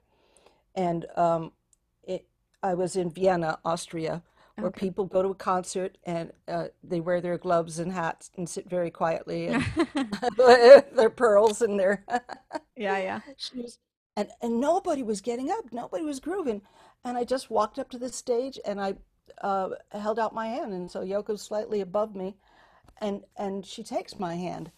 and 0.74 1.04
um, 1.16 1.52
it 2.04 2.26
I 2.62 2.72
was 2.72 2.96
in 2.96 3.10
Vienna, 3.10 3.58
Austria, 3.66 4.22
where 4.56 4.68
okay. 4.68 4.86
people 4.86 5.04
go 5.04 5.22
to 5.22 5.28
a 5.28 5.34
concert 5.34 5.98
and 6.04 6.32
uh, 6.48 6.66
they 6.82 7.00
wear 7.00 7.20
their 7.20 7.36
gloves 7.36 7.78
and 7.78 7.92
hats 7.92 8.30
and 8.36 8.48
sit 8.48 8.68
very 8.68 8.90
quietly 8.90 9.48
and 9.48 9.64
their 10.36 11.10
pearls 11.10 11.60
and 11.62 11.78
their 11.78 12.04
yeah, 12.76 12.98
yeah. 12.98 13.20
shoes, 13.36 13.78
and 14.16 14.28
and 14.40 14.60
nobody 14.60 15.02
was 15.02 15.20
getting 15.20 15.50
up, 15.50 15.72
nobody 15.72 16.04
was 16.04 16.20
grooving, 16.20 16.62
and 17.04 17.18
I 17.18 17.24
just 17.24 17.50
walked 17.50 17.78
up 17.78 17.90
to 17.90 17.98
the 17.98 18.10
stage 18.10 18.58
and 18.64 18.80
I 18.80 18.94
uh, 19.42 19.70
held 19.92 20.18
out 20.18 20.34
my 20.34 20.46
hand, 20.46 20.72
and 20.72 20.90
so 20.90 21.02
Yoko's 21.02 21.42
slightly 21.42 21.80
above 21.82 22.14
me, 22.14 22.36
and 23.00 23.24
and 23.36 23.64
she 23.64 23.82
takes 23.82 24.18
my 24.18 24.36
hand 24.36 24.70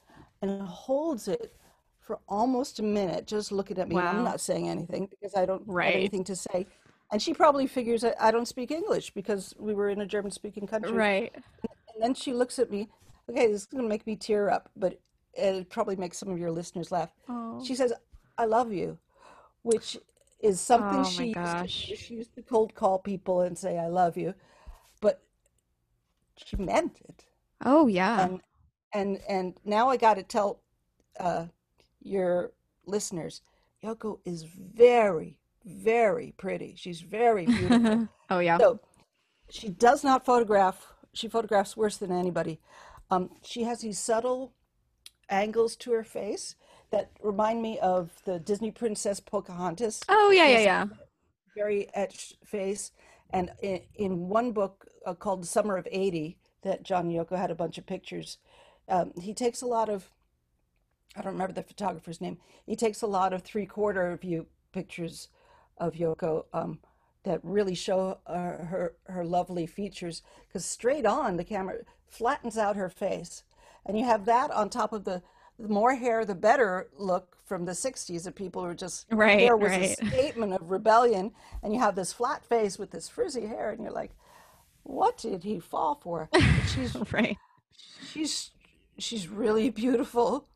and 0.42 0.62
holds 0.62 1.28
it 1.28 1.54
for 2.00 2.18
almost 2.28 2.80
a 2.80 2.82
minute, 2.82 3.26
just 3.26 3.52
looking 3.52 3.78
at 3.78 3.88
me. 3.88 3.96
And 3.96 4.08
I'm 4.08 4.24
not 4.24 4.40
saying 4.40 4.68
anything 4.68 5.08
because 5.08 5.34
I 5.36 5.44
don't 5.44 5.66
have 5.66 5.94
anything 5.94 6.24
to 6.24 6.34
say. 6.34 6.66
And 7.10 7.22
she 7.22 7.32
probably 7.32 7.66
figures 7.66 8.02
that 8.02 8.16
I 8.20 8.30
don't 8.30 8.48
speak 8.48 8.70
English 8.70 9.12
because 9.12 9.54
we 9.58 9.74
were 9.74 9.88
in 9.88 10.00
a 10.00 10.06
German-speaking 10.06 10.66
country. 10.66 10.92
Right. 10.92 11.34
And 11.34 12.02
then 12.02 12.14
she 12.14 12.32
looks 12.32 12.58
at 12.58 12.70
me. 12.70 12.88
Okay, 13.30 13.46
this 13.46 13.62
is 13.62 13.66
going 13.66 13.82
to 13.82 13.88
make 13.88 14.06
me 14.06 14.16
tear 14.16 14.50
up, 14.50 14.70
but 14.76 15.00
it'll 15.34 15.64
probably 15.64 15.96
makes 15.96 16.18
some 16.18 16.28
of 16.30 16.38
your 16.38 16.50
listeners 16.50 16.90
laugh. 16.90 17.10
Oh. 17.28 17.62
She 17.64 17.74
says, 17.74 17.92
"I 18.36 18.44
love 18.44 18.72
you," 18.72 18.98
which 19.62 19.98
is 20.40 20.60
something 20.60 21.00
Oh 21.00 21.04
she 21.04 21.34
used 21.34 21.58
to, 21.58 21.96
she 21.96 22.14
used 22.14 22.34
to 22.36 22.42
cold 22.42 22.74
call 22.74 22.98
people 22.98 23.42
and 23.42 23.56
say 23.56 23.78
I 23.78 23.88
love 23.88 24.16
you, 24.16 24.34
but 25.00 25.22
she 26.36 26.56
meant 26.56 27.00
it. 27.08 27.24
Oh 27.64 27.86
yeah. 27.86 28.24
And 28.24 28.40
and 28.92 29.20
and 29.28 29.60
now 29.64 29.88
I 29.88 29.96
got 29.96 30.14
to 30.14 30.22
tell 30.22 30.60
uh, 31.18 31.46
your 32.02 32.52
listeners, 32.86 33.42
Yoko 33.82 34.20
is 34.24 34.44
very, 34.44 35.38
very 35.68 36.34
pretty. 36.36 36.74
She's 36.76 37.00
very 37.00 37.46
beautiful. 37.46 38.08
oh 38.30 38.38
yeah. 38.38 38.58
So 38.58 38.80
she 39.50 39.68
does 39.68 40.02
not 40.02 40.24
photograph. 40.24 40.92
She 41.12 41.28
photographs 41.28 41.76
worse 41.76 41.96
than 41.96 42.12
anybody. 42.12 42.60
Um, 43.10 43.30
she 43.42 43.62
has 43.64 43.80
these 43.80 43.98
subtle 43.98 44.52
angles 45.30 45.76
to 45.76 45.92
her 45.92 46.04
face 46.04 46.56
that 46.90 47.10
remind 47.22 47.62
me 47.62 47.78
of 47.78 48.10
the 48.24 48.38
Disney 48.38 48.70
princess 48.70 49.20
Pocahontas. 49.20 50.02
Oh 50.08 50.30
yeah, 50.30 50.48
yeah, 50.48 50.60
yeah. 50.60 50.86
very 51.54 51.88
etched 51.94 52.36
face. 52.44 52.92
And 53.30 53.50
in, 53.60 53.80
in 53.94 54.28
one 54.28 54.52
book 54.52 54.86
uh, 55.04 55.14
called 55.14 55.46
Summer 55.46 55.76
of 55.76 55.86
80, 55.90 56.38
that 56.62 56.82
John 56.82 57.10
Yoko 57.10 57.36
had 57.36 57.50
a 57.50 57.54
bunch 57.54 57.76
of 57.76 57.86
pictures, 57.86 58.38
um, 58.88 59.12
he 59.20 59.34
takes 59.34 59.60
a 59.60 59.66
lot 59.66 59.90
of, 59.90 60.10
I 61.14 61.20
don't 61.20 61.32
remember 61.32 61.52
the 61.52 61.62
photographer's 61.62 62.20
name, 62.20 62.38
he 62.64 62.74
takes 62.74 63.02
a 63.02 63.06
lot 63.06 63.32
of 63.34 63.42
three 63.42 63.66
quarter 63.66 64.16
view 64.16 64.46
pictures 64.72 65.28
of 65.78 65.94
Yoko 65.94 66.44
um, 66.52 66.78
that 67.24 67.40
really 67.42 67.74
show 67.74 68.18
uh, 68.26 68.34
her, 68.64 68.94
her 69.06 69.24
lovely 69.24 69.66
features. 69.66 70.22
Because 70.46 70.64
straight 70.64 71.06
on, 71.06 71.36
the 71.36 71.44
camera 71.44 71.78
flattens 72.06 72.56
out 72.58 72.76
her 72.76 72.88
face. 72.88 73.44
And 73.86 73.98
you 73.98 74.04
have 74.04 74.24
that 74.26 74.50
on 74.50 74.70
top 74.70 74.92
of 74.92 75.04
the, 75.04 75.22
the 75.58 75.68
more 75.68 75.94
hair, 75.94 76.24
the 76.24 76.34
better 76.34 76.88
look 76.96 77.36
from 77.44 77.64
the 77.64 77.72
60s 77.72 78.24
that 78.24 78.34
people 78.34 78.62
were 78.62 78.74
just 78.74 79.06
Right, 79.10 79.38
hair 79.40 79.56
was 79.56 79.70
right. 79.72 79.96
a 80.00 80.06
statement 80.08 80.52
of 80.52 80.70
rebellion, 80.70 81.32
and 81.62 81.72
you 81.72 81.80
have 81.80 81.94
this 81.96 82.12
flat 82.12 82.44
face 82.44 82.78
with 82.78 82.90
this 82.90 83.08
frizzy 83.08 83.46
hair, 83.46 83.70
and 83.70 83.82
you're 83.82 83.92
like, 83.92 84.12
what 84.82 85.18
did 85.18 85.44
he 85.44 85.60
fall 85.60 85.94
for? 85.94 86.30
But 86.32 86.64
she's 86.68 86.96
Right. 87.12 87.38
she's 88.00 88.50
she's 88.98 89.28
really 89.28 89.70
beautiful. 89.70 90.46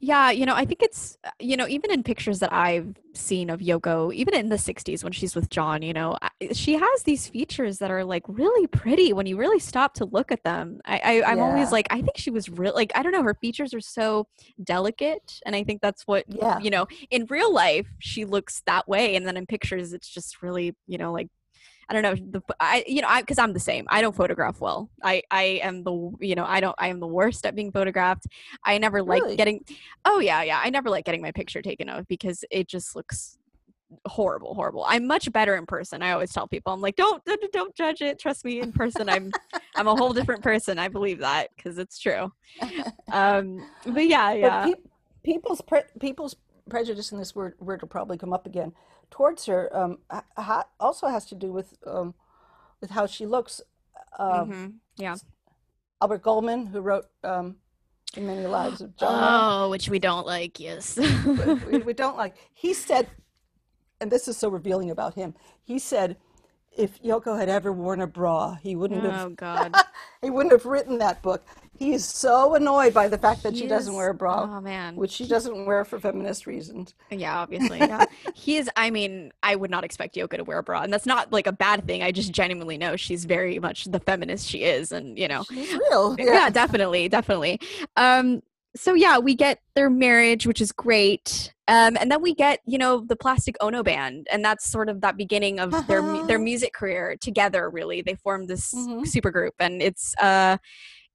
Yeah, 0.00 0.30
you 0.30 0.44
know, 0.44 0.54
I 0.54 0.64
think 0.64 0.82
it's, 0.82 1.16
uh, 1.24 1.30
you 1.40 1.56
know, 1.56 1.66
even 1.66 1.90
in 1.90 2.02
pictures 2.02 2.40
that 2.40 2.52
I've 2.52 2.94
seen 3.14 3.48
of 3.48 3.60
Yoko, 3.60 4.12
even 4.12 4.34
in 4.34 4.48
the 4.48 4.58
60s 4.58 5.02
when 5.02 5.12
she's 5.12 5.34
with 5.34 5.48
John, 5.48 5.80
you 5.82 5.92
know, 5.92 6.18
she 6.52 6.74
has 6.74 7.02
these 7.04 7.26
features 7.28 7.78
that 7.78 7.90
are 7.90 8.04
like 8.04 8.24
really 8.28 8.66
pretty 8.66 9.12
when 9.12 9.26
you 9.26 9.36
really 9.36 9.58
stop 9.58 9.94
to 9.94 10.04
look 10.04 10.30
at 10.30 10.44
them. 10.44 10.80
I, 10.84 10.98
I 11.22 11.32
I'm 11.32 11.40
always 11.40 11.72
like, 11.72 11.86
I 11.90 12.02
think 12.02 12.16
she 12.16 12.30
was 12.30 12.48
real, 12.48 12.74
like, 12.74 12.92
I 12.94 13.02
don't 13.02 13.12
know, 13.12 13.22
her 13.22 13.34
features 13.34 13.72
are 13.72 13.80
so 13.80 14.26
delicate. 14.62 15.40
And 15.46 15.56
I 15.56 15.64
think 15.64 15.80
that's 15.80 16.02
what, 16.06 16.24
Yeah. 16.28 16.58
you 16.58 16.70
know, 16.70 16.86
in 17.10 17.26
real 17.30 17.52
life, 17.52 17.86
she 18.00 18.24
looks 18.24 18.62
that 18.66 18.86
way. 18.88 19.16
And 19.16 19.26
then 19.26 19.36
in 19.36 19.46
pictures, 19.46 19.92
it's 19.92 20.08
just 20.08 20.42
really, 20.42 20.74
you 20.86 20.98
know, 20.98 21.12
like, 21.12 21.28
I 21.88 21.92
don't 21.92 22.02
know. 22.02 22.14
The, 22.14 22.42
I, 22.60 22.84
you 22.86 23.02
know, 23.02 23.08
I, 23.08 23.22
cause 23.22 23.38
I'm 23.38 23.52
the 23.52 23.60
same. 23.60 23.86
I 23.88 24.00
don't 24.00 24.14
photograph 24.14 24.60
well. 24.60 24.90
I, 25.02 25.22
I 25.30 25.60
am 25.62 25.84
the, 25.84 26.12
you 26.20 26.34
know, 26.34 26.44
I 26.44 26.60
don't, 26.60 26.74
I 26.78 26.88
am 26.88 27.00
the 27.00 27.06
worst 27.06 27.44
at 27.46 27.54
being 27.54 27.72
photographed. 27.72 28.26
I 28.64 28.78
never 28.78 29.02
like 29.02 29.22
Really? 29.22 29.36
getting, 29.36 29.64
oh 30.04 30.18
yeah, 30.20 30.42
yeah. 30.42 30.60
I 30.62 30.70
never 30.70 30.90
like 30.90 31.04
getting 31.04 31.22
my 31.22 31.32
picture 31.32 31.62
taken 31.62 31.88
of 31.88 32.06
because 32.08 32.44
it 32.50 32.68
just 32.68 32.96
looks 32.96 33.38
horrible, 34.06 34.54
horrible. 34.54 34.84
I'm 34.88 35.06
much 35.06 35.30
better 35.32 35.54
in 35.56 35.66
person. 35.66 36.02
I 36.02 36.12
always 36.12 36.32
tell 36.32 36.48
people, 36.48 36.72
I'm 36.72 36.80
like, 36.80 36.96
don't, 36.96 37.24
don't, 37.24 37.52
don't 37.52 37.74
judge 37.74 38.02
it. 38.02 38.18
Trust 38.18 38.44
me 38.44 38.60
in 38.60 38.72
person. 38.72 39.08
I'm, 39.08 39.30
I'm 39.76 39.86
a 39.86 39.94
whole 39.94 40.12
different 40.12 40.42
person. 40.42 40.78
I 40.78 40.88
believe 40.88 41.18
that 41.20 41.50
because 41.56 41.78
it's 41.78 41.98
true. 41.98 42.32
Um, 43.12 43.64
but 43.86 44.08
yeah, 44.08 44.32
yeah. 44.32 44.48
But 44.48 44.66
peop 44.66 44.88
people's 45.22 45.60
pre 45.60 45.80
people's 46.00 46.34
prejudice 46.68 47.12
in 47.12 47.18
this 47.18 47.34
word 47.34 47.54
word 47.60 47.80
will 47.80 47.88
probably 47.88 48.16
come 48.18 48.32
up 48.32 48.46
again 48.46 48.72
towards 49.10 49.46
her. 49.46 49.74
Um, 49.76 49.98
ha 50.36 50.64
also 50.80 51.08
has 51.08 51.24
to 51.26 51.34
do 51.34 51.52
with 51.52 51.74
um, 51.86 52.14
with 52.80 52.90
how 52.90 53.06
she 53.06 53.26
looks. 53.26 53.60
Um, 54.18 54.46
hmm 54.46 54.66
Yeah. 54.96 55.16
Albert 56.00 56.22
Goldman, 56.22 56.66
who 56.66 56.80
wrote 56.80 57.06
um, 57.22 57.56
"In 58.16 58.26
Many 58.26 58.46
Lives 58.46 58.80
of 58.80 58.96
John 58.96 59.64
Oh, 59.64 59.70
which 59.70 59.88
we 59.88 59.98
don't 59.98 60.26
like. 60.26 60.60
Yes. 60.60 60.98
we, 61.66 61.78
we 61.78 61.92
don't 61.92 62.16
like. 62.16 62.36
He 62.52 62.74
said, 62.74 63.08
and 64.00 64.10
this 64.10 64.28
is 64.28 64.36
so 64.36 64.48
revealing 64.48 64.90
about 64.90 65.14
him. 65.14 65.34
He 65.62 65.78
said, 65.78 66.16
if 66.76 67.00
Yoko 67.02 67.38
had 67.38 67.48
ever 67.48 67.72
worn 67.72 68.00
a 68.00 68.06
bra, 68.06 68.56
he 68.56 68.74
wouldn't 68.76 69.04
have 69.04 69.26
oh 69.26 69.30
God. 69.30 69.74
he 70.22 70.30
wouldn't 70.30 70.52
have 70.52 70.66
written 70.66 70.98
that 70.98 71.22
book. 71.22 71.44
He 71.78 71.92
is 71.92 72.04
so 72.04 72.54
annoyed 72.54 72.94
by 72.94 73.08
the 73.08 73.18
fact 73.18 73.42
that 73.42 73.54
she 73.56 73.62
He 73.62 73.68
doesn't 73.68 73.94
wear 73.94 74.10
a 74.10 74.14
bra, 74.14 74.48
Oh 74.50 74.60
man. 74.60 74.96
which 74.96 75.10
she 75.10 75.26
doesn't 75.26 75.66
wear 75.66 75.84
for 75.84 75.98
feminist 75.98 76.46
reasons. 76.46 76.94
Yeah, 77.10 77.38
obviously. 77.40 77.78
Yeah. 77.84 78.04
he 78.34 78.56
is 78.56 78.70
I 78.76 78.90
mean, 78.90 79.32
I 79.42 79.56
would 79.56 79.70
not 79.70 79.84
expect 79.84 80.14
Yoko 80.14 80.36
to 80.36 80.44
wear 80.44 80.58
a 80.58 80.62
bra. 80.62 80.82
And 80.82 80.92
that's 80.92 81.06
not 81.06 81.32
like 81.32 81.46
a 81.46 81.52
bad 81.52 81.86
thing. 81.86 82.02
I 82.02 82.12
just 82.12 82.32
genuinely 82.32 82.78
know 82.78 82.96
she's 82.96 83.24
very 83.24 83.58
much 83.58 83.84
the 83.86 84.00
feminist 84.00 84.48
she 84.48 84.62
is 84.64 84.92
and 84.92 85.18
you 85.18 85.28
know. 85.28 85.42
She's 85.50 85.72
real. 85.74 86.16
Yeah, 86.18 86.48
definitely, 86.50 87.08
definitely. 87.08 87.60
Um 87.96 88.42
so 88.76 88.94
yeah, 88.94 89.18
we 89.18 89.34
get 89.36 89.60
their 89.76 89.88
marriage, 89.88 90.46
which 90.48 90.60
is 90.60 90.72
great. 90.72 91.52
Um, 91.68 91.96
and 91.98 92.10
then 92.10 92.20
we 92.20 92.34
get, 92.34 92.58
you 92.66 92.76
know, 92.76 93.04
the 93.06 93.14
Plastic 93.14 93.54
Ono 93.60 93.84
band, 93.84 94.26
and 94.32 94.44
that's 94.44 94.68
sort 94.70 94.88
of 94.88 95.00
that 95.02 95.16
beginning 95.16 95.60
of 95.60 95.86
their 95.86 96.02
mu- 96.02 96.26
their 96.26 96.38
music 96.50 96.72
career 96.74 97.16
together. 97.18 97.70
Really, 97.70 98.02
they 98.02 98.16
formed 98.16 98.48
this 98.48 98.74
Mhm. 98.74 99.06
super 99.06 99.30
group, 99.30 99.54
and 99.60 99.80
it's 99.80 100.14
uh, 100.20 100.56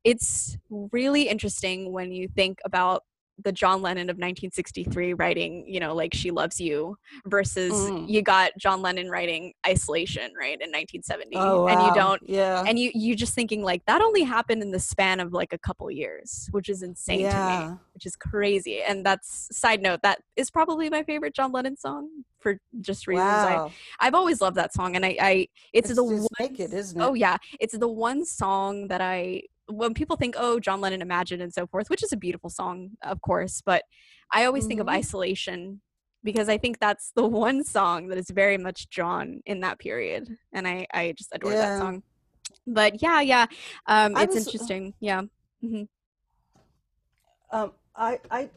it's 0.03 0.57
really 0.69 1.23
interesting 1.29 1.91
when 1.91 2.11
you 2.11 2.27
think 2.27 2.59
about 2.65 3.03
the 3.41 3.51
John 3.53 3.81
Lennon 3.81 4.09
of 4.09 4.15
1963 4.17 5.13
writing, 5.13 5.63
you 5.65 5.79
know, 5.79 5.95
like 5.95 6.13
"She 6.13 6.29
Loves 6.29 6.59
You," 6.59 6.97
versus 7.25 7.73
Mm. 7.89 8.09
you 8.09 8.21
got 8.21 8.51
John 8.57 8.81
Lennon 8.81 9.09
writing 9.09 9.53
"Isolation" 9.65 10.33
right 10.37 10.59
in 10.59 10.71
1970, 10.71 11.37
Oh, 11.37 11.65
and 11.67 11.81
you 11.81 11.93
don't 11.93 12.21
Yeah. 12.27 12.65
and 12.67 12.77
you 12.77 12.91
you 12.93 13.15
just 13.15 13.33
thinking 13.33 13.63
like 13.63 13.85
that 13.85 14.01
only 14.01 14.23
happened 14.23 14.61
in 14.61 14.71
the 14.71 14.79
span 14.79 15.21
of 15.21 15.31
like 15.31 15.53
a 15.53 15.57
couple 15.57 15.89
years 15.89 16.49
which 16.51 16.67
is 16.67 16.83
insane 16.83 17.29
to 17.29 17.45
me 17.45 17.69
which 17.93 18.05
is 18.05 18.17
crazy 18.17 18.81
and 18.83 19.05
that's 19.05 19.47
side 19.57 19.81
note 19.81 20.01
that 20.03 20.19
is 20.35 20.51
probably 20.51 20.89
my 20.89 21.01
favorite 21.03 21.33
john 21.33 21.53
lennon 21.53 21.77
song 21.77 22.09
for 22.39 22.59
just 22.81 23.07
reasons 23.07 23.43
Wow. 23.45 23.71
i 23.99 24.05
i've 24.07 24.13
always 24.13 24.41
loved 24.41 24.57
that 24.57 24.73
song 24.73 24.97
and 24.97 25.05
i 25.05 25.15
i 25.21 25.47
it's, 25.71 25.89
It's, 25.89 25.95
the 25.95 26.03
one 26.03 26.27
isn't 26.57 26.99
it? 27.01 27.03
oh 27.05 27.13
yeah 27.13 27.37
it's 27.61 27.77
the 27.77 27.87
one 27.87 28.25
song 28.25 28.89
that 28.89 28.99
i 28.99 29.41
when 29.69 29.93
people 29.93 30.15
think 30.15 30.35
oh 30.37 30.59
john 30.59 30.81
lennon 30.81 31.01
imagine 31.01 31.41
and 31.41 31.53
so 31.53 31.67
forth 31.67 31.89
which 31.89 32.03
is 32.03 32.11
a 32.11 32.17
beautiful 32.17 32.49
song 32.49 32.89
of 33.03 33.21
course 33.21 33.61
but 33.65 33.83
i 34.31 34.45
always 34.45 34.65
think 34.65 34.79
of 34.79 34.87
Mhm. 34.87 34.93
isolation 34.93 35.81
because 36.23 36.49
i 36.49 36.57
think 36.57 36.79
that's 36.79 37.11
the 37.15 37.25
one 37.27 37.63
song 37.63 38.07
that 38.07 38.17
is 38.17 38.29
very 38.29 38.57
much 38.57 38.89
john 38.89 39.41
in 39.45 39.59
that 39.61 39.79
period 39.79 40.27
and 40.53 40.67
i 40.67 40.87
i 40.93 41.13
just 41.17 41.29
adore 41.33 41.55
that 41.55 41.77
song. 41.77 42.03
But 42.65 43.01
yeah 43.01 43.21
yeah 43.21 43.45
um 43.87 44.15
it's 44.17 44.35
was- 44.35 44.47
interesting 44.47 44.93
yeah 44.99 45.21
hmm 45.61 45.83
Um, 47.51 47.71
I 47.95 48.19
I 48.29 48.49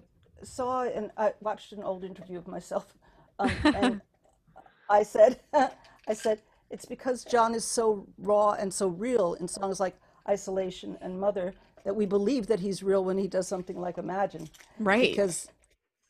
saw 0.42 0.82
and 0.84 1.10
I 1.16 1.32
watched 1.40 1.72
an 1.72 1.82
old 1.82 2.04
interview 2.04 2.36
of 2.38 2.46
myself, 2.46 2.94
um, 3.38 3.50
and 3.74 4.00
I 4.90 5.02
said, 5.02 5.40
I 5.54 6.14
said 6.14 6.42
it's 6.70 6.84
because 6.84 7.24
John 7.24 7.54
is 7.54 7.64
so 7.64 8.06
raw 8.18 8.52
and 8.52 8.72
so 8.72 8.88
real 8.88 9.34
in 9.34 9.48
songs 9.48 9.80
like 9.80 9.96
Isolation 10.28 10.96
and 11.00 11.18
Mother 11.18 11.54
that 11.84 11.94
we 11.94 12.06
believe 12.06 12.46
that 12.46 12.60
he's 12.60 12.82
real 12.82 13.04
when 13.04 13.18
he 13.18 13.26
does 13.26 13.48
something 13.48 13.80
like 13.80 13.98
Imagine, 13.98 14.48
right 14.78 15.10
because 15.10 15.48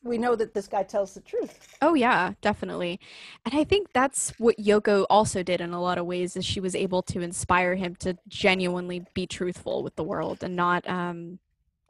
we 0.05 0.19
know 0.19 0.35
that 0.35 0.53
this 0.53 0.67
guy 0.67 0.83
tells 0.83 1.15
the 1.15 1.21
truth. 1.21 1.77
Oh 1.81 1.95
yeah, 1.95 2.33
definitely. 2.41 3.01
And 3.45 3.55
I 3.55 3.65
think 3.65 3.93
that's 3.93 4.31
what 4.39 4.59
Yoko 4.59 5.07
also 5.09 5.43
did 5.43 5.61
in 5.61 5.73
a 5.73 5.81
lot 5.81 5.99
of 5.99 6.07
ways 6.07 6.37
is 6.37 6.45
she 6.45 6.61
was 6.61 6.75
able 6.75 7.03
to 7.03 7.21
inspire 7.21 7.77
him 7.77 7.95
to 7.97 8.19
genuinely 8.29 9.05
be 9.15 9.27
truthful 9.27 9.83
with 9.83 9.97
the 9.97 10.05
world 10.05 10.43
and 10.43 10.57
not 10.57 10.89
um 10.89 11.39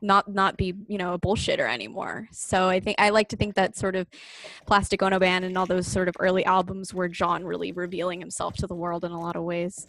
not 0.02 0.28
not 0.28 0.56
be, 0.56 0.74
you 0.88 0.98
know, 0.98 1.14
a 1.14 1.18
bullshitter 1.18 1.70
anymore. 1.72 2.28
So 2.32 2.68
I 2.68 2.80
think 2.80 2.96
I 3.00 3.10
like 3.10 3.28
to 3.28 3.36
think 3.36 3.54
that 3.54 3.76
sort 3.76 3.96
of 3.96 4.06
Plastic 4.66 5.02
Ono 5.02 5.18
Band 5.18 5.44
and 5.44 5.56
all 5.56 5.66
those 5.66 5.86
sort 5.86 6.08
of 6.08 6.16
early 6.18 6.44
albums 6.44 6.92
were 6.92 7.08
John 7.08 7.44
really 7.44 7.72
revealing 7.72 8.20
himself 8.20 8.54
to 8.56 8.66
the 8.66 8.74
world 8.74 9.04
in 9.04 9.12
a 9.12 9.20
lot 9.20 9.36
of 9.36 9.44
ways. 9.44 9.86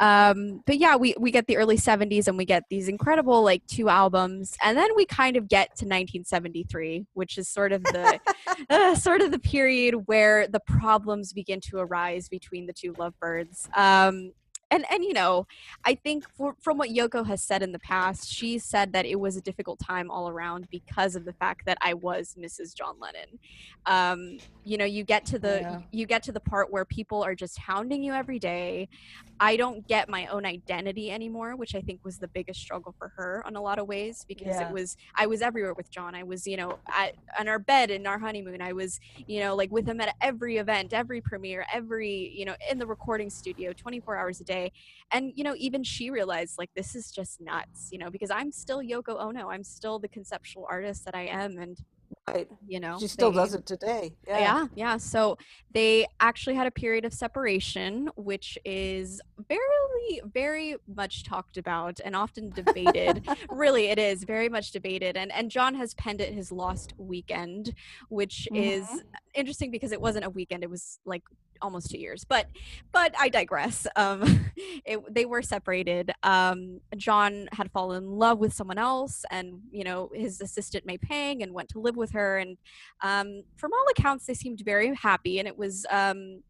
Um, 0.00 0.62
but 0.66 0.78
yeah, 0.78 0.96
we, 0.96 1.14
we 1.18 1.30
get 1.30 1.46
the 1.46 1.58
early 1.58 1.76
70s 1.76 2.26
and 2.26 2.38
we 2.38 2.46
get 2.46 2.64
these 2.70 2.88
incredible 2.88 3.42
like 3.42 3.64
two 3.66 3.90
albums. 3.90 4.56
And 4.64 4.76
then 4.76 4.88
we 4.96 5.04
kind 5.04 5.36
of 5.36 5.46
get 5.46 5.68
to 5.76 5.84
1973, 5.84 7.06
which 7.12 7.36
is 7.36 7.48
sort 7.48 7.72
of 7.72 7.82
the 7.84 8.18
uh, 8.70 8.94
sort 8.94 9.20
of 9.20 9.30
the 9.30 9.38
period 9.38 9.94
where 10.06 10.48
the 10.48 10.60
problems 10.60 11.34
begin 11.34 11.60
to 11.60 11.78
arise 11.78 12.28
between 12.30 12.66
the 12.66 12.72
two 12.72 12.94
lovebirds. 12.98 13.68
Um, 13.76 14.32
and 14.70 14.84
and 14.90 15.04
you 15.04 15.12
know 15.12 15.46
i 15.84 15.94
think 15.94 16.24
for, 16.36 16.54
from 16.60 16.78
what 16.78 16.90
yoko 16.90 17.26
has 17.26 17.42
said 17.42 17.62
in 17.62 17.72
the 17.72 17.78
past 17.80 18.28
she 18.30 18.58
said 18.58 18.92
that 18.92 19.04
it 19.06 19.18
was 19.18 19.36
a 19.36 19.40
difficult 19.40 19.78
time 19.78 20.10
all 20.10 20.28
around 20.28 20.66
because 20.70 21.16
of 21.16 21.24
the 21.24 21.32
fact 21.34 21.62
that 21.66 21.78
i 21.82 21.92
was 21.94 22.34
mrs 22.38 22.74
john 22.74 22.94
lennon. 23.00 23.38
Um, 23.86 24.38
you 24.62 24.76
know 24.76 24.84
you 24.84 25.04
get 25.04 25.24
to 25.26 25.38
the 25.38 25.60
Yeah. 25.62 25.78
you 25.90 26.06
get 26.06 26.22
to 26.24 26.32
the 26.32 26.40
part 26.40 26.70
where 26.70 26.84
people 26.84 27.22
are 27.22 27.34
just 27.34 27.58
hounding 27.58 28.02
you 28.02 28.12
every 28.12 28.38
day. 28.38 28.88
I 29.42 29.56
don't 29.56 29.88
get 29.88 30.10
my 30.10 30.26
own 30.26 30.44
identity 30.44 31.10
anymore 31.10 31.56
which 31.56 31.74
i 31.74 31.80
think 31.80 32.00
was 32.04 32.18
the 32.18 32.28
biggest 32.28 32.60
struggle 32.60 32.94
for 32.98 33.08
her 33.16 33.42
in 33.48 33.56
a 33.56 33.62
lot 33.62 33.78
of 33.78 33.88
ways 33.88 34.22
because 34.28 34.60
Yeah. 34.60 34.68
it 34.68 34.72
was 34.72 34.96
i 35.16 35.26
was 35.26 35.40
everywhere 35.40 35.72
with 35.74 35.90
john. 35.90 36.14
I 36.14 36.24
was 36.24 36.46
you 36.46 36.58
know 36.58 36.78
at 36.94 37.14
on 37.38 37.48
our 37.48 37.58
bed 37.58 37.90
in 37.90 38.06
our 38.06 38.18
honeymoon. 38.18 38.60
I 38.60 38.74
was 38.74 39.00
you 39.26 39.40
know 39.40 39.56
like 39.56 39.70
with 39.72 39.86
him 39.88 39.98
at 40.02 40.14
every 40.20 40.58
event 40.58 40.92
every 40.92 41.22
premiere 41.22 41.64
every 41.72 42.30
you 42.34 42.44
know 42.44 42.54
in 42.70 42.78
the 42.78 42.86
recording 42.86 43.30
studio 43.30 43.72
24 43.72 44.16
hours 44.18 44.40
a 44.42 44.44
day 44.44 44.59
and 45.12 45.32
you 45.36 45.44
know 45.44 45.54
even 45.66 45.82
she 45.82 46.10
realized 46.10 46.54
like 46.58 46.70
this 46.74 46.94
is 46.94 47.10
just 47.18 47.40
nuts 47.40 47.88
you 47.92 47.98
know 47.98 48.10
because 48.10 48.30
i'm 48.38 48.50
still 48.52 48.80
yoko 48.92 49.14
ono 49.26 49.48
i'm 49.50 49.64
still 49.64 49.98
the 49.98 50.08
conceptual 50.08 50.66
artist 50.70 51.04
that 51.04 51.14
i 51.14 51.24
am 51.42 51.58
and 51.58 51.76
Right. 52.28 52.48
you 52.66 52.80
know 52.80 52.96
She 53.00 53.08
still 53.08 53.30
they- 53.32 53.38
does 53.42 53.54
it 53.54 53.66
today. 53.66 54.12
Yeah. 54.26 54.38
yeah, 54.46 54.66
yeah. 54.82 54.96
So 54.98 55.36
they 55.72 56.06
actually 56.20 56.54
had 56.60 56.66
a 56.66 56.70
period 56.70 57.04
of 57.04 57.12
separation, 57.12 58.08
which 58.16 58.58
is 58.64 59.20
very, 59.48 60.20
very 60.32 60.76
much 61.00 61.24
talked 61.24 61.56
about 61.56 61.98
and 62.04 62.14
often 62.14 62.50
debated. 62.50 63.26
really, 63.50 63.86
it 63.86 63.98
is 63.98 64.22
very 64.24 64.48
much 64.48 64.70
debated. 64.70 65.16
And 65.16 65.32
and 65.32 65.50
John 65.50 65.74
has 65.76 65.94
penned 65.94 66.20
it 66.20 66.32
his 66.34 66.52
lost 66.52 66.92
weekend, 66.98 67.74
which 68.10 68.46
is 68.54 68.84
Mhm. 68.86 69.00
interesting 69.34 69.70
because 69.70 69.90
it 69.92 70.00
wasn't 70.00 70.24
a 70.24 70.30
weekend; 70.30 70.62
it 70.62 70.70
was 70.70 71.00
like 71.04 71.22
almost 71.62 71.90
two 71.90 71.98
years. 71.98 72.24
But 72.24 72.46
but 72.92 73.14
I 73.18 73.28
digress. 73.28 73.86
Um, 73.96 74.50
it, 74.84 75.00
they 75.12 75.24
were 75.24 75.42
separated. 75.42 76.12
Um, 76.22 76.80
John 76.96 77.48
had 77.52 77.70
fallen 77.70 78.04
in 78.04 78.10
love 78.10 78.38
with 78.38 78.52
someone 78.52 78.78
else, 78.78 79.24
and 79.30 79.60
you 79.70 79.84
know 79.84 80.10
his 80.14 80.40
assistant 80.40 80.86
May 80.86 80.98
Pang, 80.98 81.42
and 81.42 81.52
went 81.52 81.68
to 81.70 81.80
live 81.80 81.96
with 81.96 82.12
her. 82.12 82.38
And 82.38 82.56
um, 83.02 83.42
from 83.56 83.72
all 83.72 83.86
accounts, 83.90 84.26
they 84.26 84.34
seemed 84.34 84.60
very 84.64 84.94
happy, 84.94 85.38
and 85.38 85.48
it 85.48 85.56
was. 85.56 85.86
Um, 85.90 86.42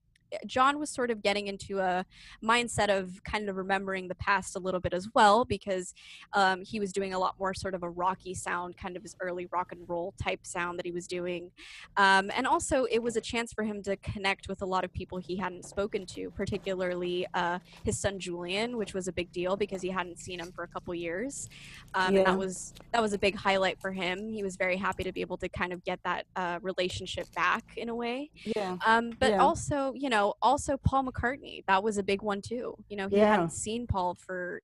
John 0.47 0.79
was 0.79 0.91
sort 0.91 1.11
of 1.11 1.23
getting 1.23 1.47
into 1.49 1.79
a 1.81 2.05
mindset 2.43 2.89
of 2.89 3.23
kind 3.25 3.49
of 3.49 3.57
remembering 3.57 4.09
the 4.09 4.15
past 4.17 4.57
a 4.57 4.59
little 4.59 4.81
bit 4.81 4.93
as 4.95 5.09
well 5.15 5.45
because 5.45 5.95
um, 6.33 6.63
he 6.63 6.81
was 6.81 6.93
doing 6.93 7.15
a 7.15 7.19
lot 7.19 7.35
more 7.39 7.55
sort 7.55 7.75
of 7.75 7.83
a 7.83 7.89
rocky 7.91 8.35
sound, 8.35 8.77
kind 8.77 8.97
of 8.97 9.03
his 9.03 9.17
early 9.21 9.47
rock 9.53 9.73
and 9.73 9.89
roll 9.89 10.15
type 10.23 10.41
sound 10.47 10.79
that 10.79 10.87
he 10.87 10.93
was 10.93 11.07
doing. 11.07 11.51
Um, 11.97 12.31
and 12.37 12.47
also, 12.47 12.85
it 12.91 13.01
was 13.03 13.17
a 13.17 13.21
chance 13.21 13.53
for 13.53 13.65
him 13.65 13.83
to 13.85 13.97
connect 13.97 14.49
with 14.49 14.63
a 14.63 14.67
lot 14.67 14.85
of 14.85 14.93
people 14.93 15.19
he 15.19 15.37
hadn't 15.37 15.65
spoken 15.65 16.07
to, 16.07 16.31
particularly 16.31 17.27
uh, 17.35 17.59
his 17.85 17.99
son 17.99 18.19
Julian, 18.19 18.77
which 18.77 18.95
was 18.95 19.09
a 19.09 19.13
big 19.13 19.31
deal 19.33 19.57
because 19.57 19.83
he 19.83 19.89
hadn't 19.89 20.19
seen 20.19 20.41
him 20.41 20.53
for 20.53 20.65
a 20.65 20.69
couple 20.69 20.95
years. 20.95 21.49
Um, 21.95 22.17
And 22.17 22.27
that 22.27 22.39
was 22.39 22.73
that 22.93 23.01
was 23.03 23.13
a 23.13 23.19
big 23.19 23.35
highlight 23.37 23.81
for 23.81 23.93
him. 23.93 24.29
He 24.29 24.43
was 24.43 24.57
very 24.57 24.77
happy 24.77 25.05
to 25.05 25.13
be 25.13 25.21
able 25.21 25.39
to 25.39 25.49
kind 25.49 25.73
of 25.73 25.83
get 25.85 25.99
that 26.05 26.27
uh, 26.37 26.59
relationship 26.63 27.27
back 27.35 27.65
in 27.77 27.89
a 27.89 27.95
way. 27.95 28.31
Yeah. 28.45 28.77
Um, 28.87 29.11
but 29.19 29.31
Yeah. 29.31 29.43
also, 29.43 29.93
you 29.95 30.09
know, 30.09 30.20
also 30.41 30.77
Paul 30.77 31.05
McCartney, 31.05 31.65
that 31.67 31.83
was 31.83 31.99
a 31.99 32.03
big 32.03 32.23
one 32.23 32.41
too. 32.41 32.77
You 32.89 32.97
know, 32.97 33.09
he 33.09 33.17
Yeah. 33.17 33.31
hadn't 33.33 33.53
seen 33.53 33.87
Paul 33.87 34.15
for 34.15 34.61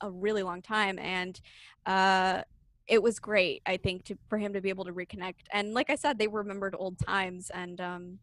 a 0.00 0.10
really 0.10 0.42
long 0.42 0.62
time, 0.62 0.98
and 0.98 1.40
uh, 1.86 2.42
it 2.86 3.02
was 3.02 3.18
great. 3.18 3.62
I 3.66 3.76
think 3.76 4.04
to 4.04 4.16
for 4.28 4.38
him 4.38 4.52
to 4.54 4.60
be 4.60 4.68
able 4.68 4.84
to 4.84 4.92
reconnect. 4.92 5.34
And 5.52 5.74
like 5.74 5.90
I 5.90 5.96
said, 5.96 6.18
they 6.18 6.28
remembered 6.28 6.74
old 6.78 6.98
times, 6.98 7.50
and 7.50 7.80
um, 7.80 8.18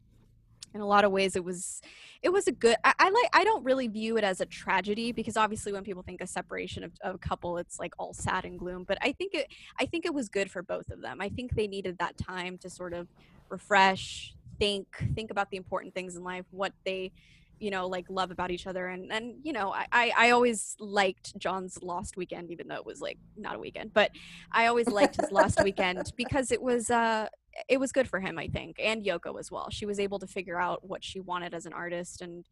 in 0.74 0.82
a 0.82 0.86
lot 0.86 1.06
of 1.06 1.12
ways, 1.12 1.36
it 1.36 1.44
was 1.44 1.82
it 2.22 2.30
was 2.30 2.48
a 2.48 2.52
good. 2.52 2.76
I, 2.84 2.94
I 3.00 3.10
like. 3.10 3.30
I 3.34 3.44
don't 3.44 3.64
really 3.64 3.88
view 3.88 4.18
it 4.18 4.24
as 4.24 4.42
a 4.42 4.46
tragedy 4.46 5.12
because 5.14 5.38
obviously, 5.38 5.72
when 5.72 5.84
people 5.84 6.04
think 6.04 6.22
of 6.22 6.30
separation 6.30 6.84
of, 6.84 6.92
of 7.02 7.16
a 7.16 7.18
couple, 7.18 7.58
it's 7.58 7.80
like 7.80 7.94
all 7.98 8.14
sad 8.14 8.44
and 8.46 8.60
gloom. 8.60 8.84
But 8.88 8.98
I 9.02 9.14
think 9.14 9.34
it. 9.34 9.48
I 9.80 9.86
think 9.86 10.06
it 10.06 10.14
was 10.14 10.28
good 10.30 10.52
for 10.52 10.62
both 10.62 10.90
of 10.90 11.02
them. 11.02 11.22
I 11.22 11.30
think 11.30 11.56
they 11.56 11.68
needed 11.68 11.98
that 12.00 12.18
time 12.18 12.58
to 12.60 12.70
sort 12.70 12.94
of 12.94 13.08
refresh, 13.50 14.34
think, 14.60 14.88
think 15.16 15.32
about 15.32 15.50
the 15.52 15.58
important 15.58 15.94
things 15.94 16.16
in 16.16 16.24
life, 16.24 16.46
what 16.52 16.74
they, 16.86 17.12
you 17.60 17.72
know, 17.72 17.88
like 17.88 18.06
love 18.10 18.32
about 18.32 18.52
each 18.52 18.68
other. 18.68 18.88
And 18.88 19.12
and 19.12 19.36
you 19.44 19.54
know, 19.54 19.74
I 19.74 19.88
I, 19.92 20.14
I 20.18 20.30
always 20.32 20.76
liked 20.80 21.38
John's 21.38 21.82
Lost 21.82 22.18
Weekend, 22.18 22.52
even 22.52 22.68
though 22.68 22.76
it 22.76 22.86
was 22.86 23.02
like 23.02 23.18
not 23.36 23.56
a 23.56 23.60
weekend, 23.60 23.94
but 23.94 24.12
I 24.52 24.68
always 24.68 24.88
liked 24.88 25.20
his 25.20 25.32
Lost 25.32 25.62
Weekend 25.64 26.12
because 26.16 26.52
it 26.52 26.62
was 26.62 26.90
uh 26.90 27.28
it 27.68 27.80
was 27.80 27.92
good 27.92 28.08
for 28.08 28.20
him, 28.20 28.38
I 28.38 28.48
think, 28.48 28.78
and 28.80 29.04
Yoko 29.04 29.40
as 29.40 29.52
well. 29.52 29.70
She 29.72 29.86
was 29.86 30.00
able 30.00 30.20
to 30.20 30.28
figure 30.28 30.60
out 30.60 30.88
what 30.88 31.04
she 31.04 31.20
wanted 31.20 31.54
as 31.54 31.66
an 31.66 31.74
artist, 31.74 32.22
and 32.22 32.46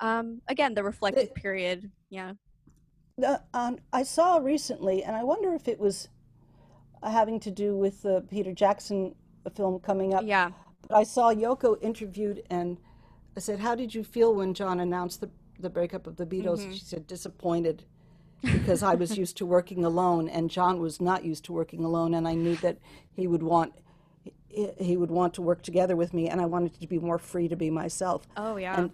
um, 0.00 0.40
again, 0.48 0.74
the 0.74 0.82
reflective 0.82 1.34
period. 1.34 1.90
Yeah, 2.08 2.32
The, 3.18 3.42
um, 3.52 3.78
I 3.92 4.04
saw 4.04 4.38
recently, 4.38 5.02
and 5.04 5.14
I 5.14 5.24
wonder 5.24 5.52
if 5.54 5.68
it 5.68 5.78
was 5.78 6.08
having 7.02 7.40
to 7.40 7.50
do 7.50 7.76
with 7.76 8.02
the 8.02 8.24
Peter 8.30 8.52
Jackson 8.52 9.14
film 9.54 9.80
coming 9.80 10.14
up. 10.14 10.24
yeah, 10.24 10.50
I 10.90 11.02
saw 11.02 11.32
Yoko 11.32 11.80
interviewed, 11.82 12.42
and 12.50 12.78
I 13.36 13.40
said, 13.40 13.60
"How 13.60 13.74
did 13.74 13.94
you 13.94 14.04
feel 14.04 14.34
when 14.34 14.54
John 14.54 14.80
announced 14.80 15.20
the 15.20 15.30
the 15.58 15.70
breakup 15.70 16.06
of 16.06 16.16
the 16.16 16.26
Beatles?" 16.26 16.60
Mm-hmm. 16.60 16.72
She 16.72 16.84
said, 16.84 17.06
"Disappointed." 17.06 17.84
because 18.42 18.82
I 18.82 18.94
was 18.94 19.18
used 19.18 19.36
to 19.38 19.46
working 19.46 19.84
alone, 19.84 20.28
and 20.28 20.50
John 20.50 20.78
was 20.78 21.00
not 21.00 21.24
used 21.24 21.44
to 21.46 21.52
working 21.52 21.84
alone, 21.84 22.14
and 22.14 22.26
I 22.28 22.34
knew 22.34 22.56
that 22.56 22.78
he 23.12 23.26
would 23.26 23.42
want 23.42 23.74
he 24.50 24.96
would 24.96 25.10
want 25.10 25.34
to 25.34 25.42
work 25.42 25.62
together 25.62 25.94
with 25.94 26.14
me, 26.14 26.28
and 26.28 26.40
I 26.40 26.46
wanted 26.46 26.80
to 26.80 26.86
be 26.86 26.98
more 26.98 27.18
free 27.18 27.48
to 27.48 27.56
be 27.56 27.70
myself. 27.70 28.26
oh 28.36 28.56
yeah, 28.56 28.78
And 28.78 28.90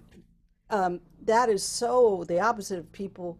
um, 0.70 1.00
that 1.22 1.48
is 1.48 1.62
so 1.62 2.24
the 2.26 2.40
opposite 2.40 2.78
of 2.78 2.90
people 2.92 3.38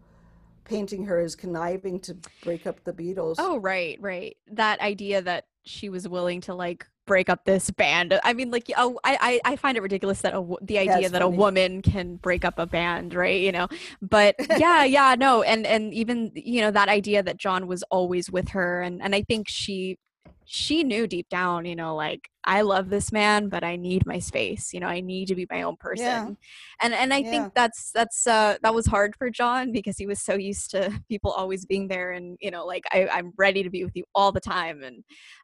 painting 0.63 1.05
her 1.05 1.19
as 1.19 1.35
conniving 1.35 1.99
to 2.01 2.17
break 2.43 2.65
up 2.65 2.83
the 2.83 2.93
Beatles. 2.93 3.35
Oh, 3.37 3.57
right, 3.57 3.99
right. 4.01 4.37
That 4.51 4.79
idea 4.79 5.21
that 5.21 5.45
she 5.63 5.89
was 5.89 6.07
willing 6.07 6.41
to 6.41 6.55
like 6.55 6.87
break 7.05 7.29
up 7.29 7.45
this 7.45 7.69
band. 7.71 8.19
I 8.23 8.33
mean, 8.33 8.51
like, 8.51 8.71
oh, 8.77 8.99
I, 9.03 9.41
I, 9.45 9.53
I 9.53 9.55
find 9.55 9.77
it 9.77 9.81
ridiculous 9.81 10.21
that 10.21 10.33
a, 10.33 10.43
the 10.61 10.79
idea 10.79 10.99
it's 10.99 11.11
that 11.11 11.21
a 11.21 11.27
woman 11.27 11.81
can 11.81 12.17
break 12.17 12.45
up 12.45 12.59
a 12.59 12.65
band, 12.65 13.13
right? 13.13 13.39
You 13.39 13.51
know, 13.51 13.67
but 14.01 14.35
yeah, 14.57 14.83
yeah, 14.83 15.15
no, 15.17 15.43
and 15.43 15.65
and 15.65 15.93
even 15.93 16.31
you 16.33 16.61
know 16.61 16.71
that 16.71 16.89
idea 16.89 17.23
that 17.23 17.37
John 17.37 17.67
was 17.67 17.83
always 17.91 18.29
with 18.29 18.49
her, 18.49 18.81
and 18.81 19.01
and 19.01 19.15
I 19.15 19.21
think 19.23 19.47
she 19.47 19.97
she 20.47 20.83
knew 20.83 21.07
deep 21.07 21.27
down, 21.29 21.65
you 21.65 21.75
know, 21.75 21.95
like 21.95 22.29
I 22.43 22.61
love 22.61 22.89
this 22.89 23.11
man, 23.11 23.49
but 23.49 23.63
I 23.63 23.75
need 23.77 24.05
my 24.05 24.19
space. 24.19 24.73
You 24.73 24.79
know, 24.79 24.87
I 24.87 25.01
need 25.01 25.27
to 25.29 25.35
be 25.35 25.47
my 25.49 25.63
own 25.63 25.75
person. 25.77 26.05
Yeah. 26.05 26.29
And 26.81 26.93
and 26.93 27.11
I 27.13 27.23
Yeah. 27.23 27.29
think 27.31 27.53
that's 27.55 27.91
that's 27.91 28.27
uh 28.27 28.57
that 28.61 28.75
was 28.75 28.85
hard 28.85 29.15
for 29.17 29.31
John 29.31 29.71
because 29.71 29.97
he 29.97 30.05
was 30.05 30.21
so 30.21 30.35
used 30.35 30.69
to 30.71 30.91
people 31.09 31.31
always 31.31 31.65
being 31.65 31.87
there 31.87 32.11
and 32.11 32.37
you 32.41 32.51
know, 32.51 32.65
like 32.65 32.83
I, 32.93 33.07
I'm 33.07 33.31
ready 33.37 33.63
to 33.63 33.71
be 33.71 33.83
with 33.83 33.95
you 33.95 34.03
all 34.13 34.31
the 34.31 34.39
time. 34.39 34.83
And 34.83 35.03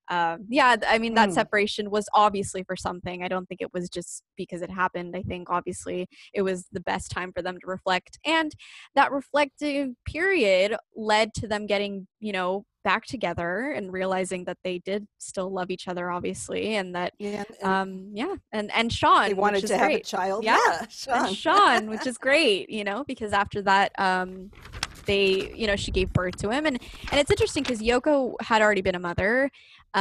um 0.10 0.46
yeah, 0.50 0.76
I 0.88 1.00
mean 1.00 1.16
that 1.16 1.32
Mm. 1.32 1.34
separation 1.34 1.90
was 1.90 2.06
obviously 2.14 2.64
for 2.64 2.76
something. 2.76 3.24
I 3.24 3.28
don't 3.28 3.48
think 3.48 3.62
it 3.62 3.74
was 3.74 3.90
just 3.90 4.24
because 4.38 4.62
it 4.62 4.70
happened. 4.70 5.16
I 5.16 5.24
think 5.24 5.50
obviously 5.50 6.08
it 6.34 6.44
was 6.44 6.68
the 6.72 6.82
best 6.82 7.10
time 7.12 7.32
for 7.34 7.42
them 7.42 7.56
to 7.60 7.68
reflect. 7.68 8.20
And 8.26 8.52
that 8.96 9.12
reflective 9.12 9.90
period 10.06 10.76
led 10.96 11.34
to 11.36 11.48
them 11.48 11.66
getting, 11.66 12.08
you 12.20 12.34
know, 12.34 12.66
back 12.84 13.06
together 13.06 13.72
and 13.72 13.94
realizing 13.94 14.44
that 14.46 14.58
they 14.64 14.80
did 14.80 15.08
still 15.18 15.52
love 15.52 15.70
each 15.70 15.88
other 15.88 16.10
obviously 16.10 16.76
and 16.76 16.96
that 16.96 17.14
yeah, 17.20 17.44
and 17.62 17.70
um 17.70 18.10
yeah 18.14 18.36
and 18.52 18.72
and 18.72 18.92
sean 18.92 19.24
they 19.24 19.30
which 19.30 19.38
wanted 19.38 19.64
is 19.64 19.70
to 19.70 19.78
have 19.78 19.92
a 19.92 20.00
child. 20.00 20.44
Yeah. 20.44 20.58
Yeah, 20.68 20.88
Sean. 20.88 21.34
sean 21.34 21.90
which 21.90 22.08
is 22.08 22.18
great 22.18 22.70
you 22.70 22.84
know 22.84 23.04
because 23.08 23.34
after 23.34 23.62
that 23.64 23.92
um 24.00 24.52
they 25.12 25.52
you 25.62 25.68
know 25.70 25.76
she 25.76 25.92
gave 26.00 26.10
birth 26.14 26.36
to 26.44 26.48
him 26.56 26.64
and 26.70 26.78
and 27.12 27.18
it's 27.22 27.32
interesting 27.36 27.64
because 27.64 27.82
yoko 27.92 28.14
had 28.50 28.60
already 28.62 28.84
been 28.88 28.96
a 29.02 29.06
mother 29.10 29.50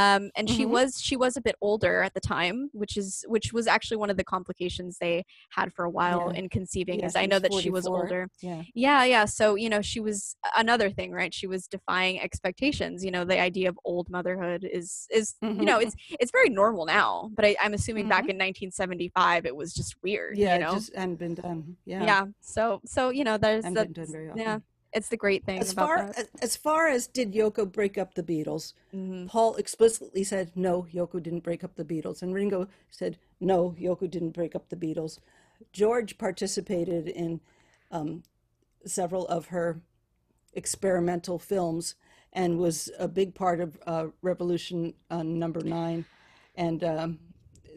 um 0.01 0.23
and 0.37 0.45
she 0.55 0.63
Mhm. 0.65 0.69
was 0.75 0.87
she 1.07 1.15
was 1.23 1.33
a 1.35 1.41
bit 1.47 1.55
older 1.69 1.95
at 2.07 2.13
the 2.17 2.23
time 2.35 2.57
which 2.81 2.93
is 3.01 3.09
which 3.33 3.47
was 3.57 3.65
actually 3.75 3.97
one 4.03 4.09
of 4.13 4.17
the 4.21 4.23
complications 4.35 4.91
they 5.03 5.17
had 5.57 5.67
for 5.75 5.83
a 5.89 5.89
while 5.99 6.25
Yeah. 6.31 6.39
in 6.39 6.45
conceiving 6.57 6.97
Yeah, 6.99 7.07
is 7.07 7.15
i 7.23 7.25
know 7.31 7.39
that 7.39 7.51
she 7.63 7.69
was 7.77 7.85
older 7.95 8.21
Yeah. 8.49 8.61
yeah, 8.73 9.01
yeah. 9.13 9.25
So, 9.39 9.45
you 9.63 9.69
know, 9.73 9.81
she 9.91 9.99
was 10.07 10.19
another 10.63 10.89
thing, 10.97 11.09
right? 11.19 11.33
She 11.39 11.47
was 11.53 11.61
defying 11.77 12.15
expectations. 12.27 12.95
You 13.05 13.11
know, 13.15 13.23
the 13.31 13.39
idea 13.49 13.67
of 13.71 13.75
old 13.91 14.07
motherhood 14.17 14.61
is 14.79 14.89
is 15.19 15.25
you 15.59 15.65
know, 15.69 15.77
it's 15.85 15.95
it's 16.21 16.31
very 16.39 16.49
normal 16.61 16.83
now, 16.99 17.09
but 17.37 17.43
I, 17.49 17.51
I'm 17.63 17.73
assuming 17.79 18.07
back 18.15 18.25
Mhm. 18.25 18.31
in 18.33 18.37
1975 18.37 19.45
it 19.49 19.55
was 19.61 19.69
just 19.79 19.91
weird. 20.05 20.33
Yeah, 20.37 20.53
you 20.55 20.61
know. 20.63 20.73
just 20.79 20.95
hadn't 21.01 21.19
been 21.25 21.35
done. 21.35 21.59
Yeah. 21.91 22.03
yeah. 22.09 22.23
So 22.55 22.63
so 22.95 23.01
you 23.17 23.23
know, 23.27 23.37
there's 23.45 23.63
that. 23.65 23.73
been 23.87 23.93
done 24.01 24.11
very 24.17 24.27
often. 24.29 24.41
Yeah, 24.45 24.57
it's 24.93 25.09
the 25.09 25.17
great 25.17 25.45
thing 25.45 25.59
As 25.59 25.71
about 25.71 25.87
far 25.87 26.05
that. 26.07 26.17
as, 26.17 26.29
as 26.41 26.55
far 26.55 26.87
as 26.87 27.07
did 27.07 27.33
Yoko 27.33 27.69
break 27.71 27.97
up 27.97 28.13
the 28.15 28.23
Beatles, 28.23 28.73
Mhm. 28.93 29.27
Paul 29.27 29.55
explicitly 29.55 30.23
said 30.23 30.51
no, 30.55 30.83
Yoko 30.93 31.21
didn't 31.21 31.41
break 31.43 31.63
up 31.63 31.75
the 31.75 31.85
Beatles, 31.85 32.21
and 32.21 32.33
Ringo 32.33 32.67
said 32.89 33.17
no, 33.39 33.71
Yoko 33.79 34.09
didn't 34.09 34.31
break 34.31 34.55
up 34.55 34.69
the 34.69 34.75
Beatles. 34.75 35.19
George 35.71 36.17
participated 36.17 37.07
in 37.07 37.39
um, 37.91 38.23
several 38.85 39.27
of 39.27 39.47
her 39.47 39.81
experimental 40.53 41.39
films 41.39 41.95
and 42.33 42.57
was 42.57 42.89
a 42.97 43.07
big 43.07 43.35
part 43.35 43.59
of 43.59 43.77
uh, 43.85 44.07
Revolution 44.21 44.93
uh, 45.09 45.23
Number 45.23 45.61
Nine, 45.61 46.05
and 46.55 46.83
um, 46.83 47.19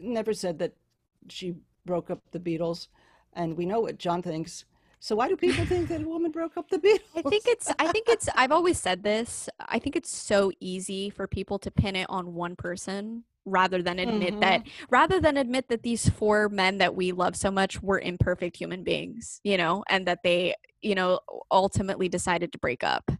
never 0.01 0.33
said 0.33 0.59
that 0.59 0.73
she 1.29 1.55
broke 1.85 2.09
up 2.09 2.21
the 2.31 2.39
Beatles. 2.39 2.87
And 3.33 3.57
we 3.57 3.65
know 3.65 3.81
what 3.81 3.97
John 3.97 4.21
thinks. 4.21 4.63
So 4.99 5.15
why 5.15 5.27
do 5.27 5.35
people 5.35 5.65
think 5.65 5.87
that 5.89 6.01
a 6.01 6.07
woman 6.07 6.31
broke 6.31 6.57
up 6.57 6.69
the 6.69 6.77
Beatles? 6.77 6.99
I 7.15 7.21
think 7.21 7.43
it's 7.47 7.71
I 7.79 7.91
think 7.91 8.07
it's 8.09 8.27
I've 8.35 8.51
always 8.51 8.79
said 8.79 9.03
this. 9.03 9.49
I 9.59 9.79
think 9.79 9.95
it's 9.95 10.09
so 10.15 10.51
easy 10.59 11.09
for 11.09 11.27
people 11.27 11.59
to 11.59 11.71
pin 11.71 11.95
it 11.95 12.07
on 12.09 12.33
one 12.33 12.55
person 12.55 13.23
rather 13.45 13.83
than 13.83 13.99
admit 13.99 14.33
Mhm. 14.33 14.41
that 14.41 14.63
rather 14.89 15.19
than 15.19 15.37
admit 15.37 15.67
that 15.69 15.83
these 15.83 16.09
four 16.09 16.49
men 16.49 16.79
that 16.79 16.95
we 16.95 17.11
love 17.11 17.35
so 17.35 17.51
much 17.51 17.81
were 17.81 17.99
imperfect 17.99 18.57
human 18.57 18.83
beings, 18.83 19.39
you 19.43 19.55
know, 19.57 19.83
and 19.87 20.07
that 20.07 20.23
they, 20.23 20.55
you 20.81 20.95
know, 20.95 21.19
ultimately 21.51 22.09
decided 22.09 22.51
to 22.53 22.57
break 22.57 22.83
up. 22.83 23.11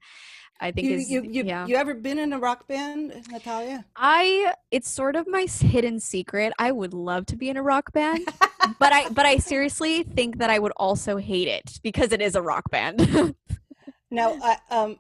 I 0.59 0.71
think 0.71 0.87
you, 0.87 0.95
is 0.95 1.11
you, 1.11 1.21
you, 1.21 1.43
yeah. 1.43 1.65
you 1.67 1.75
ever 1.75 1.93
been 1.93 2.17
in 2.17 2.31
a 2.31 2.39
rock 2.39 2.65
band, 2.67 3.13
Natalia? 3.29 3.85
I 3.95 4.53
it's 4.71 4.89
sort 4.89 5.15
of 5.15 5.27
my 5.27 5.45
hidden 5.61 5.99
secret. 5.99 6.53
I 6.57 6.71
would 6.71 6.93
love 6.93 7.25
to 7.27 7.35
be 7.35 7.49
in 7.49 7.57
a 7.57 7.61
rock 7.61 7.91
band, 7.91 8.27
but 8.79 8.93
I 8.93 9.09
but 9.09 9.25
I 9.25 9.37
seriously 9.37 10.03
think 10.03 10.37
that 10.37 10.49
I 10.49 10.59
would 10.59 10.73
also 10.77 11.17
hate 11.17 11.47
it 11.47 11.79
because 11.83 12.11
it 12.11 12.21
is 12.21 12.35
a 12.35 12.41
rock 12.41 12.69
band. 12.71 13.35
Now, 14.11 14.37
I, 14.41 14.57
um, 14.69 14.99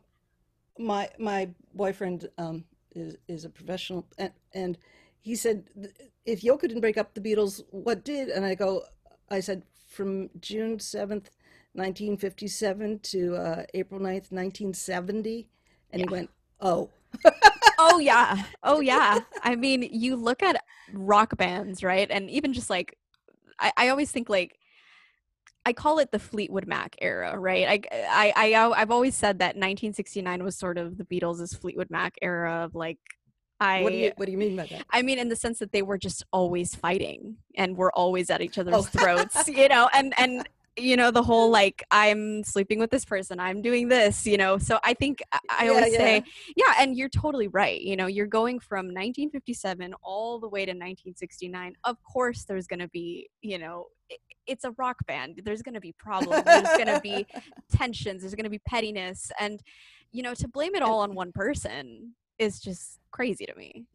my 0.77 1.09
my 1.17 1.49
boyfriend 1.73 2.27
um, 2.37 2.65
is 2.93 3.15
is 3.29 3.45
a 3.45 3.49
professional, 3.49 4.05
and, 4.17 4.31
and 4.53 4.77
he 5.21 5.35
said, 5.35 5.63
if 6.25 6.41
Yoko 6.41 6.61
didn't 6.61 6.81
break 6.81 6.97
up 6.97 7.13
the 7.13 7.21
Beatles, 7.21 7.61
what 7.69 8.03
did? 8.03 8.27
And 8.27 8.45
I 8.45 8.55
go, 8.55 8.83
I 9.29 9.39
said, 9.39 9.63
from 9.87 10.29
June 10.41 10.79
seventh, 10.79 11.29
nineteen 11.73 12.17
fifty 12.17 12.47
seven 12.47 12.99
to 12.99 13.35
uh, 13.35 13.63
April 13.73 14.01
9th, 14.01 14.31
nineteen 14.31 14.73
seventy, 14.73 15.47
and 15.91 16.01
he 16.01 16.07
went, 16.09 16.29
oh, 16.59 16.89
oh 17.79 17.99
yeah. 17.99 18.43
Oh 18.63 18.79
yeah. 18.81 19.19
I 19.43 19.55
mean 19.55 19.87
you 19.91 20.15
look 20.15 20.43
at 20.43 20.61
rock 20.91 21.37
bands 21.37 21.83
right? 21.83 22.09
And 22.09 22.29
even 22.29 22.51
just 22.51 22.69
like 22.69 22.97
i, 23.59 23.71
I 23.77 23.87
always 23.89 24.11
think 24.11 24.29
like 24.29 24.57
i 25.65 25.73
call 25.73 25.99
it 25.99 26.11
the 26.11 26.19
fleetwood 26.19 26.67
mac 26.67 26.95
era 27.01 27.37
right 27.37 27.87
eh, 27.91 28.07
I, 28.09 28.33
I 28.35 28.53
i 28.53 28.81
i've 28.81 28.91
always 28.91 29.15
said 29.15 29.39
that 29.39 29.55
1969 29.55 30.43
was 30.43 30.55
sort 30.57 30.77
of 30.77 30.97
the 30.97 31.05
beatles' 31.05 31.57
fleetwood 31.59 31.89
mac 31.89 32.15
era 32.21 32.63
of 32.63 32.75
like 32.75 32.99
i 33.59 33.81
what 33.81 33.91
do 33.91 33.97
you 33.97 34.11
what 34.17 34.25
do 34.25 34.31
you 34.31 34.37
mean 34.37 34.55
by 34.55 34.65
that? 34.65 34.85
I 34.91 35.01
mean, 35.01 35.17
in 35.17 35.29
the 35.29 35.35
sense 35.35 35.59
that 35.59 35.71
they 35.71 35.81
were 35.81 35.97
just 35.97 36.25
always 36.33 36.75
fighting 36.75 37.37
and 37.55 37.77
were 37.77 37.91
always 37.97 38.29
at 38.29 38.41
each 38.41 38.57
other's 38.57 38.75
Oh. 38.75 38.81
throats, 38.81 39.47
you 39.61 39.69
know, 39.69 39.89
and 39.93 40.13
and 40.17 40.47
you 40.77 40.97
know 40.97 41.09
the 41.11 41.23
whole 41.23 41.49
like 41.49 41.83
I'm 41.91 42.43
sleeping 42.43 42.79
with 42.79 42.91
this 42.91 43.05
person, 43.05 43.39
I'm 43.39 43.61
doing 43.61 43.87
this, 43.87 44.25
you 44.25 44.37
know. 44.37 44.57
So 44.57 44.79
I 44.83 44.93
think 44.93 45.21
I- 45.31 45.39
I 45.49 45.65
Yeah, 45.65 45.69
always 45.71 45.93
yeah. 45.93 45.97
say, 45.97 46.23
yeah, 46.55 46.73
and 46.79 46.95
you're 46.97 47.09
totally 47.09 47.47
right. 47.47 47.79
You 47.79 47.95
know, 47.95 48.07
you're 48.07 48.27
going 48.27 48.59
from 48.59 48.87
1957 48.87 49.93
all 50.03 50.39
the 50.39 50.49
way 50.49 50.65
to 50.65 50.71
1969. 50.71 51.75
Of 51.85 51.97
course, 52.03 52.43
there's 52.45 52.67
going 52.67 52.79
to 52.81 52.89
be, 52.89 53.29
you 53.41 53.57
know. 53.57 53.87
It's 54.47 54.63
a 54.63 54.71
rock 54.77 54.97
band. 55.07 55.41
There's 55.43 55.63
going 55.63 55.73
to 55.73 55.81
be 55.81 55.91
problems. 55.93 56.43
There's 56.45 56.67
going 56.77 56.93
to 56.93 56.99
be 57.01 57.25
tensions. 57.71 58.21
There's 58.21 58.35
going 58.35 58.43
to 58.43 58.49
be 58.51 58.59
pettiness, 58.59 59.31
and 59.39 59.59
you 60.11 60.21
know, 60.21 60.35
to 60.35 60.47
blame 60.47 60.75
it 60.75 60.83
all 60.83 60.99
on 60.99 61.15
one 61.15 61.31
person 61.31 62.13
is 62.37 62.59
just 62.59 62.99
crazy 63.11 63.45
to 63.47 63.55
me. 63.55 63.85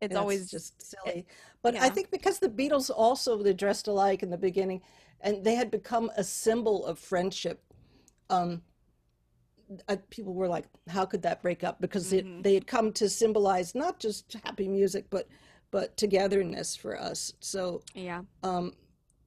It's 0.00 0.16
always 0.16 0.50
just 0.50 0.80
silly. 0.82 1.26
But 1.62 1.76
I 1.76 1.90
think 1.90 2.10
because 2.10 2.38
the 2.38 2.48
Beatles 2.48 2.90
also 2.94 3.42
they 3.42 3.52
dressed 3.52 3.86
alike 3.86 4.22
in 4.22 4.30
the 4.30 4.38
beginning, 4.38 4.82
and 5.20 5.44
they 5.44 5.54
had 5.54 5.70
become 5.70 6.10
a 6.16 6.24
symbol 6.24 6.86
of 6.86 6.98
friendship. 6.98 7.62
Um, 8.30 8.62
uh, 9.88 9.96
people 10.10 10.34
were 10.34 10.48
like, 10.48 10.66
"How 10.88 11.04
could 11.06 11.22
that 11.22 11.42
break 11.42 11.62
up?" 11.64 11.80
Because 11.80 12.12
Mhm. 12.12 12.18
it, 12.18 12.42
they 12.42 12.54
had 12.54 12.66
come 12.66 12.92
to 12.94 13.08
symbolize 13.08 13.74
not 13.74 13.98
just 14.00 14.32
happy 14.44 14.68
music, 14.68 15.06
but 15.10 15.28
but 15.70 15.96
togetherness 15.96 16.74
for 16.76 16.98
us. 17.00 17.32
So 17.40 17.82
Yeah. 17.94 18.22
um, 18.42 18.74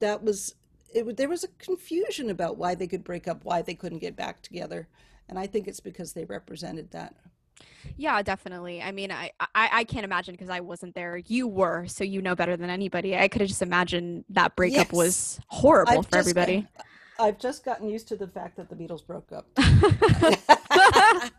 that 0.00 0.22
was 0.22 0.54
it. 0.94 1.16
There 1.16 1.28
was 1.28 1.44
a 1.44 1.48
confusion 1.58 2.30
about 2.30 2.58
why 2.58 2.74
they 2.74 2.86
could 2.86 3.04
break 3.04 3.28
up, 3.28 3.44
why 3.44 3.62
they 3.62 3.74
couldn't 3.74 4.00
get 4.00 4.16
back 4.16 4.42
together, 4.42 4.88
and 5.28 5.38
I 5.38 5.46
think 5.46 5.68
it's 5.68 5.80
because 5.80 6.12
they 6.12 6.24
represented 6.24 6.90
that. 6.92 7.16
Yeah, 7.96 8.20
definitely. 8.22 8.82
I 8.82 8.92
mean, 8.92 9.10
I 9.12 9.30
I, 9.54 9.68
I 9.72 9.84
can't 9.84 10.04
imagine 10.04 10.34
because 10.34 10.48
I 10.50 10.60
wasn't 10.60 10.94
there. 10.94 11.16
You 11.26 11.46
were, 11.48 11.86
so 11.86 12.02
you 12.04 12.20
know 12.22 12.34
better 12.34 12.56
than 12.56 12.70
anybody. 12.70 13.16
I 13.16 13.28
could 13.28 13.40
have 13.40 13.48
just 13.48 13.62
imagined 13.62 14.24
that 14.30 14.56
breakup 14.56 14.88
Yes. 14.88 14.92
was 14.92 15.40
horrible 15.48 15.98
I've 15.98 16.06
for 16.08 16.18
everybody. 16.18 16.62
got- 16.76 16.86
I've 17.16 17.38
just 17.38 17.64
gotten 17.64 17.88
used 17.88 18.08
to 18.08 18.16
the 18.16 18.26
fact 18.26 18.56
that 18.56 18.68
the 18.68 18.74
Beatles 18.74 19.06
broke 19.06 19.30
up. 19.30 19.46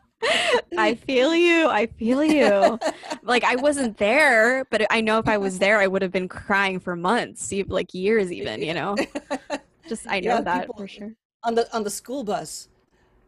I 0.77 0.95
feel 0.95 1.35
you. 1.35 1.67
I 1.67 1.87
feel 1.87 2.23
you. 2.23 2.79
Like 3.23 3.43
I 3.43 3.55
wasn't 3.57 3.97
there, 3.97 4.65
but 4.71 4.85
I 4.89 5.01
know 5.01 5.19
if 5.19 5.27
I 5.27 5.37
was 5.37 5.59
there, 5.59 5.79
I 5.79 5.87
would 5.87 6.01
have 6.01 6.11
been 6.11 6.27
crying 6.29 6.79
for 6.79 6.95
months, 6.95 7.51
like 7.67 7.93
years, 7.93 8.31
even. 8.31 8.61
You 8.61 8.73
know, 8.73 8.95
just 9.89 10.07
I 10.07 10.19
know 10.21 10.35
Yeah, 10.35 10.41
that 10.41 10.61
people- 10.67 10.75
for 10.77 10.87
sure. 10.87 11.13
on 11.43 11.55
the 11.55 11.73
on 11.75 11.83
the 11.83 11.89
school 11.89 12.23
bus 12.23 12.69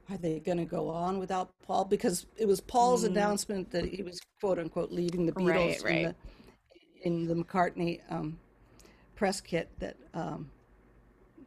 are 0.09 0.17
they 0.17 0.39
going 0.39 0.57
to 0.57 0.65
go 0.65 0.89
on 0.89 1.19
without 1.19 1.49
paul 1.65 1.83
because 1.85 2.25
it 2.37 2.47
was 2.47 2.61
paul's 2.61 3.03
Mm. 3.03 3.07
announcement 3.07 3.71
that 3.71 3.85
he 3.85 4.03
was 4.03 4.19
quote 4.39 4.59
unquote 4.59 4.91
leaving 4.91 5.25
the 5.25 5.33
beatles 5.33 5.83
Right, 5.83 5.83
right. 5.83 5.95
in 5.95 6.03
the 6.03 6.15
in 7.03 7.27
the 7.27 7.35
mccartney 7.35 7.99
um, 8.09 8.37
press 9.15 9.41
kit 9.41 9.69
that 9.79 9.97
um, 10.13 10.49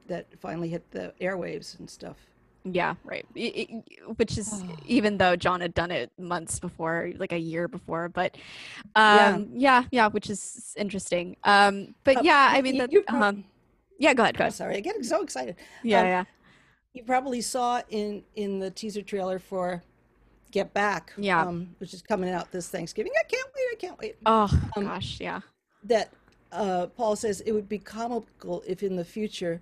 that 0.06 0.26
finally 0.40 0.68
hit 0.68 0.90
the 0.90 1.12
airwaves 1.20 1.78
and 1.78 1.88
stuff 1.88 2.16
Yeah, 2.64 2.94
right. 3.04 3.24
I- 3.36 3.54
I- 3.72 3.82
which 4.16 4.36
is 4.36 4.50
Oh. 4.52 4.76
even 4.86 5.16
though 5.18 5.34
John 5.36 5.60
had 5.62 5.72
done 5.72 5.90
it 5.90 6.10
months 6.18 6.58
before, 6.60 7.10
like 7.16 7.32
a 7.32 7.38
year 7.38 7.68
before, 7.68 8.08
but 8.10 8.36
Yeah. 8.94 9.34
um, 9.36 9.48
yeah, 9.54 9.84
yeah, 9.90 10.08
which 10.08 10.28
is 10.28 10.74
interesting. 10.76 11.36
Um, 11.44 11.94
but 12.04 12.18
Uh, 12.18 12.22
yeah, 12.24 12.48
I 12.50 12.60
mean, 12.60 12.76
that, 12.78 12.90
um, 13.08 13.44
yeah, 13.98 14.12
go 14.14 14.24
ahead, 14.24 14.36
go 14.36 14.44
I'm 14.44 14.50
sorry 14.50 14.76
i 14.76 14.80
get 14.80 15.02
so 15.04 15.22
excited 15.22 15.56
Yeah, 15.82 16.00
um, 16.00 16.06
yeah, 16.06 16.24
you 16.94 17.02
probably 17.02 17.40
saw 17.40 17.80
in 17.90 18.22
in 18.36 18.58
the 18.58 18.70
teaser 18.70 19.02
trailer 19.02 19.38
for 19.38 19.82
get 20.50 20.72
back 20.74 21.12
Yeah. 21.16 21.42
um, 21.42 21.74
which 21.78 21.94
is 21.94 22.02
coming 22.02 22.30
out 22.30 22.50
this 22.50 22.68
thanksgiving 22.68 23.12
i 23.18 23.22
can't 23.24 23.46
wait 23.56 23.66
i 23.72 23.74
can't 23.78 23.98
wait 23.98 24.16
Oh 24.26 24.50
um, 24.76 24.84
gosh, 24.84 25.18
yeah. 25.20 25.40
that 25.84 26.12
uh, 26.52 26.88
Paul 26.88 27.14
says 27.14 27.40
it 27.42 27.52
would 27.52 27.68
be 27.68 27.78
comical 27.78 28.64
if 28.66 28.82
in 28.82 28.96
the 28.96 29.04
future 29.04 29.60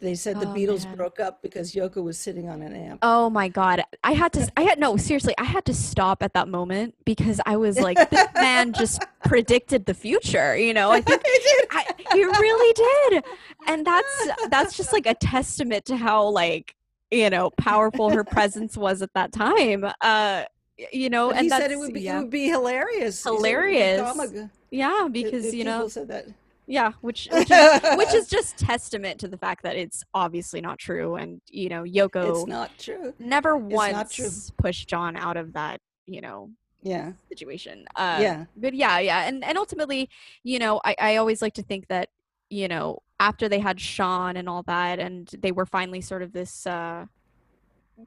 they 0.00 0.14
said 0.14 0.38
the 0.40 0.48
Oh, 0.48 0.54
Beatles 0.54 0.84
man. 0.84 0.96
broke 0.96 1.18
up 1.20 1.42
because 1.42 1.72
Yoko 1.72 2.02
was 2.02 2.18
sitting 2.18 2.48
on 2.48 2.62
an 2.62 2.74
amp. 2.74 3.00
Oh 3.02 3.28
my 3.30 3.48
god, 3.48 3.82
I 4.04 4.12
had 4.12 4.32
to. 4.34 4.50
I 4.56 4.62
had 4.62 4.78
no 4.78 4.96
seriously. 4.96 5.34
I 5.38 5.44
had 5.44 5.64
to 5.66 5.74
stop 5.74 6.22
at 6.22 6.34
that 6.34 6.48
moment 6.48 6.94
because 7.04 7.40
I 7.46 7.56
was 7.56 7.78
like, 7.78 8.08
this 8.10 8.26
man 8.34 8.72
just 8.72 9.04
predicted 9.24 9.86
the 9.86 9.94
future. 9.94 10.56
You 10.56 10.72
know, 10.74 10.90
I 10.90 11.00
think 11.08 11.22
I, 11.70 11.84
he 12.12 12.24
really 12.24 12.72
did, 13.12 13.24
and 13.66 13.84
that's 13.86 14.28
that's 14.50 14.76
just 14.76 14.92
like 14.92 15.06
a 15.06 15.14
testament 15.14 15.84
to 15.86 15.96
how 15.96 16.28
like 16.28 16.74
you 17.10 17.28
know 17.30 17.50
powerful 17.58 18.10
her 18.10 18.24
presence 18.24 18.76
was 18.76 19.02
at 19.02 19.12
that 19.14 19.32
time. 19.32 19.84
Uh, 20.00 20.44
you 20.92 21.10
know, 21.10 21.28
But 21.30 21.36
and 21.38 21.42
he 21.44 21.48
that's 21.48 21.62
said 21.62 21.70
it 21.72 21.78
would 21.78 21.92
be 21.92 22.02
yeah, 22.02 22.18
it 22.18 22.22
would 22.22 22.30
be 22.30 22.46
hilarious. 22.48 23.16
He 23.18 23.22
said 23.22 23.32
it 23.32 23.36
Hilarious. 23.36 24.32
yeah, 24.70 25.08
because 25.10 25.52
you 25.52 25.64
know, 25.64 25.78
people 25.78 25.90
said 25.90 26.08
that. 26.08 26.26
Yeah, 26.68 26.92
which 27.00 27.28
which 27.32 27.50
is, 27.50 27.80
which 27.96 28.14
is 28.14 28.28
just 28.28 28.58
testament 28.58 29.18
to 29.20 29.28
the 29.28 29.38
fact 29.38 29.62
that 29.62 29.74
it's 29.74 30.04
obviously 30.12 30.60
not 30.60 30.78
true, 30.78 31.16
and 31.16 31.40
you 31.48 31.70
know, 31.70 31.82
Yoko 31.82 32.30
it's 32.30 32.46
not 32.46 32.70
true. 32.78 33.14
never 33.18 33.56
It's 33.56 33.74
not 33.74 34.10
true. 34.10 34.24
once 34.26 34.52
pushed 34.58 34.88
John 34.88 35.16
out 35.16 35.38
of 35.38 35.54
that, 35.54 35.80
you 36.06 36.20
know, 36.20 36.50
Yeah, 36.82 37.12
situation. 37.30 37.86
Uh, 37.96 38.18
yeah. 38.20 38.44
But 38.56 38.74
yeah, 38.74 38.98
yeah. 38.98 39.26
And 39.26 39.42
and 39.42 39.56
ultimately, 39.56 40.10
you 40.44 40.58
know, 40.58 40.80
I, 40.84 40.94
I 41.00 41.16
always 41.16 41.40
like 41.40 41.54
to 41.54 41.62
think 41.62 41.88
that, 41.88 42.10
you 42.50 42.68
know, 42.68 42.98
after 43.18 43.48
they 43.48 43.60
had 43.60 43.80
Sean 43.80 44.36
and 44.36 44.46
all 44.48 44.62
that, 44.64 44.98
and 44.98 45.26
they 45.40 45.52
were 45.52 45.66
finally 45.66 46.02
sort 46.02 46.22
of 46.22 46.32
this 46.32 46.66
uh, 46.66 47.06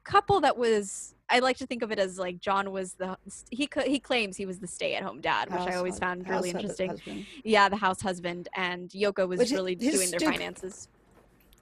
couple 0.04 0.40
that 0.40 0.56
was. 0.56 1.14
I 1.32 1.38
like 1.38 1.56
to 1.56 1.66
think 1.66 1.82
of 1.82 1.90
it 1.90 1.98
as 1.98 2.18
like 2.18 2.38
John 2.40 2.70
was 2.72 2.92
the 2.94 3.16
he 3.50 3.68
he 3.86 3.98
claims 3.98 4.36
he 4.36 4.44
was 4.44 4.58
the 4.58 4.66
stay 4.66 4.94
at 4.94 5.02
home 5.02 5.20
dad, 5.22 5.50
which 5.50 5.60
I 5.60 5.74
always 5.76 5.98
found 5.98 6.26
house 6.26 6.44
really 6.44 6.50
interesting. 6.50 7.26
Yeah, 7.42 7.70
the 7.70 7.76
house 7.76 8.02
husband, 8.02 8.48
and 8.54 8.90
Yoko 8.90 9.26
was 9.26 9.50
really 9.50 9.74
his 9.80 9.94
doing 9.94 10.10
their 10.10 10.20
stup- 10.20 10.32
finances. 10.32 10.88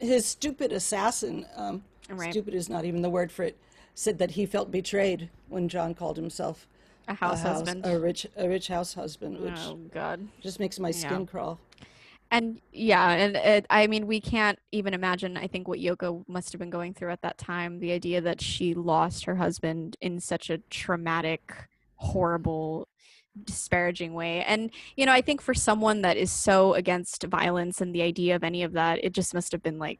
His 0.01 0.27
stupid 0.27 0.73
assassin. 0.73 1.47
Um, 1.57 1.85
Right, 2.13 2.33
Stupid 2.33 2.55
is 2.55 2.69
not 2.69 2.85
even 2.85 3.03
the 3.03 3.11
word 3.11 3.31
for 3.31 3.45
it. 3.45 3.57
Said 3.95 4.19
that 4.19 4.33
he 4.33 4.45
felt 4.45 4.73
betrayed 4.73 5.31
when 5.49 5.69
John 5.69 5.95
called 5.95 6.17
himself 6.17 6.67
a 7.07 7.13
a 7.13 7.15
house 7.15 7.43
husband. 7.43 7.87
a 7.87 8.01
rich 8.01 8.27
a 8.37 8.49
rich 8.49 8.67
house 8.67 8.95
husband, 8.95 9.39
which 9.39 9.55
Oh 9.59 9.77
God. 9.95 10.27
just 10.41 10.59
makes 10.59 10.81
my 10.81 10.91
skin 10.91 11.25
crawl. 11.25 11.61
And 12.33 12.61
yeah, 12.73 13.11
and 13.11 13.37
it, 13.37 13.67
I 13.71 13.87
mean, 13.89 14.07
we 14.07 14.21
can't 14.21 14.59
even 14.71 14.95
imagine. 14.95 15.37
I 15.37 15.49
think 15.49 15.67
what 15.67 15.81
Yoko 15.81 16.23
must 16.29 16.53
have 16.53 16.61
been 16.61 16.71
going 16.71 16.95
through 16.95 17.11
at 17.11 17.23
that 17.23 17.39
time. 17.39 17.81
The 17.81 17.91
idea 17.93 18.21
that 18.21 18.41
she 18.41 18.73
lost 18.75 19.25
her 19.25 19.35
husband 19.35 19.97
in 20.01 20.21
such 20.21 20.49
a 20.49 20.59
traumatic, 20.71 21.53
horrible, 21.97 22.87
disparaging 23.45 24.15
way. 24.15 24.45
And 24.45 24.71
you 24.97 25.07
know, 25.07 25.13
I 25.13 25.23
think 25.23 25.41
for 25.41 25.55
someone 25.55 26.03
that 26.03 26.17
is 26.17 26.31
so 26.31 26.75
against 26.75 27.25
violence 27.25 27.81
and 27.81 27.93
the 27.95 28.03
idea 28.03 28.37
of 28.37 28.45
any 28.45 28.63
of 28.63 28.73
that, 28.75 29.03
it 29.05 29.13
just 29.13 29.35
must 29.35 29.51
have 29.51 29.63
been 29.63 29.79
like, 29.79 29.99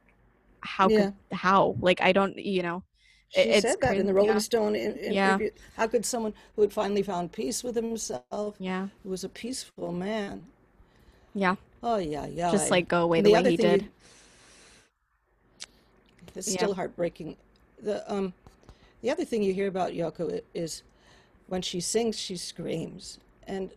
how 0.61 0.87
Yeah. 0.89 1.11
could 1.29 1.37
how? 1.37 1.75
Like 1.81 2.01
I 2.01 2.13
don't, 2.13 2.37
you 2.37 2.61
know. 2.63 2.83
She 3.29 3.41
it- 3.41 3.47
it's 3.49 3.61
said 3.61 3.71
that 3.81 3.87
crazy. 3.87 3.99
in 4.01 4.05
the 4.05 4.13
Rolling 4.13 4.31
yeah. 4.33 4.37
Stone 4.39 4.75
in, 4.75 5.13
Yeah. 5.13 5.37
How 5.75 5.87
could 5.87 6.05
someone 6.05 6.33
who 6.55 6.61
had 6.61 6.71
finally 6.71 7.03
found 7.03 7.33
peace 7.33 7.61
with 7.63 7.75
himself, 7.75 8.55
Yeah, 8.59 8.87
who 9.03 9.09
was 9.09 9.23
a 9.25 9.29
peaceful 9.29 9.91
man, 9.91 10.45
yeah. 11.33 11.55
Oh 11.83 11.97
yeah, 11.97 12.27
yeah, 12.27 12.51
Just 12.51 12.71
like 12.71 12.87
go 12.87 13.03
away 13.03 13.17
And 13.17 13.25
the, 13.25 13.31
the 13.31 13.35
way 13.35 13.43
he 13.43 13.57
did. 13.57 13.85
It's 16.35 16.47
Yeah. 16.47 16.57
still 16.57 16.73
heartbreaking. 16.73 17.35
The 17.81 18.09
um, 18.11 18.33
the 19.01 19.09
other 19.09 19.25
thing 19.25 19.43
you 19.43 19.53
hear 19.53 19.67
about 19.67 19.91
Yoko 19.91 20.41
is 20.53 20.83
when 21.47 21.61
she 21.61 21.79
sings, 21.79 22.17
she 22.19 22.37
screams, 22.37 23.19
and 23.47 23.71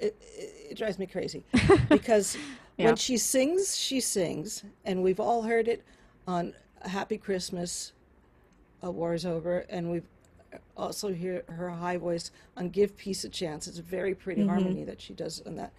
it, 0.00 0.16
it, 0.36 0.70
it 0.70 0.78
drives 0.78 0.98
me 0.98 1.06
crazy 1.06 1.44
because 1.90 2.36
Yeah. 2.78 2.86
when 2.86 2.96
she 2.96 3.16
sings, 3.16 3.76
she 3.76 4.00
sings, 4.00 4.64
and 4.84 5.02
we've 5.02 5.20
all 5.20 5.42
heard 5.42 5.68
it 5.68 5.84
on 6.26 6.54
Happy 6.82 7.18
Christmas, 7.18 7.92
War 8.82 9.14
is 9.14 9.26
Over, 9.26 9.66
and 9.68 9.90
we've 9.90 10.06
also 10.76 11.12
hear 11.12 11.44
her 11.48 11.70
high 11.70 11.96
voice 11.96 12.30
on 12.56 12.70
Give 12.70 12.96
Peace 12.96 13.24
a 13.24 13.28
Chance. 13.28 13.66
It's 13.68 13.78
a 13.78 13.82
very 13.82 14.14
pretty 14.14 14.40
Mm-hmm. 14.40 14.48
harmony 14.48 14.84
that 14.84 15.00
she 15.00 15.12
does 15.14 15.42
on 15.46 15.56
that. 15.56 15.72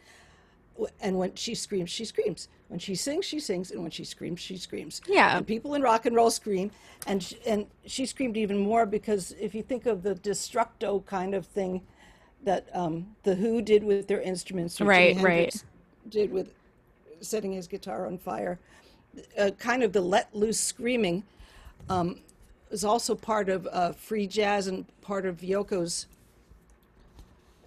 And 1.02 1.18
when 1.18 1.36
she 1.36 1.56
screams, 1.56 1.90
she 1.90 2.06
screams. 2.06 2.48
When 2.68 2.80
she 2.80 2.96
sings, 2.96 3.26
she 3.26 3.40
sings, 3.40 3.72
and 3.72 3.82
when 3.82 3.92
she 3.92 4.04
screams, 4.04 4.40
she 4.40 4.58
screams. 4.58 5.02
Yeah. 5.08 5.38
And 5.38 5.48
people 5.48 5.74
in 5.74 5.82
rock 5.82 6.06
and 6.06 6.16
roll 6.16 6.30
scream, 6.30 6.72
and 7.08 7.22
sh- 7.24 7.34
and 7.46 7.66
she 7.86 8.06
screamed 8.06 8.38
even 8.38 8.58
more 8.58 8.86
because 8.86 9.34
if 9.40 9.56
you 9.56 9.64
think 9.64 9.86
of 9.86 10.04
the 10.04 10.16
destructo 10.16 11.06
kind 11.06 11.34
of 11.34 11.46
thing 11.46 11.82
that 12.44 12.68
um, 12.74 13.16
the 13.24 13.36
Who 13.36 13.62
did 13.62 13.84
with 13.84 14.08
their 14.08 14.22
instruments, 14.22 14.80
Right, 14.80 15.18
right. 15.18 15.64
Did 16.10 16.32
with 16.32 16.54
setting 17.22 17.54
his 17.54 17.68
guitar 17.68 18.06
on 18.06 18.18
fire, 18.18 18.60
uh, 19.38 19.52
kind 19.58 19.84
of 19.84 19.92
the 19.92 20.02
let 20.02 20.34
loose 20.34 20.60
screaming 20.60 21.24
um, 21.90 22.20
is 22.72 22.84
also 22.84 23.16
part 23.16 23.50
of 23.50 23.68
uh, 23.72 23.92
free 23.92 24.28
jazz 24.28 24.68
and 24.68 24.86
part 25.02 25.26
of 25.26 25.38
Yoko's 25.38 26.08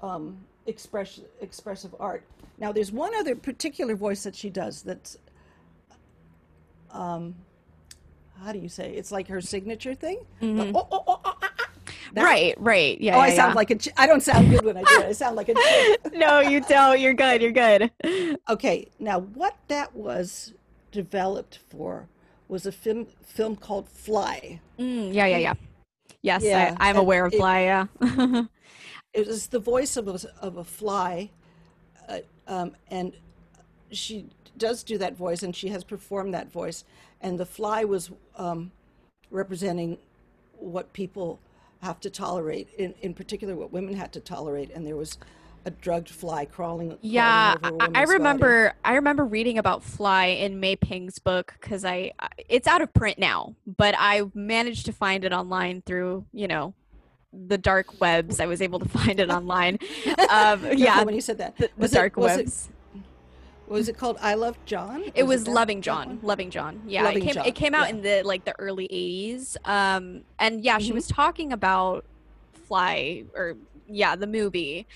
um, 0.02 0.38
express, 0.66 1.20
expressive 1.40 1.94
art. 1.98 2.24
Now, 2.58 2.72
there's 2.72 2.92
one 2.92 3.14
other 3.14 3.34
particular 3.34 3.94
voice 3.96 4.22
that 4.24 4.34
she 4.36 4.50
does 4.50 4.82
that's, 4.82 5.18
um, 6.90 7.34
how 8.40 8.52
do 8.52 8.58
you 8.58 8.68
say? 8.68 8.92
It's 8.94 9.12
like 9.12 9.28
her 9.28 9.40
signature 9.40 9.94
thing. 9.94 10.18
The, 10.40 10.72
oh, 10.74 10.74
oh, 10.74 10.88
oh, 10.92 11.04
oh, 11.08 11.20
ah, 11.24 11.36
ah. 11.42 11.68
That- 12.14 12.24
right, 12.24 12.54
right. 12.58 13.00
Yeah. 13.00 13.16
Oh, 13.16 13.20
I 13.20 13.30
sound 13.30 13.52
yeah. 13.52 13.54
like 13.54 13.70
a. 13.70 13.76
Ch- 13.76 13.88
I 13.96 14.06
don't 14.06 14.22
sound 14.22 14.50
good 14.50 14.64
when 14.64 14.76
I 14.76 14.82
do 14.82 15.00
it. 15.00 15.06
I 15.06 15.12
sound 15.12 15.36
like 15.36 15.48
a. 15.48 15.54
chick. 15.54 16.12
no, 16.14 16.40
you 16.40 16.60
don't. 16.60 17.00
You're 17.00 17.14
good. 17.14 17.40
You're 17.40 17.52
good. 17.52 17.90
Okay, 18.50 18.88
now 18.98 19.20
what 19.20 19.56
that 19.68 19.94
was 19.94 20.52
developed 20.90 21.58
for 21.70 22.08
was 22.48 22.66
a 22.66 22.72
film 22.72 23.06
film 23.22 23.56
called 23.56 23.88
Fly. 23.88 24.60
Mm, 24.78 25.14
yeah, 25.14 25.26
yeah, 25.26 25.38
yeah. 25.38 25.54
Yes, 26.20 26.44
Yeah, 26.44 26.76
I, 26.78 26.90
I'm 26.90 26.96
aware 26.96 27.24
of 27.24 27.32
Fly. 27.34 27.62
Yeah. 27.62 27.86
It 29.12 29.26
was 29.26 29.48
the 29.48 29.58
voice 29.58 29.96
of 29.96 30.08
a 30.08 30.18
of 30.40 30.56
a 30.56 30.64
fly, 30.64 31.30
uh, 32.08 32.18
um, 32.46 32.74
and 32.90 33.12
she 33.90 34.26
does 34.56 34.82
do 34.82 34.96
that 34.98 35.16
voice, 35.16 35.42
and 35.42 35.54
she 35.54 35.68
has 35.68 35.84
performed 35.84 36.32
that 36.34 36.50
voice. 36.50 36.84
And 37.20 37.38
the 37.38 37.46
fly 37.46 37.84
was 37.84 38.10
um, 38.36 38.72
representing 39.30 39.98
what 40.58 40.92
people 40.92 41.38
have 41.82 42.00
to 42.00 42.10
tolerate, 42.10 42.68
in 42.78 42.94
in 43.02 43.12
particular, 43.14 43.54
what 43.54 43.72
women 43.72 43.94
had 43.94 44.12
to 44.14 44.20
tolerate. 44.20 44.70
And 44.74 44.86
there 44.86 44.96
was 44.96 45.18
a 45.64 45.70
drugged 45.70 46.08
fly 46.08 46.44
crawling. 46.44 46.88
crawling 46.88 46.98
Yeah, 47.02 47.54
over 47.62 47.68
a 47.68 47.68
I, 47.68 47.68
I 47.68 47.86
woman's 47.86 47.92
body. 47.94 48.12
remember. 48.18 48.72
I 48.84 48.94
remember 48.94 49.24
reading 49.24 49.58
about 49.58 49.82
Fly 49.84 50.26
in 50.26 50.58
May 50.58 50.74
Pang's 50.74 51.18
book 51.20 51.54
because 51.60 51.84
I- 51.84 52.12
it's 52.48 52.66
out 52.66 52.80
of 52.82 52.92
print 52.94 53.18
now, 53.18 53.54
but 53.66 53.94
I 53.98 54.22
managed 54.34 54.86
to 54.86 54.92
find 54.92 55.24
it 55.24 55.32
online 55.32 55.82
through 55.82 56.24
you 56.32 56.48
know, 56.48 56.74
the 57.32 57.56
dark 57.58 58.00
webs. 58.00 58.40
I 58.40 58.46
was 58.46 58.60
able 58.62 58.78
to 58.78 58.88
find 58.98 59.18
it 59.20 59.30
online. 59.30 59.78
Um, 60.30 60.66
yeah, 60.74 61.02
when 61.02 61.14
you 61.14 61.20
said 61.20 61.38
that. 61.38 61.56
the, 61.56 61.64
the 61.66 61.70
Was 61.76 61.92
it- 61.92 61.96
dark 61.96 62.16
was 62.16 62.38
it- 62.38 62.68
Was 63.68 63.88
it 63.88 63.96
called 63.98 64.16
I 64.20 64.34
Love 64.34 64.56
John? 64.66 65.04
It 65.14 65.24
was 65.24 65.44
that- 65.44 65.50
Loving 65.50 65.82
John. 65.82 66.18
Loving 66.22 66.50
John. 66.50 66.82
Yeah, 66.86 67.04
Loving 67.04 67.22
it 67.22 67.26
came 67.26 67.34
John, 67.34 67.46
it 67.46 67.54
came 67.54 67.74
out 67.74 67.84
yeah. 67.88 67.94
in 67.94 68.02
the 68.02 68.22
like 68.24 68.44
the 68.44 68.54
early 68.58 68.88
80s. 68.88 69.56
Um 69.66 70.22
and 70.38 70.62
yeah, 70.64 70.78
she 70.78 70.90
Mhm. 70.90 70.94
was 70.94 71.06
talking 71.08 71.52
about 71.52 72.04
Fly 72.66 73.24
or 73.34 73.56
yeah, 73.88 74.16
the 74.16 74.26
movie. 74.26 74.86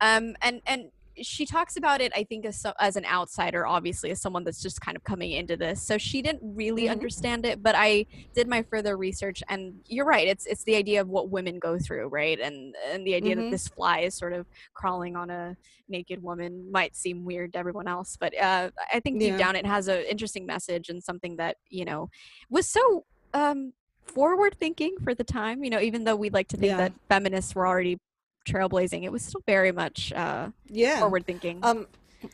Um 0.00 0.36
and 0.42 0.60
and 0.66 0.90
she 1.20 1.44
talks 1.44 1.76
about 1.76 2.00
it 2.00 2.10
I 2.16 2.24
think 2.24 2.46
as 2.46 2.64
as 2.80 2.96
an 2.96 3.04
outsider 3.04 3.66
obviously 3.66 4.10
as 4.10 4.20
someone 4.20 4.44
that's 4.44 4.62
just 4.62 4.80
kind 4.80 4.96
of 4.96 5.04
coming 5.04 5.32
into 5.32 5.56
this. 5.56 5.82
So 5.82 5.98
she 5.98 6.22
didn't 6.22 6.40
really 6.42 6.84
Mhm. 6.84 6.92
understand 6.92 7.44
it, 7.44 7.62
but 7.62 7.74
I 7.76 8.06
did 8.34 8.48
my 8.48 8.62
further 8.62 8.96
research 8.96 9.42
and 9.48 9.74
you're 9.86 10.06
right. 10.06 10.26
It's 10.26 10.46
it's 10.46 10.64
the 10.64 10.76
idea 10.76 11.00
of 11.00 11.08
what 11.08 11.28
women 11.30 11.58
go 11.58 11.78
through, 11.78 12.08
right? 12.08 12.38
And 12.40 12.74
and 12.90 13.06
the 13.06 13.14
idea 13.14 13.34
Mhm. 13.36 13.40
that 13.42 13.50
this 13.50 13.68
fly 13.68 14.00
is 14.00 14.14
sort 14.14 14.32
of 14.32 14.46
crawling 14.74 15.16
on 15.16 15.28
a 15.30 15.56
naked 15.88 16.22
woman 16.22 16.70
might 16.70 16.96
seem 16.96 17.24
weird 17.24 17.52
to 17.52 17.58
everyone 17.58 17.86
else, 17.88 18.16
but 18.18 18.36
uh, 18.38 18.70
I 18.92 19.00
think 19.00 19.18
deep 19.18 19.30
Yeah. 19.32 19.38
down 19.38 19.56
it 19.56 19.66
has 19.66 19.88
an 19.88 20.04
interesting 20.08 20.46
message 20.46 20.88
and 20.88 21.02
something 21.02 21.36
that 21.36 21.56
you 21.68 21.84
know 21.84 22.08
was 22.48 22.68
so 22.68 23.04
um, 23.34 23.72
forward 24.06 24.56
thinking 24.58 24.96
for 25.02 25.14
the 25.14 25.24
time. 25.24 25.62
You 25.64 25.70
know, 25.70 25.80
even 25.80 26.04
though 26.04 26.16
we'd 26.16 26.32
like 26.34 26.48
to 26.48 26.56
think 26.56 26.70
Yeah. 26.70 26.76
that 26.78 26.92
feminists 27.08 27.54
were 27.54 27.66
already 27.66 27.98
trailblazing, 28.44 29.02
it 29.04 29.12
was 29.12 29.22
still 29.22 29.42
very 29.46 29.72
much 29.72 30.12
uh, 30.12 30.50
Yeah. 30.68 31.00
forward 31.00 31.26
thinking. 31.26 31.58
Um, 31.62 31.86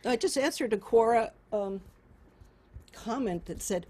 I 0.04 0.16
just 0.16 0.36
answered 0.36 0.72
a 0.72 0.76
Quora 0.76 1.30
um, 1.52 1.80
comment 2.92 3.46
that 3.46 3.62
said, 3.62 3.86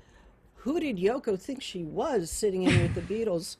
"Who 0.56 0.78
did 0.80 0.96
Yoko 0.98 1.38
think 1.40 1.62
she 1.62 1.84
was 1.84 2.30
sitting 2.30 2.62
in 2.62 2.80
with 2.82 2.94
the 2.94 3.00
Beatles?" 3.14 3.56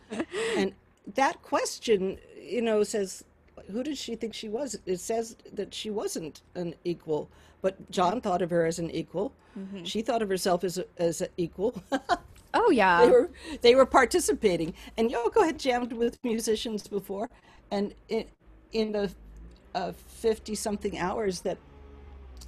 and 0.57 0.73
that 1.15 1.43
question, 1.43 2.19
you 2.41 2.63
know, 2.63 2.83
says, 2.85 3.25
"Who 3.71 3.83
did 3.83 3.99
she 3.99 4.15
think 4.15 4.35
she 4.35 4.49
was?" 4.49 4.79
It 4.87 4.99
says 5.01 5.37
that 5.53 5.75
she 5.75 5.91
wasn't 5.91 6.43
an 6.55 6.75
equal, 6.85 7.29
but 7.63 7.91
John 7.91 8.21
thought 8.21 8.43
of 8.43 8.51
her 8.51 8.67
as 8.67 8.79
an 8.79 8.91
equal. 8.91 9.33
Mhm. 9.59 9.85
She 9.85 10.03
thought 10.03 10.23
of 10.23 10.29
herself 10.29 10.63
as 10.63 10.79
a, 10.79 10.85
as 10.99 11.21
an 11.21 11.29
equal. 11.37 11.75
Oh 12.55 12.71
yeah, 12.71 13.05
they 13.05 13.11
were 13.11 13.31
they 13.61 13.75
were 13.75 13.85
participating, 13.85 14.73
and 14.97 15.11
Yoko 15.11 15.45
had 15.45 15.59
jammed 15.59 15.93
with 15.93 16.17
musicians 16.25 16.89
before, 16.89 17.29
and 17.71 17.93
in 18.09 18.25
in 18.73 18.93
the 18.93 19.11
fifty 20.07 20.55
something 20.55 20.99
hours 20.99 21.41
that 21.43 21.59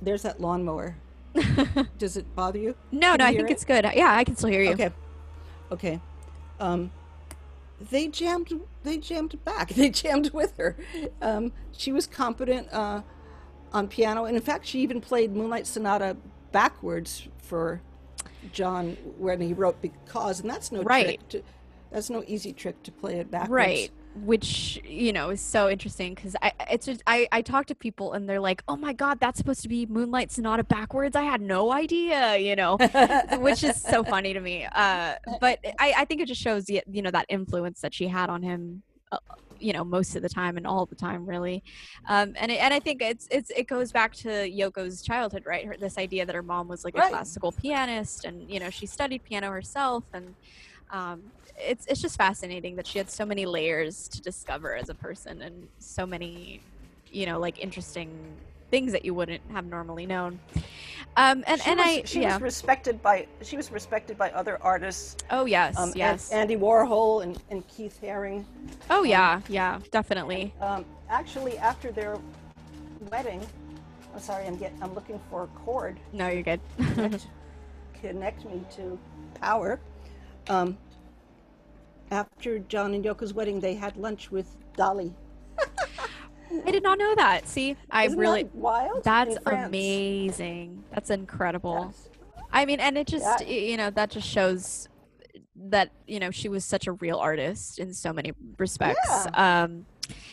there's 0.03 0.23
that 0.23 0.41
lawnmower. 0.41 0.97
Does 1.99 2.17
it 2.17 2.35
bother 2.35 2.59
you? 2.59 2.75
no, 2.91 3.11
Can 3.13 3.19
no, 3.19 3.25
you 3.27 3.31
I 3.31 3.37
think 3.37 3.51
it? 3.51 3.53
it's 3.53 3.65
good. 3.65 3.85
Yeah, 3.95 4.13
I 4.15 4.25
can 4.25 4.35
still 4.37 4.51
hear 4.51 4.63
you. 4.63 4.73
Okay, 4.73 4.91
okay. 5.71 6.01
Um, 6.59 6.91
they 7.91 8.09
jammed. 8.09 8.49
They 8.83 8.99
jammed 8.99 9.43
back. 9.45 9.69
They 9.75 9.91
jammed 9.91 10.31
with 10.31 10.57
her. 10.59 10.77
Um, 11.23 11.53
she 11.73 11.93
was 11.93 12.07
competent 12.07 12.67
uh, 12.73 13.03
on 13.73 13.87
piano, 13.89 14.25
and 14.25 14.37
in 14.37 14.43
fact, 14.43 14.67
she 14.67 14.81
even 14.81 15.01
played 15.01 15.35
Moonlight 15.37 15.67
Sonata 15.69 16.17
backwards 16.51 17.29
for 17.39 17.81
John 18.53 18.97
when 19.19 19.41
he 19.41 19.53
wrote 19.53 19.81
"Because," 19.81 20.41
and 20.41 20.51
that's 20.51 20.73
no 20.73 20.83
Right. 20.83 21.07
trick. 21.21 21.29
To, 21.29 21.43
that's 21.93 22.11
no 22.11 22.25
easy 22.27 22.53
trick 22.53 22.83
to 22.83 22.91
play 22.93 23.17
it 23.21 23.31
backwards. 23.31 23.51
Right. 23.51 23.91
Which 24.13 24.81
you 24.85 25.13
know 25.13 25.31
is 25.31 25.41
so 25.41 25.71
interesting 25.71 26.15
because 26.15 26.35
I 26.43 26.53
it's 26.69 26.85
just 26.87 27.01
I 27.07 27.29
I 27.31 27.43
talk 27.43 27.67
to 27.67 27.77
people 27.77 28.13
and 28.13 28.29
they're 28.29 28.41
like, 28.41 28.61
oh 28.67 28.77
my 28.77 28.93
god, 28.93 29.21
that's 29.21 29.39
supposed 29.39 29.63
to 29.63 29.69
be 29.69 29.87
Moonlight 29.87 30.33
Sonata 30.33 30.65
backwards. 30.65 31.15
I 31.15 31.23
had 31.23 31.41
no 31.41 31.71
idea, 31.73 32.37
you 32.37 32.57
know, 32.57 32.77
which 33.39 33.63
is 33.63 33.81
so 33.81 34.03
funny 34.13 34.33
to 34.33 34.41
me. 34.41 34.67
Uh, 34.75 35.15
but 35.41 35.61
I 35.79 35.95
I 35.99 36.05
think 36.07 36.21
it 36.21 36.27
just 36.27 36.41
shows 36.41 36.69
you 36.69 36.83
know 37.03 37.13
that 37.13 37.27
influence 37.29 37.81
that 37.83 37.95
she 37.95 38.09
had 38.09 38.31
on 38.31 38.43
him. 38.43 38.83
Uh, 39.13 39.19
you 39.59 39.73
know 39.75 39.85
most 39.85 40.17
of 40.17 40.23
the 40.23 40.29
time 40.29 40.57
and 40.57 40.67
all 40.67 40.87
the 40.87 40.97
time 40.97 41.27
really 41.27 41.63
um 42.09 42.33
and 42.37 42.51
it, 42.51 42.55
and 42.63 42.73
i 42.73 42.81
think 42.81 43.03
it's 43.03 43.27
it's 43.31 43.51
it 43.51 43.67
goes 43.67 43.93
back 43.93 44.15
to 44.15 44.29
yoko's 44.29 45.03
childhood 45.03 45.43
right 45.45 45.67
her, 45.67 45.77
this 45.79 45.99
idea 45.99 46.25
that 46.25 46.35
her 46.35 46.43
mom 46.43 46.67
was 46.67 46.83
like 46.83 46.95
a 46.97 47.01
Right. 47.01 47.11
classical 47.11 47.53
pianist 47.53 48.25
and 48.25 48.49
you 48.51 48.59
know 48.59 48.71
she 48.71 48.87
studied 48.87 49.23
piano 49.25 49.51
herself 49.51 50.05
and 50.15 50.35
um 50.93 51.23
it's 51.59 51.87
it's 51.87 52.01
just 52.01 52.17
fascinating 52.17 52.77
that 52.77 52.87
she 52.87 52.99
had 52.99 53.11
so 53.11 53.25
many 53.27 53.45
layers 53.47 54.09
to 54.09 54.21
discover 54.23 54.75
as 54.75 54.89
a 54.89 54.95
person 54.95 55.43
and 55.43 55.69
so 55.79 56.07
many 56.07 56.61
you 57.11 57.27
know 57.27 57.39
like 57.39 57.59
interesting 57.63 58.09
things 58.71 58.93
that 58.93 59.05
you 59.05 59.13
wouldn't 59.13 59.43
have 59.51 59.67
normally 59.67 60.07
known 60.07 60.39
um 61.17 61.43
and 61.49 61.61
she 61.61 61.71
and 61.71 61.79
was, 61.81 61.89
i 61.89 62.03
she 62.05 62.23
yeah 62.23 62.35
was 62.35 62.43
respected 62.43 63.03
by 63.03 63.27
she 63.43 63.57
was 63.57 63.71
respected 63.73 64.17
by 64.17 64.31
other 64.31 64.59
artists. 64.63 65.17
oh 65.31 65.45
yes 65.45 65.77
Um, 65.77 65.93
yes 65.97 66.31
Andy 66.31 66.57
Warhol 66.57 67.23
and, 67.25 67.37
and 67.51 67.67
Keith 67.69 67.99
Haring. 68.03 68.45
oh 68.89 69.03
yeah 69.03 69.41
yeah 69.49 69.81
definitely 69.91 70.55
Um, 70.61 70.85
actually, 71.09 71.59
after 71.59 71.91
their 71.91 72.17
wedding, 73.11 73.45
I'm 74.15 74.21
sorry, 74.21 74.47
I'm 74.47 74.57
get 74.57 74.73
I'm 74.81 74.95
looking 74.95 75.21
for 75.29 75.45
a 75.45 75.47
cord 75.49 75.99
no 76.13 76.29
you're 76.29 76.45
good 76.45 76.61
connect, 76.95 77.27
connect 78.01 78.45
me 78.45 78.63
to 78.77 78.97
power. 79.41 79.81
Um, 80.51 80.77
after 82.11 82.59
John 82.59 82.93
and 82.93 83.05
Yoko's 83.05 83.33
wedding, 83.33 83.61
they 83.61 83.75
had 83.75 83.97
lunch 83.97 84.33
with 84.33 84.57
Dalí. 84.77 85.15
i 86.67 86.71
did 86.73 86.83
not 86.83 86.99
know 86.99 87.15
that 87.15 87.47
see 87.47 87.77
i 87.93 88.07
Isn't 88.07 88.19
really 88.19 88.43
that 88.43 88.55
wild? 88.57 89.05
That's 89.05 89.37
amazing. 89.47 90.83
That's 90.93 91.11
incredible. 91.11 91.87
Yes. 91.87 92.09
I 92.53 92.67
mean, 92.67 92.81
and 92.81 92.99
it 92.99 93.07
just 93.07 93.47
yeah. 93.47 93.57
you 93.57 93.77
know, 93.77 93.91
that 93.91 94.11
just 94.11 94.27
shows 94.27 94.89
that, 95.55 95.93
you 96.09 96.19
know, 96.19 96.33
she 96.33 96.49
was 96.49 96.65
such 96.65 96.89
a 96.89 96.93
real 96.93 97.19
artist 97.19 97.79
in 97.79 97.95
so 97.95 98.13
many 98.13 98.33
respects. 98.59 99.29
Um, 99.35 99.87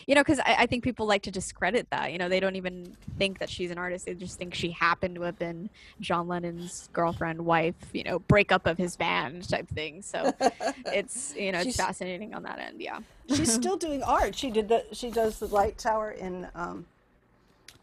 you 0.07 0.15
know, 0.15 0.21
because 0.21 0.39
I, 0.39 0.55
I 0.59 0.65
think 0.65 0.83
people 0.85 1.05
like 1.05 1.21
to 1.23 1.31
discredit 1.31 1.89
that. 1.91 2.13
You 2.13 2.17
know, 2.17 2.29
they 2.29 2.39
don't 2.39 2.55
even 2.55 2.95
think 3.19 3.39
that 3.39 3.49
she's 3.49 3.71
an 3.71 3.77
artist. 3.77 4.05
They 4.05 4.13
just 4.13 4.37
think 4.37 4.53
she 4.53 4.71
happened 4.71 5.15
to 5.15 5.21
have 5.23 5.37
been 5.37 5.69
John 5.99 6.29
Lennon's 6.29 6.89
girlfriend, 6.93 7.45
wife, 7.45 7.75
you 7.93 8.03
know, 8.05 8.19
breakup 8.19 8.65
of 8.67 8.77
his 8.77 8.95
band 8.95 9.47
type 9.49 9.67
thing. 9.67 10.01
So 10.01 10.33
it's, 10.85 11.35
you 11.35 11.51
know, 11.51 11.59
it's 11.59 11.65
She's- 11.65 11.75
fascinating 11.77 12.33
on 12.33 12.43
that 12.43 12.57
end. 12.57 12.81
Yeah. 12.81 12.99
She's 13.27 13.51
still 13.61 13.75
doing 13.75 14.01
art. 14.01 14.33
She 14.33 14.49
did 14.49 14.69
the 14.69 14.85
she 14.93 15.11
does 15.11 15.39
the 15.39 15.47
light 15.47 15.77
tower 15.77 16.11
in 16.11 16.47
um, 16.55 16.85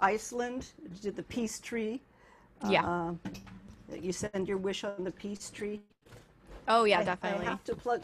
Iceland. 0.01 0.69
She 0.95 1.03
did 1.03 1.17
the 1.17 1.23
peace 1.25 1.61
tree. 1.61 2.01
Yeah. 2.67 2.87
Uh, 2.87 3.13
you 4.01 4.13
send 4.13 4.49
your 4.49 4.57
wish 4.57 4.83
on 4.83 5.05
the 5.05 5.11
peace 5.11 5.51
tree. 5.51 5.83
Oh, 6.69 6.85
yeah, 6.85 7.01
I- 7.01 7.05
definitely. 7.05 7.47
I 7.47 7.51
have 7.51 7.65
to 7.65 7.75
plug. 7.75 8.01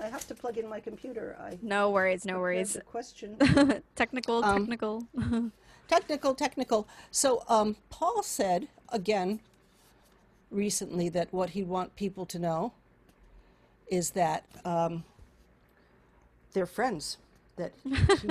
I 0.00 0.06
have 0.08 0.26
to 0.28 0.34
plug 0.34 0.58
in 0.58 0.68
my 0.68 0.80
computer. 0.80 1.36
I 1.40 1.58
no 1.62 1.90
worries. 1.90 2.24
No 2.24 2.38
worries. 2.40 2.76
question. 2.86 3.36
technical, 3.96 4.44
Um, 4.44 4.58
technical. 4.66 5.06
technical, 5.88 6.34
technical. 6.34 6.88
So 7.10 7.44
um, 7.48 7.76
Paul 7.90 8.22
said 8.22 8.68
again 8.90 9.40
recently 10.50 11.08
that 11.10 11.32
what 11.32 11.50
he'd 11.50 11.68
want 11.68 11.96
people 11.96 12.26
to 12.26 12.38
know 12.38 12.72
is 13.88 14.10
that 14.10 14.44
um, 14.64 15.04
they're 16.52 16.66
friends. 16.66 17.18
That 17.56 17.72
he, 17.84 18.26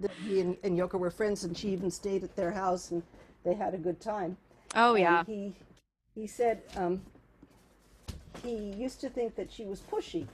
that 0.00 0.10
he 0.26 0.40
and, 0.40 0.56
and 0.62 0.78
Yoko 0.78 0.98
were 0.98 1.10
friends, 1.10 1.44
and 1.44 1.56
she 1.56 1.68
even 1.68 1.90
stayed 1.90 2.24
at 2.24 2.34
their 2.36 2.52
house, 2.52 2.90
and 2.90 3.02
they 3.44 3.54
had 3.54 3.74
a 3.74 3.78
good 3.78 4.00
time. 4.00 4.36
oh, 4.74 4.94
And 4.94 5.02
yeah. 5.02 5.24
he 5.24 5.54
he 6.14 6.26
said 6.26 6.62
um, 6.76 7.02
he 8.42 8.54
used 8.72 9.00
to 9.02 9.10
think 9.10 9.34
that 9.36 9.52
she 9.52 9.64
was 9.66 9.80
pushy, 9.80 10.26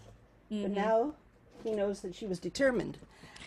Mm-hmm. 0.50 0.62
but 0.62 0.70
now 0.72 1.14
he 1.62 1.72
knows 1.72 2.00
that 2.00 2.14
she 2.14 2.26
was 2.26 2.38
determined, 2.38 2.98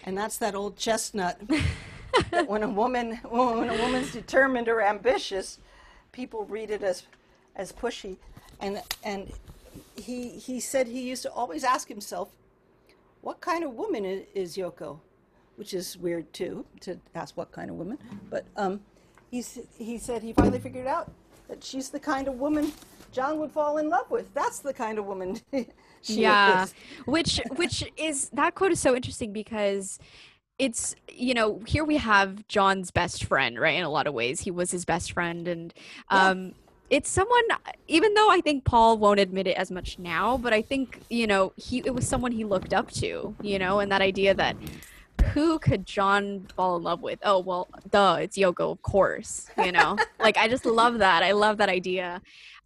and 0.05 0.17
that's 0.17 0.37
that 0.37 0.55
old 0.55 0.77
chestnut. 0.77 1.39
that 2.31 2.47
when 2.47 2.63
a 2.63 2.69
woman 2.69 3.15
when 3.29 3.69
a 3.69 3.77
woman's 3.81 4.11
determined 4.11 4.67
or 4.67 4.81
ambitious, 4.81 5.59
people 6.11 6.45
read 6.45 6.69
it 6.69 6.83
as 6.83 7.03
as 7.55 7.71
pushy, 7.71 8.17
and 8.59 8.81
and 9.03 9.31
he 9.95 10.29
he 10.29 10.59
said 10.59 10.87
he 10.87 11.01
used 11.01 11.23
to 11.23 11.31
always 11.31 11.63
ask 11.63 11.87
himself, 11.87 12.29
what 13.21 13.41
kind 13.41 13.63
of 13.63 13.73
woman 13.73 14.05
is, 14.05 14.25
is 14.33 14.57
Yoko, 14.57 14.99
which 15.55 15.73
is 15.73 15.97
weird 15.97 16.31
too 16.33 16.65
to 16.81 16.99
ask 17.15 17.35
what 17.37 17.51
kind 17.51 17.69
of 17.69 17.77
woman, 17.77 17.97
but 18.29 18.45
um, 18.57 18.79
he 19.31 19.43
he 19.77 19.97
said 19.97 20.21
he 20.21 20.33
finally 20.33 20.59
figured 20.59 20.87
out 20.87 21.11
that 21.47 21.63
she's 21.63 21.89
the 21.89 21.99
kind 21.99 22.27
of 22.27 22.35
woman 22.35 22.71
John 23.11 23.39
would 23.39 23.51
fall 23.51 23.77
in 23.77 23.89
love 23.89 24.09
with. 24.09 24.33
That's 24.33 24.59
the 24.59 24.73
kind 24.73 24.97
of 24.99 25.05
woman 25.05 25.39
she 26.01 26.21
yeah 26.21 26.63
is. 26.63 26.73
which 27.05 27.39
which 27.55 27.83
is 27.97 28.29
that 28.33 28.55
quote 28.55 28.71
is 28.71 28.79
so 28.79 28.95
interesting 28.95 29.31
because 29.31 29.99
it's 30.57 30.95
you 31.11 31.33
know 31.35 31.59
here 31.67 31.83
we 31.83 31.97
have 31.97 32.47
john's 32.47 32.89
best 32.89 33.23
friend 33.25 33.59
right 33.59 33.75
in 33.77 33.83
a 33.83 33.89
lot 33.89 34.07
of 34.07 34.13
ways 34.13 34.41
he 34.41 34.49
was 34.51 34.71
his 34.71 34.83
best 34.83 35.11
friend 35.11 35.47
and 35.47 35.73
Yeah. 36.11 36.29
um 36.29 36.53
it's 36.89 37.07
someone 37.09 37.43
even 37.87 38.15
though 38.15 38.31
i 38.31 38.41
think 38.41 38.63
paul 38.63 38.97
won't 38.97 39.19
admit 39.19 39.45
it 39.45 39.55
as 39.57 39.69
much 39.69 39.99
now 39.99 40.37
but 40.37 40.53
i 40.53 40.61
think 40.63 41.01
you 41.11 41.27
know 41.27 41.53
he 41.55 41.79
it 41.85 41.93
was 41.93 42.07
someone 42.07 42.31
he 42.31 42.45
looked 42.45 42.73
up 42.73 42.89
to 42.93 43.35
you 43.41 43.59
know 43.59 43.79
and 43.79 43.91
that 43.91 44.01
idea 44.01 44.33
that 44.33 44.55
who 45.33 45.59
could 45.59 45.85
john 45.85 46.47
fall 46.55 46.77
in 46.77 46.83
love 46.83 47.01
with 47.03 47.19
oh 47.23 47.37
well 47.39 47.67
duh 47.91 48.17
it's 48.19 48.37
yoko 48.39 48.71
of 48.71 48.81
course 48.81 49.47
you 49.63 49.71
know 49.71 49.95
like 50.19 50.35
i 50.37 50.47
just 50.47 50.65
love 50.65 50.97
that 50.97 51.21
i 51.21 51.31
love 51.31 51.57
that 51.57 51.69
idea 51.69 52.19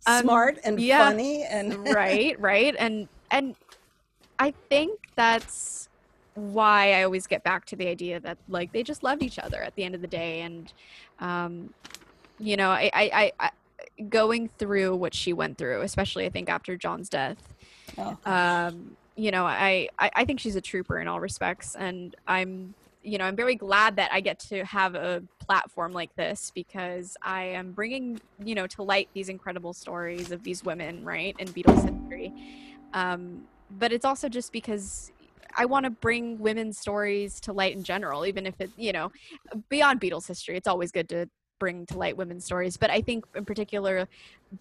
Um, 0.07 0.23
Smart 0.23 0.59
and 0.63 0.79
yeah. 0.79 1.09
funny 1.09 1.43
and 1.43 1.77
right 1.93 2.39
right. 2.39 2.75
And 2.77 3.07
and 3.31 3.55
i 4.37 4.53
think 4.69 4.99
that's 5.15 5.87
why 6.33 6.91
i 6.93 7.03
always 7.03 7.25
get 7.25 7.41
back 7.43 7.65
to 7.65 7.75
the 7.77 7.87
idea 7.87 8.19
that 8.19 8.37
like 8.49 8.71
they 8.73 8.83
just 8.83 9.01
loved 9.01 9.23
each 9.23 9.39
other 9.39 9.61
at 9.61 9.73
the 9.75 9.83
end 9.83 9.95
of 9.95 10.01
the 10.01 10.07
day. 10.07 10.41
And 10.41 10.71
um 11.19 11.73
you 12.37 12.57
know 12.57 12.69
i 12.69 12.91
i, 12.93 13.09
I, 13.13 13.31
I 13.39 13.51
going 14.09 14.49
through 14.59 14.95
what 14.97 15.13
she 15.13 15.31
went 15.31 15.57
through 15.57 15.81
especially 15.81 16.25
i 16.25 16.29
think 16.29 16.49
after 16.49 16.75
john's 16.75 17.07
death 17.07 17.37
Oh, 17.97 18.17
um, 18.25 18.97
you 19.15 19.31
know, 19.31 19.45
I, 19.45 19.89
I 19.97 20.11
I 20.15 20.25
think 20.25 20.39
she's 20.39 20.55
a 20.55 20.61
trooper 20.61 20.99
in 20.99 21.07
all 21.07 21.19
respects, 21.19 21.75
and 21.75 22.15
I'm 22.27 22.75
you 23.05 23.17
know 23.17 23.25
I'm 23.25 23.35
very 23.35 23.55
glad 23.55 23.95
that 23.97 24.11
I 24.11 24.19
get 24.19 24.39
to 24.49 24.65
have 24.65 24.95
a 24.95 25.23
platform 25.39 25.93
like 25.93 26.13
this 26.15 26.51
because 26.53 27.15
I 27.21 27.43
am 27.45 27.71
bringing 27.71 28.19
you 28.43 28.55
know 28.55 28.67
to 28.67 28.83
light 28.83 29.09
these 29.13 29.29
incredible 29.29 29.73
stories 29.73 30.31
of 30.31 30.43
these 30.43 30.63
women, 30.63 31.05
right, 31.05 31.35
in 31.39 31.47
Beatles 31.49 31.83
history. 31.85 32.33
Um, 32.93 33.43
but 33.69 33.91
it's 33.91 34.05
also 34.05 34.29
just 34.29 34.51
because 34.51 35.11
I 35.57 35.65
want 35.65 35.85
to 35.85 35.89
bring 35.89 36.39
women's 36.39 36.77
stories 36.77 37.39
to 37.41 37.53
light 37.53 37.75
in 37.75 37.83
general, 37.83 38.25
even 38.25 38.45
if 38.45 38.59
it 38.59 38.71
you 38.77 38.91
know 38.91 39.11
beyond 39.69 40.01
Beatles 40.01 40.27
history. 40.27 40.57
It's 40.57 40.67
always 40.67 40.91
good 40.91 41.09
to 41.09 41.29
bring 41.59 41.85
to 41.85 41.97
light 41.97 42.17
women's 42.17 42.43
stories, 42.43 42.75
but 42.75 42.89
I 42.89 43.01
think 43.01 43.25
in 43.35 43.45
particular 43.45 44.07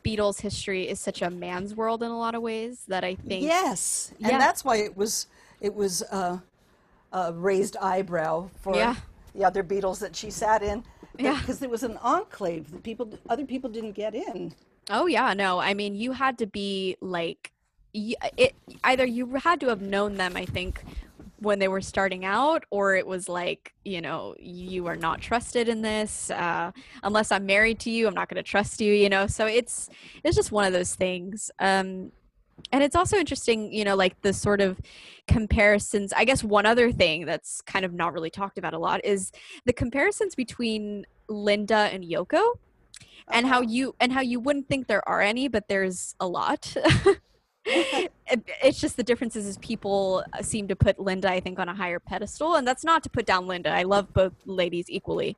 Beatles 0.04 0.40
history 0.40 0.88
is 0.88 1.00
such 1.00 1.22
a 1.22 1.30
man's 1.30 1.74
world 1.74 2.02
in 2.02 2.10
a 2.10 2.18
lot 2.18 2.34
of 2.34 2.42
ways 2.42 2.84
that 2.88 3.02
I 3.02 3.14
think 3.16 3.42
Yes, 3.42 4.12
and 4.22 4.32
Yeah. 4.32 4.38
that's 4.38 4.64
why 4.64 4.76
it 4.76 4.96
was 4.96 5.26
it 5.60 5.74
was 5.74 6.02
uh, 6.10 6.38
a 7.14 7.32
raised 7.32 7.76
eyebrow 7.78 8.48
for 8.60 8.76
Yeah. 8.76 8.96
the 9.34 9.44
other 9.44 9.62
Beatles 9.64 10.00
that 10.00 10.14
she 10.14 10.30
sat 10.30 10.62
in. 10.62 10.84
Yeah. 11.16 11.38
because 11.38 11.60
there 11.60 11.68
was 11.68 11.84
an 11.84 11.96
enclave 11.98 12.72
that 12.72 12.82
people 12.82 13.08
other 13.28 13.44
people 13.46 13.70
didn't 13.70 13.92
get 13.92 14.14
in. 14.16 14.52
Oh 14.90 15.06
yeah, 15.06 15.32
no. 15.32 15.60
I 15.60 15.72
mean, 15.72 15.94
you 15.94 16.10
had 16.12 16.38
to 16.38 16.46
be 16.46 16.96
like, 17.00 17.52
it 17.94 18.54
either 18.82 19.06
you 19.06 19.24
had 19.36 19.60
to 19.60 19.68
have 19.68 19.80
known 19.80 20.16
them. 20.16 20.36
I 20.36 20.44
think 20.44 20.82
when 21.38 21.60
they 21.60 21.68
were 21.68 21.80
starting 21.80 22.24
out, 22.24 22.64
or 22.70 22.96
it 22.96 23.06
was 23.06 23.28
like, 23.28 23.74
you 23.84 24.00
know, 24.00 24.34
you 24.40 24.86
are 24.88 24.96
not 24.96 25.20
trusted 25.20 25.68
in 25.68 25.82
this. 25.82 26.30
Uh, 26.30 26.72
unless 27.04 27.30
I'm 27.30 27.46
married 27.46 27.78
to 27.80 27.90
you, 27.90 28.08
I'm 28.08 28.14
not 28.14 28.28
going 28.28 28.42
to 28.42 28.50
trust 28.50 28.80
you. 28.80 28.92
You 28.92 29.08
know, 29.08 29.28
so 29.28 29.46
it's 29.46 29.88
it's 30.24 30.34
just 30.34 30.50
one 30.50 30.64
of 30.64 30.72
those 30.72 30.96
things. 30.96 31.50
Um, 31.60 32.10
and 32.72 32.82
it's 32.82 32.96
also 32.96 33.16
interesting, 33.16 33.72
you 33.72 33.84
know, 33.84 33.94
like 33.96 34.20
the 34.22 34.32
sort 34.32 34.60
of 34.60 34.80
comparisons. 35.26 36.12
I 36.12 36.24
guess 36.24 36.42
one 36.44 36.66
other 36.66 36.92
thing 36.92 37.26
that's 37.26 37.60
kind 37.62 37.84
of 37.84 37.92
not 37.92 38.12
really 38.12 38.30
talked 38.30 38.58
about 38.58 38.74
a 38.74 38.78
lot 38.78 39.04
is 39.04 39.32
the 39.64 39.72
comparisons 39.72 40.34
between 40.34 41.06
Linda 41.28 41.88
and 41.92 42.04
Yoko 42.04 42.42
and 43.32 43.46
how 43.46 43.60
Uh-huh. 43.60 43.68
you 43.68 43.94
and 44.00 44.12
how 44.12 44.20
you 44.20 44.38
wouldn't 44.40 44.68
think 44.68 44.86
there 44.86 45.06
are 45.08 45.20
any 45.22 45.48
but 45.48 45.66
there's 45.68 46.14
a 46.20 46.26
lot 46.26 46.74
it's 47.66 48.78
just 48.80 48.96
the 48.98 49.02
differences 49.02 49.46
is 49.46 49.56
people 49.58 50.22
uh, 50.34 50.42
seem 50.42 50.68
to 50.68 50.76
put 50.76 50.98
linda 51.00 51.30
i 51.30 51.40
think 51.40 51.58
on 51.58 51.68
a 51.68 51.74
higher 51.74 51.98
pedestal 51.98 52.56
and 52.56 52.68
that's 52.68 52.84
not 52.84 53.02
to 53.02 53.08
put 53.08 53.24
down 53.24 53.46
linda 53.46 53.70
i 53.70 53.82
love 53.82 54.12
both 54.12 54.34
ladies 54.44 54.86
equally 54.90 55.36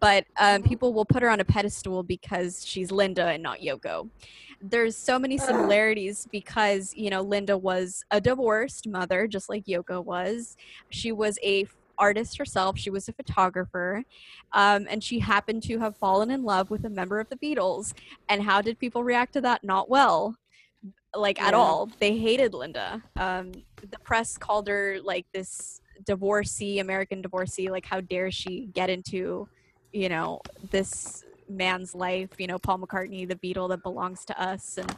but 0.00 0.24
um, 0.38 0.62
people 0.62 0.94
will 0.94 1.04
put 1.04 1.22
her 1.22 1.28
on 1.28 1.40
a 1.40 1.44
pedestal 1.44 2.02
because 2.02 2.64
she's 2.64 2.90
linda 2.90 3.26
and 3.26 3.42
not 3.42 3.60
yoko 3.60 4.08
there's 4.60 4.96
so 4.96 5.18
many 5.18 5.38
similarities 5.48 6.26
because 6.30 6.94
you 6.94 7.10
know 7.10 7.22
linda 7.22 7.56
was 7.56 8.04
a 8.10 8.20
divorced 8.20 8.88
mother 8.88 9.26
just 9.26 9.48
like 9.48 9.64
yoko 9.64 10.04
was 10.04 10.56
she 10.90 11.12
was 11.12 11.38
a 11.42 11.66
artist 11.98 12.36
herself 12.36 12.78
she 12.78 12.90
was 12.90 13.08
a 13.08 13.12
photographer 13.12 14.04
um, 14.52 14.86
and 14.88 15.04
she 15.04 15.18
happened 15.18 15.62
to 15.64 15.78
have 15.78 15.96
fallen 15.96 16.30
in 16.30 16.42
love 16.42 16.70
with 16.70 16.84
a 16.84 16.90
member 16.90 17.20
of 17.20 17.28
the 17.28 17.36
Beatles. 17.36 17.92
And 18.28 18.42
how 18.42 18.62
did 18.62 18.78
people 18.78 19.04
react 19.04 19.34
to 19.34 19.40
that? 19.42 19.62
Not 19.62 19.90
well, 19.90 20.34
like 21.14 21.40
at 21.40 21.54
all. 21.54 21.90
They 22.00 22.16
hated 22.16 22.54
Linda. 22.54 23.02
Um, 23.16 23.52
the 23.80 23.98
press 24.02 24.38
called 24.38 24.68
her 24.68 24.98
like 25.02 25.26
this 25.34 25.80
divorcee, 26.04 26.78
American 26.78 27.22
divorcee. 27.22 27.68
Like, 27.68 27.84
how 27.84 28.00
dare 28.00 28.30
she 28.30 28.70
get 28.72 28.88
into, 28.88 29.48
you 29.92 30.08
know, 30.08 30.40
this 30.70 31.22
man's 31.48 31.94
life? 31.94 32.30
You 32.38 32.46
know, 32.46 32.58
Paul 32.58 32.78
McCartney, 32.78 33.28
the 33.28 33.36
Beatle 33.36 33.68
that 33.70 33.82
belongs 33.82 34.24
to 34.26 34.40
us, 34.40 34.78
and 34.78 34.94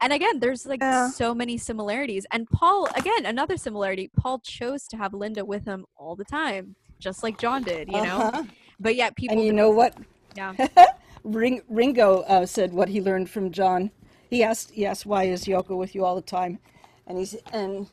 and 0.00 0.12
again, 0.12 0.40
there's 0.40 0.66
like 0.66 0.80
Yeah. 0.80 1.08
so 1.10 1.34
many 1.34 1.58
similarities. 1.58 2.26
And 2.32 2.48
Paul, 2.48 2.88
again, 2.96 3.26
another 3.26 3.56
similarity. 3.56 4.10
Paul 4.16 4.38
chose 4.40 4.86
to 4.88 4.96
have 4.96 5.12
Linda 5.12 5.44
with 5.44 5.64
him 5.66 5.84
all 5.96 6.16
the 6.16 6.24
time, 6.24 6.76
just 6.98 7.22
like 7.22 7.38
John 7.38 7.62
did. 7.64 7.88
You 7.88 8.02
know, 8.02 8.18
Uh-huh. 8.18 8.44
but 8.78 8.94
yet 8.96 9.14
people 9.16 9.36
And 9.36 9.46
you 9.46 9.52
know 9.52 9.70
what? 9.70 9.94
yeah. 10.36 10.54
Ring, 11.24 11.60
Ringo 11.68 12.20
uh, 12.22 12.46
said 12.46 12.72
what 12.72 12.88
he 12.88 13.00
learned 13.02 13.28
from 13.28 13.50
John. 13.50 13.90
He 14.30 14.42
asked, 14.42 14.70
he 14.70 14.86
asked, 14.86 15.04
"Why 15.04 15.24
is 15.24 15.44
Yoko 15.44 15.76
with 15.76 15.94
you 15.94 16.04
all 16.04 16.14
the 16.16 16.22
time?" 16.22 16.58
And 17.06 17.18
he's 17.18 17.34
and 17.52 17.88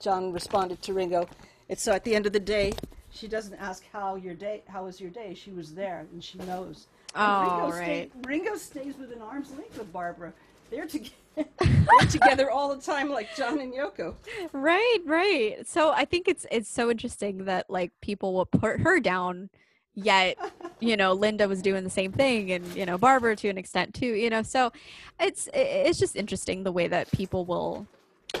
John 0.00 0.32
responded 0.32 0.82
to 0.82 0.94
Ringo, 0.94 1.28
"It's 1.68 1.82
so 1.82 1.92
at 1.92 2.02
the 2.02 2.14
end 2.14 2.26
of 2.26 2.32
the 2.32 2.40
day, 2.40 2.72
she 3.10 3.28
doesn't 3.28 3.54
ask 3.54 3.84
how 3.92 4.16
your 4.16 4.34
day, 4.34 4.62
how 4.66 4.84
was 4.86 5.00
your 5.00 5.10
day. 5.10 5.34
She 5.34 5.52
was 5.52 5.74
there 5.74 6.06
and 6.12 6.24
she 6.24 6.38
knows." 6.38 6.88
Oh, 7.14 7.70
Ringo, 7.70 7.76
right. 7.76 8.10
Ringo 8.24 8.56
stays 8.56 8.96
within 8.98 9.20
arm's 9.20 9.50
length 9.52 9.78
of 9.78 9.92
Barbara. 9.92 10.32
They're 10.70 10.86
together. 10.86 11.14
They're 11.58 12.08
together 12.10 12.50
all 12.50 12.74
the 12.74 12.80
time, 12.80 13.08
like 13.08 13.34
John 13.34 13.58
and 13.58 13.72
Yoko. 13.72 14.14
Right, 14.52 14.98
right. 15.06 15.66
So 15.66 15.90
I 15.90 16.04
think 16.04 16.28
it's 16.28 16.44
it's 16.50 16.68
so 16.68 16.90
interesting 16.90 17.46
that 17.46 17.70
like 17.70 17.90
people 18.02 18.34
will 18.34 18.44
put 18.44 18.80
her 18.80 19.00
down, 19.00 19.48
yet 19.94 20.36
you 20.80 20.96
know 20.96 21.14
Linda 21.14 21.48
was 21.48 21.62
doing 21.62 21.84
the 21.84 21.90
same 21.90 22.12
thing, 22.12 22.52
and 22.52 22.66
you 22.76 22.84
know 22.84 22.98
Barbara 22.98 23.34
to 23.36 23.48
an 23.48 23.56
extent 23.56 23.94
too. 23.94 24.14
You 24.14 24.28
know, 24.28 24.42
so 24.42 24.72
it's 25.18 25.48
it's 25.54 25.98
just 25.98 26.16
interesting 26.16 26.64
the 26.64 26.72
way 26.72 26.86
that 26.88 27.10
people 27.12 27.46
will 27.46 27.86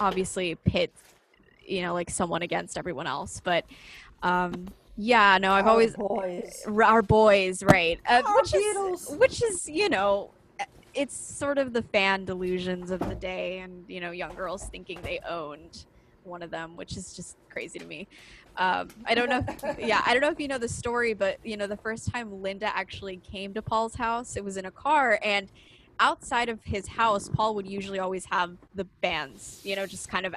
obviously 0.00 0.54
pit 0.54 0.92
you 1.66 1.82
know 1.82 1.94
like 1.94 2.10
someone 2.10 2.42
against 2.42 2.76
everyone 2.76 3.06
else, 3.06 3.40
but 3.42 3.64
um 4.22 4.68
Yeah, 4.96 5.38
no, 5.40 5.52
I've 5.52 5.64
Our 5.64 5.70
always 5.70 5.96
boys. 5.96 6.62
Our 6.66 7.02
boys, 7.02 7.62
right? 7.62 7.98
Uh, 8.08 8.22
Our 8.24 8.36
which 8.36 8.52
Beatles. 8.52 9.10
is 9.12 9.16
which 9.18 9.42
is 9.42 9.68
you 9.68 9.88
know, 9.88 10.32
uh, 10.60 10.64
it's 10.94 11.16
sort 11.16 11.58
of 11.58 11.72
the 11.72 11.82
fan 11.82 12.24
delusions 12.24 12.90
of 12.90 13.00
the 13.00 13.14
day, 13.14 13.60
and 13.60 13.84
you 13.88 14.00
know, 14.00 14.10
young 14.10 14.34
girls 14.34 14.64
thinking 14.64 15.00
they 15.02 15.18
owned 15.28 15.86
one 16.24 16.42
of 16.42 16.50
them, 16.50 16.76
which 16.76 16.96
is 16.96 17.14
just 17.14 17.36
crazy 17.50 17.78
to 17.78 17.86
me. 17.86 18.06
Um, 18.56 18.88
I 19.06 19.14
don't 19.14 19.30
know. 19.30 19.42
If, 19.48 19.78
yeah, 19.78 20.02
I 20.04 20.12
don't 20.12 20.20
know 20.20 20.30
if 20.30 20.38
you 20.38 20.48
know 20.48 20.58
the 20.58 20.68
story, 20.68 21.14
but 21.14 21.38
you 21.42 21.56
know, 21.56 21.66
the 21.66 21.78
first 21.78 22.12
time 22.12 22.42
Linda 22.42 22.66
actually 22.76 23.16
came 23.16 23.54
to 23.54 23.62
Paul's 23.62 23.94
house, 23.94 24.36
it 24.36 24.44
was 24.44 24.58
in 24.58 24.66
a 24.66 24.70
car, 24.70 25.18
and 25.22 25.48
outside 26.00 26.48
of 26.48 26.60
his 26.64 26.86
house, 26.88 27.30
Paul 27.30 27.54
would 27.54 27.66
usually 27.66 27.98
always 27.98 28.26
have 28.26 28.56
the 28.74 28.84
bands, 29.00 29.60
you 29.64 29.74
know, 29.74 29.86
just 29.86 30.08
kind 30.08 30.26
of 30.26 30.34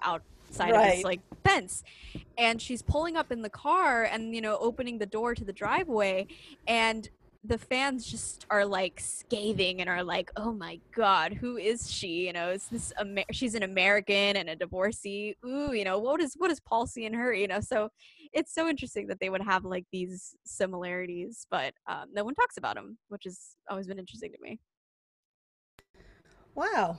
outside 0.56 0.76
of 0.76 0.82
his 0.84 1.03
Right. 1.03 1.06
like 1.06 1.22
fence. 1.43 1.84
And 2.38 2.62
she's 2.62 2.82
pulling 2.82 3.16
up 3.16 3.32
in 3.32 3.41
the 3.41 3.49
car 3.49 4.03
and 4.03 4.36
you 4.36 4.41
know 4.41 4.58
opening 4.60 4.97
the 4.99 5.06
door 5.06 5.36
to 5.36 5.45
the 5.45 5.53
driveway, 5.53 6.28
and 6.68 7.08
the 7.47 7.58
fans 7.58 8.06
just 8.10 8.45
are 8.49 8.66
like 8.66 8.99
scathing 8.99 9.80
and 9.80 9.89
are 9.89 10.03
like, 10.03 10.32
"Oh 10.36 10.51
my 10.51 10.80
God, 10.95 11.34
who 11.34 11.56
is 11.58 11.89
she? 11.89 12.26
You 12.28 12.34
know, 12.34 12.49
is 12.49 12.68
this 12.70 12.91
Amer- 12.99 13.24
she's 13.32 13.56
an 13.56 13.64
American 13.64 14.36
and 14.36 14.49
a 14.49 14.56
divorcee? 14.56 15.36
Ooh, 15.45 15.72
you 15.72 15.86
know, 15.86 15.97
what 15.99 16.22
is 16.22 16.34
what 16.38 16.49
does 16.49 16.60
Paul 16.60 16.88
see 16.88 17.06
in 17.06 17.14
her? 17.14 17.34
You 17.34 17.47
know, 17.47 17.62
so 17.62 17.89
it's 18.34 18.53
so 18.53 18.68
interesting 18.68 19.08
that 19.08 19.20
they 19.22 19.30
would 19.30 19.41
have 19.43 19.64
like 19.64 19.86
these 19.93 20.36
similarities, 20.45 21.47
but 21.49 21.74
um, 21.88 22.08
no 22.14 22.26
one 22.26 22.36
talks 22.36 22.58
about 22.58 22.76
them, 22.76 22.97
which 23.08 23.24
has 23.24 23.56
always 23.70 23.88
been 23.88 23.99
interesting 23.99 24.32
to 24.34 24.38
me. 24.41 24.60
Wow. 26.53 26.97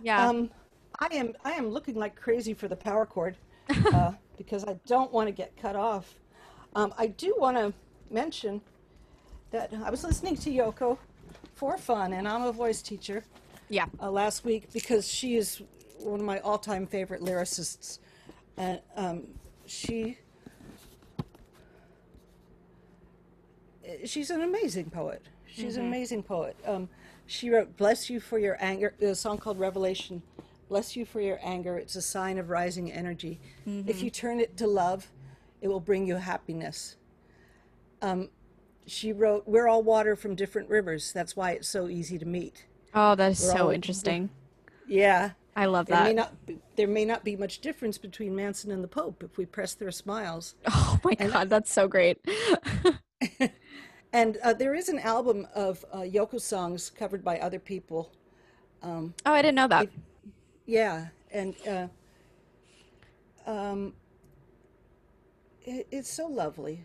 Yeah, 0.00 0.28
Um, 0.28 0.50
I 0.98 1.08
am 1.12 1.34
I 1.44 1.52
am 1.52 1.68
looking 1.70 1.94
like 1.94 2.16
crazy 2.16 2.54
for 2.54 2.68
the 2.68 2.76
power 2.76 3.06
cord 3.06 3.36
uh, 3.92 4.12
because 4.38 4.64
I 4.64 4.78
don't 4.86 5.12
want 5.12 5.28
to 5.28 5.32
get 5.32 5.56
cut 5.56 5.76
off. 5.76 6.14
Um, 6.74 6.92
I 6.98 7.08
do 7.08 7.34
want 7.38 7.56
to 7.56 7.72
mention 8.10 8.60
that 9.50 9.72
I 9.84 9.90
was 9.90 10.04
listening 10.04 10.36
to 10.36 10.50
Yoko 10.50 10.98
for 11.54 11.76
fun, 11.78 12.12
and 12.12 12.28
I'm 12.28 12.42
a 12.42 12.52
voice 12.52 12.82
teacher 12.82 13.24
yeah, 13.68 13.86
uh, 14.00 14.10
last 14.10 14.44
week 14.44 14.72
because 14.72 15.08
she 15.08 15.36
is 15.36 15.62
one 15.98 16.20
of 16.20 16.26
my 16.26 16.38
all-time 16.40 16.86
favorite 16.86 17.22
lyricists, 17.22 17.98
and 18.56 18.80
um, 18.96 19.26
she 19.66 20.18
she's 24.04 24.30
an 24.30 24.42
amazing 24.42 24.90
poet. 24.90 25.22
She's 25.46 25.76
an 25.76 25.86
amazing 25.86 26.22
poet. 26.22 26.56
Um, 26.66 26.88
she 27.26 27.50
wrote 27.50 27.76
"Bless 27.76 28.10
You 28.10 28.20
for 28.20 28.38
Your 28.38 28.56
Anger," 28.60 28.94
a 29.00 29.14
song 29.14 29.38
called 29.38 29.58
"Revelation." 29.58 30.22
Bless 30.68 30.96
you 30.96 31.04
for 31.04 31.20
your 31.20 31.38
anger. 31.42 31.76
It's 31.78 31.94
a 31.96 32.02
sign 32.02 32.38
of 32.38 32.50
rising 32.50 32.90
energy. 32.92 33.40
If 33.66 34.02
you 34.02 34.10
turn 34.10 34.40
it 34.40 34.56
to 34.58 34.66
love, 34.66 35.08
it 35.60 35.68
will 35.68 35.80
bring 35.80 36.06
you 36.06 36.16
happiness. 36.16 36.96
Um, 38.02 38.30
she 38.86 39.12
wrote, 39.12 39.44
"We're 39.46 39.68
all 39.68 39.82
water 39.82 40.16
from 40.16 40.34
different 40.34 40.68
rivers. 40.68 41.12
That's 41.12 41.36
why 41.36 41.52
it's 41.52 41.68
so 41.68 41.88
easy 41.88 42.18
to 42.18 42.24
meet." 42.26 42.66
Oh, 42.94 43.14
that 43.14 43.32
is 43.32 43.40
We're 43.42 43.52
so 43.56 43.64
all- 43.66 43.70
interesting. 43.70 44.30
Yeah, 44.88 45.32
I 45.54 45.66
love 45.66 45.86
there 45.86 46.02
may 46.02 46.14
that. 46.14 46.14
not 46.14 46.46
be, 46.46 46.58
there 46.76 46.86
may 46.88 47.04
not 47.04 47.24
be 47.24 47.36
much 47.36 47.60
difference 47.60 47.98
between 47.98 48.34
Manson 48.36 48.70
and 48.70 48.82
the 48.84 48.88
Pope 48.88 49.22
if 49.22 49.36
we 49.38 49.46
press 49.46 49.74
their 49.74 49.90
smiles. 49.90 50.54
Oh 50.68 51.00
my 51.04 51.14
God, 51.14 51.48
that's 51.50 51.70
so 51.72 51.86
great. 51.88 52.18
And 54.12 54.38
uh, 54.38 54.54
there 54.54 54.74
is 54.74 54.88
an 54.88 54.98
album 55.00 55.46
of 55.54 55.84
uh, 55.92 55.98
Yoko 55.98 56.40
songs 56.40 56.88
covered 56.90 57.22
by 57.22 57.38
other 57.38 57.58
people. 57.58 58.12
oh, 58.82 59.12
I 59.26 59.42
didn't 59.42 59.56
know 59.56 59.68
that. 59.68 59.88
Yeah, 60.66 61.08
and 61.32 61.54
uh, 61.68 61.88
um, 63.46 63.94
it, 65.64 65.86
it's 65.90 66.10
so 66.10 66.26
lovely. 66.26 66.80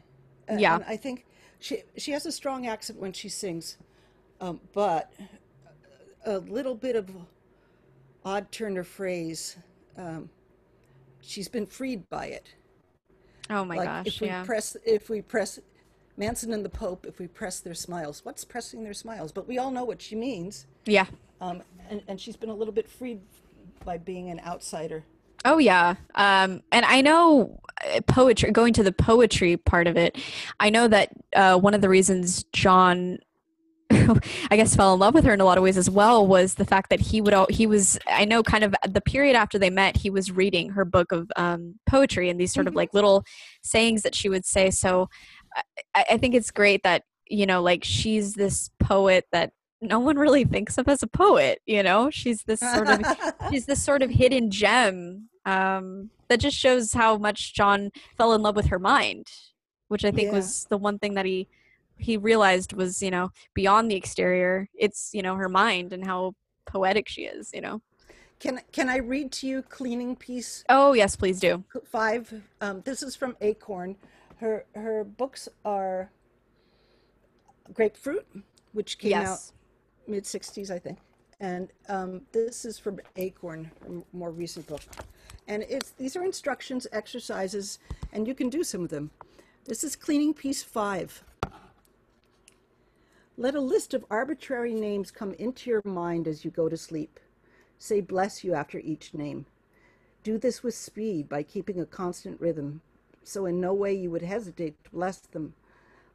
Uh, 0.50 0.56
Yeah. 0.58 0.76
and 0.76 0.84
I 0.88 0.98
think 0.98 1.26
she 1.60 1.84
she 1.98 2.12
has 2.12 2.26
a 2.26 2.32
strong 2.32 2.68
accent 2.68 3.00
when 3.00 3.14
she 3.14 3.30
sings, 3.30 3.78
um, 4.40 4.60
but 4.74 5.12
a 6.26 6.40
little 6.40 6.76
bit 6.76 6.96
of 6.96 7.10
odd 8.26 8.52
turn 8.52 8.78
of 8.78 8.88
phrase. 8.88 9.58
Um, 9.98 10.30
she's 11.22 11.48
been 11.48 11.66
freed 11.66 12.10
by 12.10 12.28
it. 12.28 12.48
Oh 13.50 13.66
my 13.66 13.78
like 13.78 13.88
gosh, 13.88 14.08
if 14.08 14.22
we 14.22 14.28
yeah. 14.28 14.44
press 14.44 14.78
if 14.86 15.10
we 15.10 15.22
press 15.22 15.60
Manson 16.18 16.54
and 16.54 16.64
the 16.64 16.70
Pope, 16.70 17.06
if 17.06 17.20
we 17.20 17.28
press 17.28 17.60
their 17.60 17.74
smiles, 17.74 18.24
what's 18.24 18.46
pressing 18.46 18.84
their 18.84 18.94
smiles? 18.94 19.32
But 19.32 19.48
we 19.48 19.58
all 19.58 19.72
know 19.72 19.84
what 19.84 20.02
she 20.02 20.16
means. 20.16 20.68
Yeah. 20.86 21.08
Um, 21.40 21.64
and, 21.90 22.04
and 22.08 22.22
she's 22.22 22.38
been 22.38 22.50
a 22.50 22.56
little 22.56 22.74
bit 22.74 22.88
freed 22.90 23.22
by 23.86 23.98
being 23.98 24.30
an 24.30 24.40
outsider. 24.46 25.04
Oh 25.44 25.58
yeah. 25.58 25.96
Um, 26.16 26.62
and 26.72 26.86
I 26.86 27.02
know 27.02 27.62
uh, 27.84 28.02
poetry. 28.08 28.52
Going 28.52 28.74
to 28.74 28.84
the 28.84 28.92
poetry 28.92 29.58
part 29.58 29.88
of 29.88 29.98
it, 29.98 30.18
I 30.60 30.70
know 30.70 30.88
that 30.88 31.10
uh, 31.36 31.58
one 31.58 31.74
of 31.74 31.82
the 31.82 31.90
reasons 31.90 32.44
John, 32.54 33.18
I 33.92 34.20
guess, 34.52 34.76
fell 34.76 34.94
in 34.94 35.00
love 35.00 35.14
with 35.16 35.26
her 35.26 35.34
in 35.34 35.42
a 35.42 35.46
lot 35.46 35.58
of 35.58 35.64
ways 35.64 35.78
as 35.78 35.90
well 35.90 36.26
was 36.26 36.56
the 36.56 36.66
fact 36.66 36.90
that 36.92 37.00
he 37.00 37.22
would. 37.22 37.34
al- 37.34 37.48
He 37.50 37.66
was. 37.66 37.98
I 38.08 38.26
know, 38.26 38.44
kind 38.44 38.64
of 38.64 38.76
the 38.88 39.02
period 39.02 39.36
after 39.36 39.58
they 39.58 39.72
met, 39.72 39.98
he 39.98 40.10
was 40.10 40.32
reading 40.32 40.70
her 40.72 40.86
book 40.86 41.12
of 41.12 41.32
um, 41.36 41.80
poetry 41.90 42.30
and 42.30 42.40
these 42.40 42.54
sort 42.54 42.68
of 42.68 42.76
like 42.76 42.94
little 42.94 43.24
sayings 43.64 44.04
that 44.04 44.14
she 44.14 44.30
would 44.30 44.46
say. 44.46 44.70
So, 44.70 45.10
I, 45.96 46.06
I 46.12 46.18
think 46.18 46.36
it's 46.36 46.52
great 46.52 46.84
that 46.84 47.04
you 47.32 47.46
know, 47.46 47.62
like 47.62 47.84
she's 47.84 48.34
this 48.34 48.70
poet 48.80 49.26
that 49.32 49.54
no 49.82 50.00
one 50.00 50.18
really 50.18 50.44
thinks 50.46 50.78
of 50.78 50.88
as 50.88 51.02
a 51.04 51.08
poet. 51.08 51.60
You 51.66 51.82
know, 51.84 52.10
she's 52.10 52.44
this 52.44 52.60
sort 52.60 52.88
of 52.90 53.02
she's 53.52 53.66
this 53.66 53.84
sort 53.84 54.02
of 54.02 54.10
hidden 54.12 54.52
gem 54.52 55.30
um, 55.46 56.10
that 56.30 56.40
just 56.40 56.56
shows 56.58 56.94
how 56.94 57.18
much 57.18 57.54
John 57.54 57.90
fell 58.18 58.34
in 58.34 58.42
love 58.42 58.56
with 58.56 58.68
her 58.68 58.80
mind, 58.80 59.28
which 59.88 60.06
I 60.06 60.12
think 60.12 60.28
Yeah. 60.28 60.38
was 60.38 60.66
the 60.70 60.78
one 60.78 61.00
thing 61.00 61.16
that 61.16 61.26
he 61.26 61.48
he 61.98 62.18
realized 62.18 62.74
was 62.74 63.02
you 63.02 63.12
know 63.12 63.30
beyond 63.54 63.90
the 63.92 63.96
exterior. 63.96 64.70
It's 64.76 65.10
you 65.14 65.22
know 65.22 65.36
her 65.36 65.50
mind 65.50 65.94
and 65.94 66.06
how 66.06 66.34
poetic 66.66 67.10
she 67.10 67.24
is. 67.24 67.52
You 67.54 67.62
know. 67.62 67.82
Can 68.40 68.60
can 68.72 68.90
I 68.90 68.98
read 68.98 69.32
to 69.34 69.48
you 69.48 69.62
cleaning 69.62 70.16
piece 70.16 70.64
Oh 70.70 70.94
yes, 70.94 71.16
please 71.16 71.40
do. 71.40 71.64
five? 71.86 72.34
Um, 72.60 72.82
this 72.86 73.04
is 73.04 73.16
from 73.16 73.36
Acorn. 73.42 73.96
Her 74.38 74.66
her 74.74 75.04
books 75.04 75.48
are 75.64 76.10
Grapefruit, 77.74 78.26
which 78.74 78.98
came 78.98 79.14
out 79.14 79.22
Yes. 79.22 79.54
Mid 80.08 80.24
'60s, 80.24 80.72
I 80.72 80.80
think, 80.80 81.00
and 81.40 81.70
um, 81.90 82.22
this 82.32 82.66
is 82.66 82.78
from 82.78 83.00
Acorn, 83.16 83.72
a 83.88 84.16
more 84.16 84.32
recent 84.32 84.68
book. 84.68 84.82
And 85.48 85.64
it's 85.70 85.92
these 85.92 86.16
are 86.16 86.24
instructions, 86.24 86.88
exercises, 86.92 87.80
and 88.14 88.28
you 88.28 88.34
can 88.34 88.50
do 88.50 88.64
some 88.64 88.84
of 88.84 88.90
them. 88.90 89.12
This 89.66 89.84
is 89.84 89.96
cleaning 89.96 90.34
piece 90.34 90.64
five. 90.64 91.24
Let 93.38 93.56
a 93.56 93.62
list 93.62 93.94
of 93.94 94.06
arbitrary 94.10 94.74
names 94.74 95.10
come 95.10 95.34
into 95.34 95.70
your 95.70 95.82
mind 95.84 96.28
as 96.28 96.46
you 96.46 96.52
go 96.52 96.70
to 96.70 96.78
sleep. 96.78 97.20
Say 97.80 98.02
bless 98.02 98.44
you 98.44 98.54
after 98.54 98.78
each 98.80 99.14
name. 99.14 99.46
Do 100.24 100.38
this 100.38 100.62
with 100.62 100.76
speed 100.76 101.28
by 101.28 101.42
keeping 101.42 101.80
a 101.80 101.86
constant 101.86 102.40
rhythm, 102.40 102.82
so 103.24 103.48
in 103.48 103.60
no 103.60 103.74
way 103.74 103.94
you 103.94 104.12
would 104.12 104.22
hesitate 104.22 104.84
to 104.84 104.92
bless 104.92 105.18
them. 105.18 105.56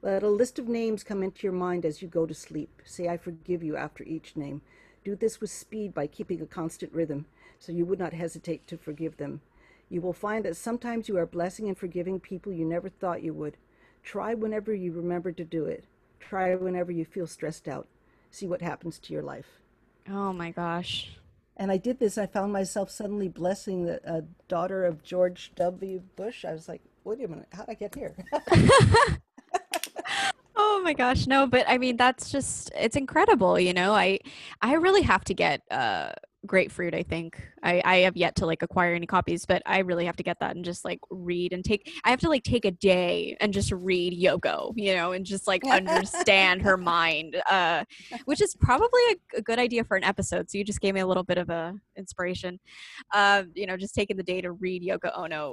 Let 0.07 0.23
a 0.23 0.29
list 0.29 0.61
of 0.61 0.69
names 0.69 1.03
come 1.03 1.25
into 1.25 1.43
your 1.43 1.53
mind 1.53 1.85
as 1.85 2.01
you 2.01 2.07
go 2.07 2.27
to 2.27 2.33
sleep. 2.33 2.81
Say, 2.85 3.09
I 3.09 3.17
forgive 3.17 3.65
you 3.65 3.75
after 3.75 4.05
each 4.05 4.37
name. 4.37 4.63
Do 5.03 5.17
this 5.17 5.41
with 5.41 5.51
speed 5.51 5.95
by 5.95 6.07
keeping 6.07 6.41
a 6.41 6.47
constant 6.47 6.93
rhythm, 6.93 7.27
so 7.59 7.73
you 7.73 7.85
would 7.87 7.99
not 7.99 8.13
hesitate 8.13 8.69
to 8.69 8.79
forgive 8.79 9.17
them. 9.17 9.41
You 9.89 10.01
will 10.01 10.13
find 10.13 10.45
that 10.45 10.57
sometimes 10.57 11.09
you 11.09 11.19
are 11.19 11.27
blessing 11.27 11.67
and 11.67 11.77
forgiving 11.77 12.21
people 12.21 12.53
you 12.53 12.65
never 12.65 12.89
thought 12.89 13.25
you 13.25 13.35
would. 13.35 13.57
Try 14.05 14.33
whenever 14.35 14.73
you 14.73 14.93
remember 14.93 15.33
to 15.33 15.45
do 15.45 15.65
it. 15.65 15.87
Try 16.21 16.55
whenever 16.55 16.93
you 16.93 17.05
feel 17.05 17.27
stressed 17.27 17.67
out. 17.67 17.89
See 18.31 18.47
what 18.47 18.63
happens 18.63 19.01
to 19.01 19.13
your 19.13 19.25
life. 19.25 19.59
Oh 20.09 20.33
my 20.33 20.53
gosh. 20.53 21.17
And 21.57 21.73
I 21.73 21.79
did 21.79 21.99
this. 21.99 22.17
I 22.17 22.27
found 22.27 22.53
myself 22.53 22.93
suddenly 22.93 23.29
blessing 23.29 23.87
the 23.87 24.09
uh, 24.09 24.21
daughter 24.47 24.85
of 24.85 25.03
George 25.03 25.51
W. 25.57 26.01
Bush. 26.15 26.45
I 26.45 26.53
was 26.53 26.69
like, 26.69 26.83
wait 27.03 27.25
a 27.25 27.27
minute, 27.27 27.49
how 27.53 27.65
did 27.65 27.73
I 27.73 27.75
get 27.75 27.97
here? 27.97 28.15
Oh 30.87 30.89
my 30.89 30.95
gosh, 30.95 31.27
no, 31.27 31.49
but 31.49 31.65
I 31.67 31.79
mean 31.79 31.97
that's 31.97 32.31
just 32.31 32.71
it's 32.77 32.95
incredible, 32.95 33.59
you 33.59 33.73
know. 33.73 33.93
I 33.93 34.21
I 34.63 34.75
really 34.75 35.03
have 35.03 35.25
to 35.25 35.35
get 35.35 35.61
uh 35.69 36.13
grapefruit, 36.47 36.95
I 36.95 37.03
think. 37.03 37.43
I 37.65 37.83
I 37.85 37.97
have 38.03 38.17
yet 38.17 38.37
to 38.37 38.47
like 38.47 38.63
acquire 38.63 38.95
any 38.95 39.05
copies, 39.05 39.47
but 39.47 39.63
I 39.67 39.81
really 39.81 40.05
have 40.05 40.15
to 40.15 40.23
get 40.23 40.39
that 40.39 40.55
and 40.55 40.65
just 40.65 40.85
like 40.85 41.01
read 41.11 41.53
and 41.53 41.65
take 41.65 41.91
I 42.05 42.11
have 42.11 42.21
to 42.21 42.29
like 42.29 42.45
take 42.45 42.65
a 42.65 42.71
day 42.71 43.37
and 43.41 43.53
just 43.53 43.73
read 43.73 44.13
Yoko, 44.17 44.75
you 44.77 44.95
know, 44.95 45.11
and 45.11 45.27
just 45.27 45.49
like 45.49 45.65
understand 45.67 46.63
her 46.63 46.77
mind. 46.95 47.35
Uh 47.51 47.83
which 48.27 48.41
is 48.41 48.55
probably 48.55 49.03
a, 49.11 49.39
a 49.39 49.43
good 49.43 49.59
idea 49.59 49.83
for 49.83 49.97
an 49.97 50.05
episode. 50.05 50.49
So 50.49 50.57
you 50.57 50.63
just 50.63 50.81
gave 50.81 50.95
me 50.95 51.01
a 51.01 51.07
little 51.09 51.25
bit 51.25 51.39
of 51.39 51.51
a 51.51 51.75
inspiration. 51.97 52.61
Um, 53.13 53.51
you 53.57 53.67
know, 53.67 53.77
just 53.77 53.97
taking 53.97 54.17
the 54.17 54.23
day 54.23 54.41
to 54.41 54.53
read 54.53 54.85
Yoko 54.85 55.11
Ono 55.19 55.51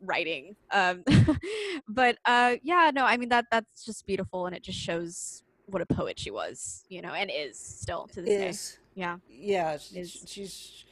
writing 0.00 0.54
um 0.72 1.02
but 1.88 2.16
uh 2.24 2.56
yeah 2.62 2.90
no 2.94 3.04
i 3.04 3.16
mean 3.16 3.28
that 3.28 3.44
that's 3.50 3.84
just 3.84 4.06
beautiful 4.06 4.46
and 4.46 4.54
it 4.54 4.62
just 4.62 4.78
shows 4.78 5.42
what 5.66 5.82
a 5.82 5.86
poet 5.86 6.18
she 6.18 6.30
was 6.30 6.84
you 6.88 7.02
know 7.02 7.12
and 7.12 7.30
is 7.34 7.58
still 7.58 8.06
to 8.08 8.22
this 8.22 8.28
day 8.36 8.48
Is 8.48 8.78
yeah 8.94 9.16
yeah, 9.28 9.76
she's 9.78 10.24
she's 10.26 10.84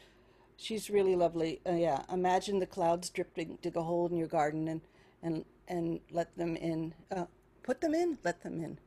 she's 0.56 0.90
really 0.90 1.16
lovely. 1.16 1.60
Uh, 1.68 1.72
yeah, 1.72 2.02
imagine 2.12 2.58
the 2.58 2.66
clouds 2.66 3.10
drifting, 3.10 3.58
dig 3.62 3.76
a 3.76 3.82
hole 3.82 4.06
in 4.08 4.16
your 4.16 4.28
garden, 4.28 4.68
and 4.68 4.80
and 5.22 5.44
and 5.68 6.00
let 6.10 6.36
them 6.36 6.56
in. 6.56 6.94
Uh, 7.10 7.26
put 7.62 7.80
them 7.80 7.94
in, 7.94 8.18
let 8.24 8.42
them 8.42 8.60
in. 8.62 8.78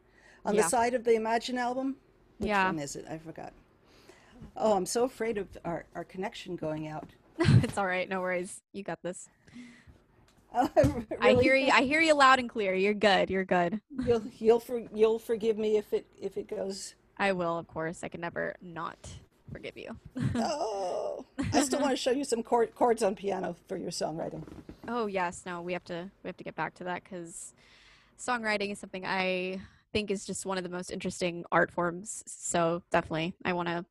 On 0.46 0.56
Yeah. 0.56 0.64
the 0.64 0.70
side 0.70 0.94
of 0.94 1.04
the 1.04 1.16
Imagine 1.16 1.58
album, 1.58 1.98
which 2.38 2.48
Yeah. 2.50 2.68
one 2.68 2.80
is 2.80 2.96
it? 2.96 3.06
I 3.10 3.18
forgot. 3.18 3.52
Oh, 4.56 4.74
I'm 4.76 4.86
so 4.86 5.04
afraid 5.04 5.38
of 5.38 5.48
our, 5.66 5.86
our 5.96 6.04
connection 6.06 6.56
going 6.56 6.88
out. 6.88 7.10
it's 7.40 7.78
all 7.78 7.86
right. 7.86 8.08
No 8.08 8.22
worries. 8.22 8.62
You 8.74 8.84
got 8.84 9.00
this. 9.04 9.28
Oh, 10.54 10.70
I 11.22 11.34
hear 11.36 11.56
you. 11.56 11.72
I 11.72 11.84
hear 11.84 12.02
you 12.02 12.14
loud 12.14 12.40
and 12.40 12.50
clear. 12.50 12.74
You're 12.74 12.94
good. 12.94 13.30
You're 13.30 13.46
good. 13.46 13.82
You'll 14.06 14.24
you'll 14.40 14.60
for, 14.60 14.82
you'll 14.94 15.20
forgive 15.20 15.58
me 15.58 15.78
if 15.78 15.94
it 15.94 16.06
if 16.20 16.38
it 16.38 16.48
goes. 16.48 16.96
I 17.18 17.34
will, 17.34 17.58
of 17.58 17.68
course. 17.68 18.04
I 18.04 18.08
can 18.08 18.22
never 18.22 18.56
not 18.62 18.98
forgive 19.52 19.78
you. 19.78 19.98
Oh, 20.36 21.26
I 21.54 21.62
still 21.64 21.80
want 21.82 21.92
to 21.92 21.98
show 21.98 22.12
you 22.12 22.24
some 22.24 22.44
chord, 22.44 22.74
chords 22.76 23.04
on 23.04 23.16
piano 23.16 23.56
for 23.68 23.76
your 23.78 23.92
songwriting. 23.92 24.44
Oh 24.88 25.08
yes, 25.08 25.44
no, 25.46 25.62
we 25.62 25.74
have 25.74 25.84
to 25.86 26.10
we 26.24 26.28
have 26.28 26.38
to 26.38 26.44
get 26.44 26.56
back 26.56 26.76
to 26.76 26.84
that 26.86 27.04
because 27.04 27.54
songwriting 28.18 28.72
is 28.72 28.80
something 28.80 29.06
I 29.06 29.62
think 29.94 30.12
is 30.12 30.26
just 30.26 30.46
one 30.46 30.58
of 30.58 30.64
the 30.64 30.70
most 30.70 30.92
interesting 30.92 31.44
art 31.52 31.72
forms. 31.72 32.24
So 32.28 32.82
definitely, 32.92 33.34
I 33.46 33.54
want 33.54 33.68
to 33.70 33.86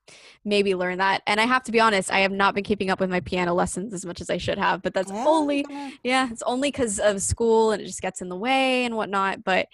maybe 0.45 0.75
learn 0.75 0.99
that. 0.99 1.23
And 1.27 1.41
I 1.41 1.45
have 1.47 1.63
to 1.65 1.73
be 1.73 1.81
honest, 1.81 2.13
I 2.13 2.21
have 2.21 2.33
not 2.33 2.55
been 2.55 2.65
keeping 2.65 2.91
up 2.91 3.01
with 3.01 3.11
my 3.11 3.21
piano 3.21 3.55
lessons 3.55 3.93
as 3.93 4.05
much 4.05 4.21
as 4.21 4.31
I 4.31 4.37
should 4.39 4.59
have. 4.59 4.83
But 4.83 4.95
that's 4.95 5.11
Well, 5.11 5.29
only 5.29 5.67
yeah, 6.03 6.29
it's 6.31 6.43
only 6.43 6.71
because 6.71 6.99
of 6.99 7.23
school 7.23 7.73
and 7.73 7.83
it 7.83 7.87
just 7.87 8.03
gets 8.03 8.21
in 8.21 8.29
the 8.29 8.37
way 8.37 8.85
and 8.85 8.97
whatnot. 8.97 9.45
But 9.45 9.69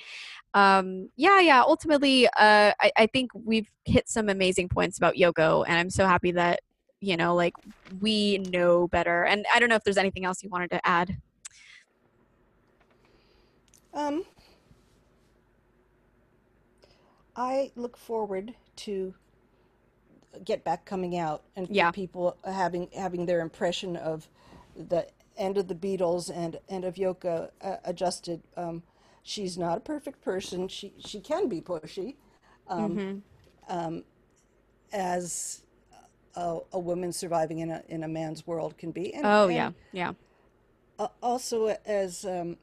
um, 0.55 1.11
yeah, 1.17 1.41
yeah, 1.41 1.63
ultimately, 1.63 2.27
uh, 2.29 2.73
I, 2.81 2.93
I 2.97 3.07
think 3.07 3.33
we've 3.35 3.69
hit 3.85 4.09
some 4.09 4.29
amazing 4.29 4.69
points 4.69 4.99
about 4.99 5.15
Yoko, 5.17 5.65
and 5.67 5.77
I'm 5.77 5.91
so 5.91 6.07
happy 6.07 6.33
that 6.33 6.61
you 7.05 7.17
know, 7.17 7.35
like 7.35 7.55
we 8.01 8.39
know 8.39 8.89
better. 8.89 9.25
And 9.25 9.45
I 9.55 9.61
don't 9.61 9.69
know 9.69 9.75
if 9.75 9.85
there's 9.85 9.99
anything 9.99 10.25
else 10.25 10.43
you 10.43 10.49
wanted 10.49 10.71
to 10.71 10.87
add. 10.87 11.19
Um, 13.93 14.25
I 17.37 17.73
look 17.77 17.97
forward 17.97 18.55
to 18.77 19.15
Get 20.45 20.65
Back 20.65 20.85
coming 20.85 21.17
out 21.17 21.43
and 21.57 21.69
Yeah. 21.71 21.91
people 21.91 22.37
having 22.45 22.89
having 22.93 23.27
their 23.27 23.41
impression 23.41 23.97
of 23.97 24.29
the 24.77 25.07
end 25.37 25.59
of 25.59 25.69
the 25.69 25.75
Beatles 25.75 26.31
and 26.35 26.59
and 26.69 26.85
of 26.85 26.95
Yoko 26.97 27.51
uh, 27.61 27.77
adjusted. 27.85 28.43
Um, 28.57 28.83
she's 29.23 29.57
not 29.57 29.79
a 29.79 29.81
perfect 29.81 30.23
person. 30.23 30.69
She 30.69 30.93
she 30.99 31.21
can 31.21 31.49
be 31.49 31.61
pushy, 31.61 32.17
um, 32.69 32.99
um, 33.69 34.05
as 34.93 35.63
a, 36.35 36.59
a 36.73 36.79
woman 36.79 37.13
surviving 37.13 37.61
in 37.61 37.71
a 37.71 37.83
in 37.89 38.03
a 38.03 38.09
man's 38.09 38.47
world 38.47 38.77
can 38.77 38.91
be. 38.91 39.15
And, 39.15 39.25
Oh 39.25 39.45
and 39.47 39.55
yeah, 39.55 39.73
yeah, 39.93 40.13
also 41.23 41.77
as 41.87 42.25
um, 42.25 42.57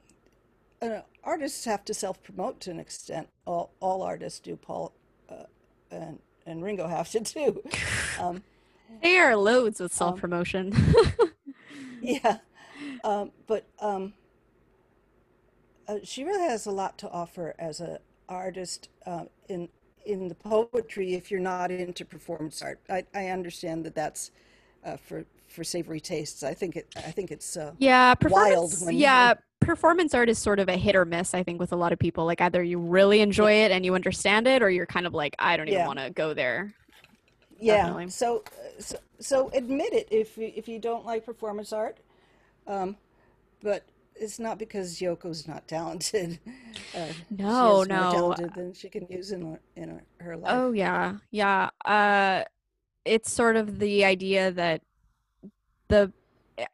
uh, 0.82 1.02
artists 1.24 1.66
have 1.66 1.86
to 1.86 1.94
self-promote 1.94 2.60
to 2.62 2.72
an 2.72 2.80
extent. 2.80 3.28
All, 3.46 3.72
all 3.80 4.02
artists 4.02 4.40
do. 4.40 4.56
Paul 4.56 4.94
uh, 5.30 5.44
and 5.92 6.20
and 6.46 6.64
Ringo 6.64 6.88
have 6.88 7.10
to 7.12 7.22
too. 7.22 7.62
Um, 8.20 8.44
there 9.02 9.32
are 9.32 9.36
loads 9.38 9.80
with 9.80 9.94
self 9.94 10.20
promotion. 10.20 10.74
yeah, 12.02 12.38
um, 13.04 13.32
but 13.48 13.66
um, 13.80 14.14
uh, 15.88 15.96
she 16.04 16.24
really 16.24 16.44
has 16.48 16.66
a 16.66 16.72
lot 16.72 16.98
to 17.00 17.10
offer 17.10 17.56
as 17.58 17.80
an 17.80 17.98
artist 18.28 18.90
uh, 19.06 19.24
in 19.48 19.70
in 20.06 20.28
the 20.28 20.36
poetry. 20.36 21.14
If 21.16 21.32
you're 21.32 21.40
not 21.40 21.72
into 21.72 22.04
performance 22.06 22.62
art, 22.62 22.80
I, 22.90 23.06
I 23.16 23.28
understand 23.28 23.86
that 23.86 23.96
that's 23.96 24.30
uh, 24.86 24.98
for 24.98 25.26
for 25.48 25.64
savory 25.64 26.02
tastes. 26.02 26.44
I 26.44 26.54
think 26.54 26.76
it. 26.76 26.94
I 26.98 27.12
think 27.12 27.32
it's. 27.32 27.58
Uh, 27.58 27.72
yeah, 27.80 28.14
wild 28.30 28.74
when- 28.82 28.98
yeah, 28.98 29.36
performance 29.62 30.14
art 30.14 30.30
is 30.30 30.38
sort 30.38 30.60
of 30.60 30.68
a 30.68 30.76
hit 30.76 30.96
or 30.96 31.06
miss. 31.06 31.34
I 31.34 31.44
think 31.44 31.60
with 31.60 31.72
a 31.72 31.78
lot 31.78 31.94
of 31.94 32.00
people, 32.00 32.26
like 32.26 32.42
either 32.42 32.62
you 32.62 32.80
really 32.80 33.22
enjoy 33.22 33.52
it 33.64 33.72
and 33.72 33.86
you 33.86 33.96
understand 33.96 34.48
it, 34.48 34.62
or 34.62 34.70
you're 34.70 34.86
kind 34.86 35.08
of 35.08 35.14
like, 35.14 35.36
I 35.40 35.56
don't 35.56 35.68
even 35.70 35.80
Yeah. 35.80 35.88
want 35.88 36.00
to 36.00 36.10
go 36.10 36.34
there. 36.34 36.74
Yeah. 37.60 38.06
So, 38.08 38.44
so, 38.80 38.98
so 39.20 39.50
admit 39.54 39.94
it 39.94 40.08
if 40.12 40.38
you, 40.38 40.52
if 40.56 40.68
you 40.68 40.80
don't 40.80 41.06
like 41.06 41.26
performance 41.26 41.72
art, 41.72 41.98
um, 42.68 42.98
but 43.64 43.84
it's 44.16 44.40
not 44.40 44.58
because 44.60 45.00
Yoko's 45.00 45.48
not 45.48 45.68
talented. 45.68 46.40
Uh, 46.94 47.14
No, 47.30 47.84
no. 47.84 48.12
more 48.12 48.36
talented 48.36 48.54
than 48.54 48.74
she 48.74 48.90
can 48.90 49.08
use 49.10 49.32
in 49.32 49.58
in 49.78 50.02
her, 50.20 50.36
life. 50.36 50.52
Oh 50.52 50.74
yeah, 50.74 51.20
yeah. 51.32 51.70
Uh, 51.86 52.44
it's 53.06 53.32
sort 53.32 53.56
of 53.56 53.80
the 53.80 54.04
idea 54.04 54.52
that 54.52 54.82
the 55.88 56.12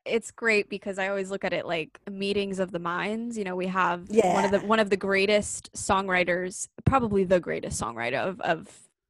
it's 0.06 0.32
great 0.32 0.70
because 0.70 0.98
I 0.98 1.08
always 1.08 1.30
look 1.32 1.44
at 1.46 1.54
it 1.54 1.66
like 1.66 2.00
meetings 2.10 2.60
of 2.60 2.72
the 2.72 2.80
minds. 2.80 3.38
You 3.38 3.44
know, 3.44 3.56
we 3.56 3.68
have 3.68 4.10
one 4.10 4.46
of 4.46 4.52
the 4.52 4.60
one 4.60 4.80
of 4.80 4.90
the 4.90 4.98
greatest 4.98 5.72
songwriters, 5.74 6.68
probably 6.86 7.24
the 7.24 7.40
greatest 7.40 7.82
songwriter 7.82 8.18
of 8.20 8.40
of 8.42 8.68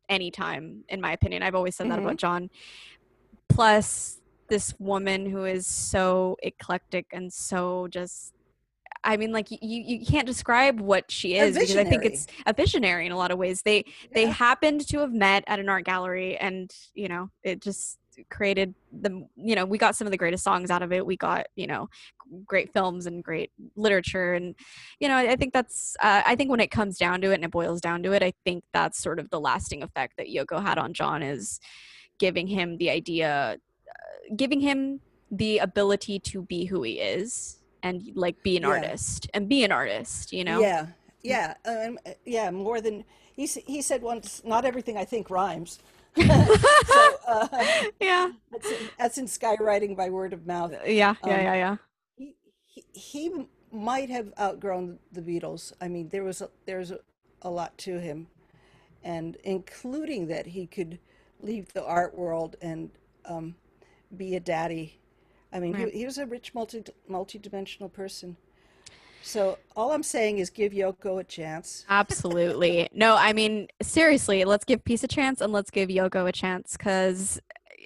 any 0.10 0.32
time, 0.32 0.84
in 0.90 1.02
my 1.02 1.12
opinion. 1.12 1.44
I've 1.44 1.56
always 1.56 1.76
said 1.76 1.90
that 1.90 2.00
Mhm. 2.00 2.04
about 2.04 2.18
John. 2.18 2.50
Plus, 3.50 4.22
this 4.50 4.74
woman 4.80 5.26
who 5.26 5.46
is 5.46 5.68
so 5.68 6.38
eclectic 6.44 7.08
and 7.12 7.32
so 7.32 7.88
just. 7.90 8.34
I 9.04 9.16
mean, 9.16 9.32
like 9.32 9.52
you, 9.52 9.58
you 9.62 10.06
can't 10.06 10.26
describe 10.26 10.82
what 10.82 11.10
she 11.12 11.36
is 11.36 11.58
because 11.58 11.78
I 11.78 11.84
think 11.86 12.04
it's 12.04 12.28
a 12.46 12.52
visionary 12.54 13.06
in 13.06 13.12
a 13.12 13.18
lot 13.18 13.32
of 13.32 13.38
ways. 13.38 13.62
They 13.62 13.86
they 14.14 14.26
happened 14.26 14.88
to 14.90 15.00
have 15.00 15.14
met 15.14 15.44
at 15.48 15.60
an 15.60 15.70
art 15.70 15.86
gallery 15.86 16.36
and 16.38 16.74
you 16.94 17.08
know 17.08 17.30
it 17.44 17.62
just 17.62 18.00
created 18.30 18.74
the 19.02 19.26
you 19.36 19.56
know 19.56 19.66
we 19.66 19.78
got 19.78 19.96
some 19.96 20.08
of 20.08 20.12
the 20.12 20.18
greatest 20.18 20.44
songs 20.44 20.72
out 20.72 20.82
of 20.82 20.92
it 20.92 21.06
we 21.06 21.16
got 21.16 21.46
you 21.56 21.68
know 21.68 21.88
great 22.46 22.72
films 22.74 23.06
and 23.06 23.24
great 23.24 23.52
literature 23.76 24.34
and 24.34 24.56
you 25.00 25.08
know 25.08 25.18
i 25.18 25.36
think 25.36 25.54
that's 25.54 25.96
uh, 26.02 26.22
i 26.26 26.36
think 26.36 26.50
when 26.50 26.60
it 26.60 26.72
comes 26.72 26.98
down 26.98 27.22
to 27.22 27.32
it 27.32 27.36
and 27.36 27.44
it 27.44 27.52
boils 27.52 27.80
down 27.82 28.02
to 28.04 28.12
it 28.14 28.24
i 28.24 28.34
think 28.44 28.64
that's 28.74 29.02
sort 29.02 29.20
of 29.20 29.30
the 29.30 29.40
lasting 29.40 29.84
effect 29.84 30.14
that 30.18 30.28
yoko 30.28 30.62
had 30.62 30.78
on 30.78 30.94
john 30.94 31.22
is 31.22 31.60
giving 32.20 32.48
him 32.48 32.78
the 32.78 32.90
idea 32.90 33.58
uh, 33.90 34.36
giving 34.36 34.60
him 34.60 35.00
the 35.32 35.60
ability 35.60 36.20
to 36.20 36.42
be 36.44 36.66
who 36.66 36.82
he 36.84 36.94
is 36.94 37.60
and 37.84 38.02
like 38.16 38.42
be 38.44 38.58
an 38.58 38.64
Yeah. 38.64 38.70
artist 38.70 39.30
and 39.34 39.48
be 39.48 39.64
an 39.64 39.72
artist 39.72 40.32
you 40.34 40.44
know 40.44 40.60
Yeah, 40.62 40.88
yeah, 41.24 41.54
um, 41.66 42.00
yeah. 42.26 42.50
More 42.52 42.80
than 42.82 43.04
he 43.36 43.46
he 43.46 43.82
said 43.82 44.02
once. 44.02 44.42
Not 44.46 44.66
everything 44.66 44.98
I 44.98 45.06
think 45.06 45.30
rhymes. 45.30 45.80
so 46.84 47.18
uh, 47.28 47.48
yeah 48.02 48.32
that's 48.52 48.72
in, 48.72 48.90
that's 48.98 49.18
in 49.18 49.26
skywriting 49.26 49.96
by 49.96 50.10
word 50.10 50.34
of 50.34 50.46
mouth. 50.48 50.74
yeah 50.86 51.16
yeah 51.24 51.40
Um, 51.40 51.42
yeah 51.42 51.56
yeah 51.56 51.78
he, 52.18 52.36
he, 52.66 52.86
he 52.94 53.46
might 53.72 54.10
have 54.10 54.34
outgrown 54.40 55.00
the 55.12 55.22
Beatles. 55.22 55.74
I 55.82 55.88
mean, 55.88 56.10
there 56.10 56.24
was 56.24 56.42
a, 56.42 56.50
there's 56.66 56.92
a, 56.92 57.00
a 57.42 57.50
lot 57.50 57.78
to 57.80 58.00
him, 58.00 58.28
and 59.04 59.38
including 59.44 60.28
that 60.28 60.48
he 60.48 60.68
could 60.68 61.00
leave 61.42 61.74
the 61.74 61.86
art 61.86 62.18
world 62.18 62.56
and 62.62 62.92
um, 63.26 63.56
be 64.16 64.36
a 64.36 64.40
daddy. 64.40 65.00
I 65.54 65.60
mean, 65.60 65.74
Right. 65.74 65.90
he, 65.94 66.00
he 66.00 66.06
was 66.06 66.18
a 66.18 66.26
rich, 66.26 66.54
multi 66.56 66.84
multi-dimensional 67.08 67.90
person. 67.90 68.38
So 69.28 69.58
all 69.76 69.92
I'm 69.92 70.04
saying 70.04 70.38
is 70.38 70.50
give 70.50 70.72
Yoko 70.72 71.20
a 71.20 71.24
chance. 71.24 71.86
Absolutely. 71.90 72.88
No, 72.94 73.18
I 73.18 73.34
mean, 73.34 73.68
seriously, 73.82 74.46
let's 74.46 74.64
give 74.64 74.86
Peace 74.86 75.04
a 75.04 75.08
chance 75.08 75.42
and 75.42 75.52
let's 75.52 75.70
give 75.70 75.90
Yoko 75.90 76.30
a 76.30 76.32
chance 76.32 76.78
because, 76.78 77.42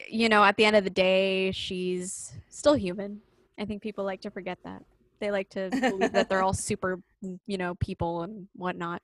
you 0.07 0.29
know, 0.29 0.43
at 0.43 0.55
the 0.55 0.65
end 0.65 0.75
of 0.75 0.83
the 0.83 0.91
day, 0.91 1.51
she's 1.51 2.31
still 2.49 2.75
human. 2.75 3.21
I 3.57 3.65
think 3.65 3.81
people 3.81 4.05
like 4.05 4.21
to 4.21 4.29
forget 4.29 4.59
that. 4.65 4.83
They 5.19 5.31
like 5.31 5.49
to 5.49 5.71
believe 5.71 6.11
that 6.11 6.29
they're 6.29 6.43
all 6.43 6.53
super, 6.69 7.01
you 7.47 7.57
know, 7.57 7.73
people 7.75 8.21
and 8.21 8.47
whatnot. 8.55 9.01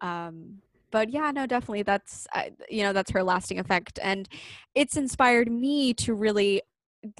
Um, 0.00 0.58
but 0.90 1.10
yeah, 1.10 1.30
no, 1.30 1.46
definitely 1.46 1.84
that's, 1.84 2.26
uh, 2.34 2.50
you 2.68 2.82
know, 2.82 2.92
that's 2.92 3.12
her 3.12 3.22
lasting 3.22 3.60
effect. 3.60 4.00
And 4.02 4.28
it's 4.74 4.96
inspired 4.96 5.52
me 5.52 5.94
to 5.94 6.14
really 6.14 6.62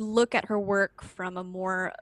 look 0.01 0.35
at 0.35 0.47
her 0.47 0.59
work 0.59 1.05
from 1.05 1.37
a 1.37 1.45
more 1.45 1.93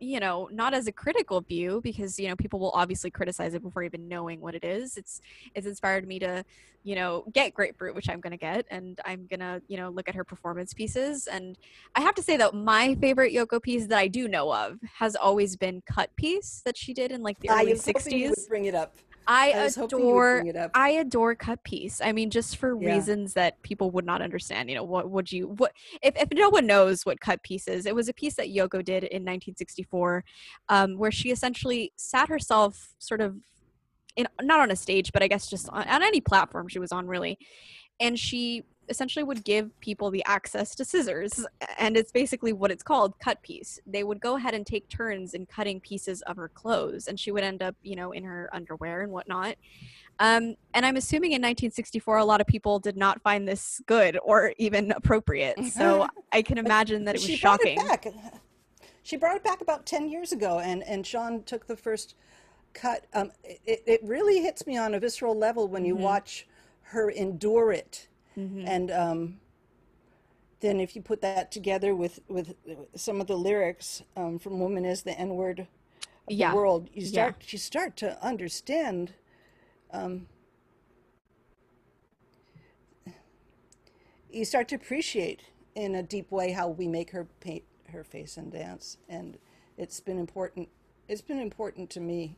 you 0.00 0.18
know 0.18 0.48
not 0.50 0.74
as 0.74 0.86
a 0.86 0.92
critical 0.92 1.42
view 1.42 1.80
because 1.82 2.18
you 2.18 2.28
know 2.28 2.34
people 2.34 2.58
will 2.58 2.72
obviously 2.74 3.10
criticize 3.10 3.54
it 3.54 3.62
before 3.62 3.82
even 3.82 4.08
knowing 4.08 4.40
what 4.40 4.54
it 4.54 4.64
is. 4.64 4.96
It's 4.96 5.20
it's 5.54 5.66
inspired 5.66 6.08
me 6.08 6.18
to 6.20 6.44
you 6.82 6.94
know 6.94 7.24
get 7.32 7.52
grapefruit 7.52 7.94
which 7.94 8.08
i'm 8.08 8.20
gonna 8.20 8.38
get 8.38 8.64
and 8.70 8.98
i'm 9.04 9.26
gonna 9.30 9.60
you 9.68 9.76
know 9.76 9.90
look 9.90 10.08
at 10.08 10.14
her 10.14 10.24
performance 10.24 10.72
pieces. 10.72 11.26
And 11.26 11.58
i 11.94 12.00
have 12.00 12.14
to 12.14 12.22
say 12.22 12.36
that 12.38 12.54
my 12.54 12.94
favorite 12.96 13.34
yoko 13.34 13.62
piece 13.62 13.86
that 13.86 13.98
i 13.98 14.08
do 14.08 14.26
know 14.26 14.52
of 14.52 14.78
has 14.98 15.14
always 15.14 15.56
been 15.56 15.82
cut 15.86 16.14
piece 16.16 16.62
that 16.64 16.76
she 16.76 16.94
did 16.94 17.12
in 17.12 17.22
like 17.22 17.38
the 17.40 17.50
I 17.50 17.62
early 17.62 17.76
hoping 17.76 18.18
you 18.18 18.30
60s 18.30 18.48
bring 18.48 18.64
it 18.64 18.74
up. 18.74 18.96
I, 19.30 19.52
I 19.52 19.62
was 19.62 19.76
hoping 19.76 20.00
you 20.00 20.04
would 20.06 20.10
adore 20.10 20.34
bring 20.42 20.46
it 20.48 20.56
up. 20.56 20.70
I 20.74 20.90
adore 20.90 21.34
cut 21.34 21.62
piece. 21.64 22.00
I 22.02 22.12
mean, 22.12 22.30
just 22.30 22.56
for 22.56 22.76
Yeah. 22.76 22.94
reasons 22.94 23.32
that 23.34 23.62
people 23.62 23.90
would 23.92 24.04
not 24.04 24.20
understand. 24.20 24.68
You 24.68 24.76
know, 24.76 24.84
what 24.84 25.08
would 25.10 25.30
you 25.32 25.48
what 25.56 25.72
if 26.02 26.14
if 26.16 26.28
no 26.32 26.50
one 26.50 26.66
knows 26.66 27.06
what 27.06 27.20
cut 27.20 27.42
piece 27.42 27.66
is? 27.68 27.86
It 27.86 27.94
was 27.94 28.08
a 28.08 28.12
piece 28.12 28.34
that 28.34 28.48
Yoko 28.48 28.84
did 28.84 29.04
in 29.04 29.22
1964, 29.22 30.24
um, 30.68 30.98
where 30.98 31.12
she 31.12 31.30
essentially 31.30 31.92
sat 31.96 32.28
herself 32.28 32.94
sort 32.98 33.20
of 33.20 33.36
in 34.16 34.26
not 34.42 34.60
on 34.60 34.70
a 34.70 34.76
stage, 34.76 35.12
but 35.12 35.22
I 35.22 35.28
guess 35.28 35.48
just 35.48 35.68
on, 35.70 35.86
on 35.88 36.02
any 36.02 36.20
platform 36.20 36.68
she 36.68 36.78
was 36.80 36.92
on, 36.92 37.06
really, 37.06 37.38
and 38.00 38.18
she 38.18 38.64
essentially 38.90 39.22
would 39.22 39.44
give 39.44 39.70
people 39.80 40.10
the 40.10 40.22
access 40.26 40.74
to 40.74 40.84
scissors, 40.84 41.46
and 41.78 41.96
it's 41.96 42.12
basically 42.12 42.52
what 42.52 42.70
it's 42.70 42.82
called, 42.82 43.14
cut 43.20 43.40
piece. 43.42 43.78
They 43.86 44.04
would 44.04 44.20
go 44.20 44.36
ahead 44.36 44.52
and 44.54 44.66
take 44.66 44.88
turns 44.88 45.32
in 45.34 45.46
cutting 45.46 45.80
pieces 45.80 46.20
of 46.22 46.36
her 46.36 46.50
clothes, 46.50 47.06
and 47.08 47.18
she 47.18 47.30
would 47.32 47.44
end 47.44 47.62
up, 47.62 47.76
you 47.82 47.96
know, 47.96 48.12
in 48.12 48.24
her 48.24 48.50
underwear 48.52 49.02
and 49.02 49.12
whatnot. 49.12 49.54
Um, 50.18 50.54
and 50.74 50.84
I'm 50.84 50.96
assuming 50.96 51.30
in 51.32 51.36
1964, 51.40 52.18
a 52.18 52.24
lot 52.24 52.40
of 52.42 52.46
people 52.46 52.78
did 52.78 52.96
not 52.96 53.22
find 53.22 53.48
this 53.48 53.80
good 53.86 54.18
or 54.22 54.52
even 54.58 54.92
appropriate. 54.92 55.56
So 55.64 56.06
I 56.32 56.42
can 56.42 56.58
imagine 56.58 57.04
that 57.06 57.14
it 57.14 57.22
was 57.22 57.30
she 57.30 57.36
shocking. 57.36 57.76
brought 57.78 58.04
it 58.04 58.04
back. 58.14 58.42
She 59.02 59.16
brought 59.16 59.36
it 59.36 59.44
back 59.44 59.60
about 59.62 59.86
10 59.86 60.08
years 60.08 60.32
ago, 60.32 60.58
and, 60.60 60.82
and 60.84 61.06
Sean 61.06 61.42
took 61.44 61.66
the 61.66 61.76
first 61.76 62.14
cut. 62.74 63.06
Um, 63.14 63.32
it, 63.44 63.82
it 63.86 64.00
really 64.04 64.42
hits 64.42 64.66
me 64.66 64.76
on 64.76 64.94
a 64.94 65.00
visceral 65.00 65.34
level 65.36 65.68
when 65.68 65.84
you 65.84 65.94
Mm-hmm. 65.94 66.04
watch 66.04 66.46
her 66.82 67.10
endure 67.10 67.72
it. 67.72 68.08
And 68.66 68.90
um, 68.90 69.40
then 70.60 70.80
if 70.80 70.94
you 70.96 71.02
put 71.02 71.20
that 71.22 71.50
together 71.52 71.94
with, 71.94 72.20
with 72.28 72.54
some 72.94 73.20
of 73.20 73.26
the 73.26 73.36
lyrics 73.36 74.02
um, 74.16 74.38
from 74.38 74.60
Woman 74.60 74.84
is 74.84 75.02
the 75.02 75.18
N 75.18 75.30
word 75.30 75.60
of 75.60 75.66
Yeah. 76.28 76.50
the 76.50 76.56
world, 76.56 76.88
you 76.92 77.02
Yeah. 77.02 77.08
start, 77.32 77.52
you 77.52 77.58
start 77.58 77.96
to 77.98 78.22
understand. 78.24 79.12
Um, 79.92 80.26
you 84.30 84.44
start 84.44 84.68
to 84.68 84.76
appreciate 84.76 85.42
in 85.74 85.94
a 85.94 86.02
deep 86.02 86.30
way 86.30 86.52
how 86.52 86.68
we 86.68 86.86
make 86.88 87.10
her 87.10 87.26
paint 87.40 87.64
her 87.92 88.04
face 88.04 88.36
and 88.36 88.52
dance 88.52 88.98
and 89.08 89.36
it's 89.76 89.98
been 90.00 90.18
important 90.18 90.68
it's 91.08 91.20
been 91.22 91.40
important 91.40 91.90
to 91.90 92.00
me 92.00 92.36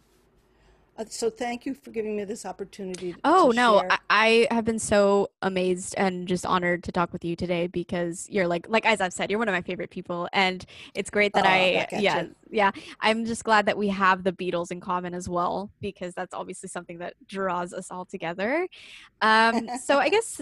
so 1.09 1.31
thank 1.31 1.67
you 1.67 1.75
for 1.75 1.91
giving 1.91 2.17
me 2.17 2.25
this 2.25 2.45
opportunity 2.45 3.15
Oh 3.25 3.51
to 3.51 3.57
no. 3.57 3.83
I, 3.89 3.99
I 4.11 4.49
have 4.51 4.65
been 4.65 4.81
so 4.81 5.31
amazed 5.43 5.95
and 5.97 6.27
just 6.27 6.45
honored 6.45 6.83
to 6.85 6.93
talk 6.93 7.13
with 7.13 7.25
you 7.25 7.37
today 7.37 7.69
because 7.69 8.27
you're 8.29 8.49
like 8.49 8.67
like 8.69 8.85
as 8.85 9.01
I've 9.01 9.13
said, 9.13 9.31
you're 9.31 9.39
one 9.39 9.49
of 9.49 9.53
my 9.53 9.63
favorite 9.63 9.91
people, 9.91 10.29
and 10.33 10.65
it's 10.95 11.09
great 11.09 11.33
that 11.35 11.47
Aw, 11.47 11.49
I 11.49 11.87
yeah 11.99 12.23
you. 12.23 12.35
yeah 12.51 12.71
I'm 13.01 13.25
just 13.25 13.45
glad 13.45 13.67
that 13.67 13.79
we 13.79 13.89
have 13.89 14.25
the 14.25 14.33
Beatles 14.33 14.73
in 14.73 14.81
common 14.81 15.15
as 15.15 15.29
well 15.29 15.71
because 15.81 16.15
that's 16.15 16.35
obviously 16.35 16.69
something 16.69 16.99
that 16.99 17.15
draws 17.27 17.73
us 17.73 17.93
all 17.93 18.05
together. 18.05 18.67
Um, 19.21 19.69
so 19.85 19.99
I 19.99 20.09
guess 20.09 20.41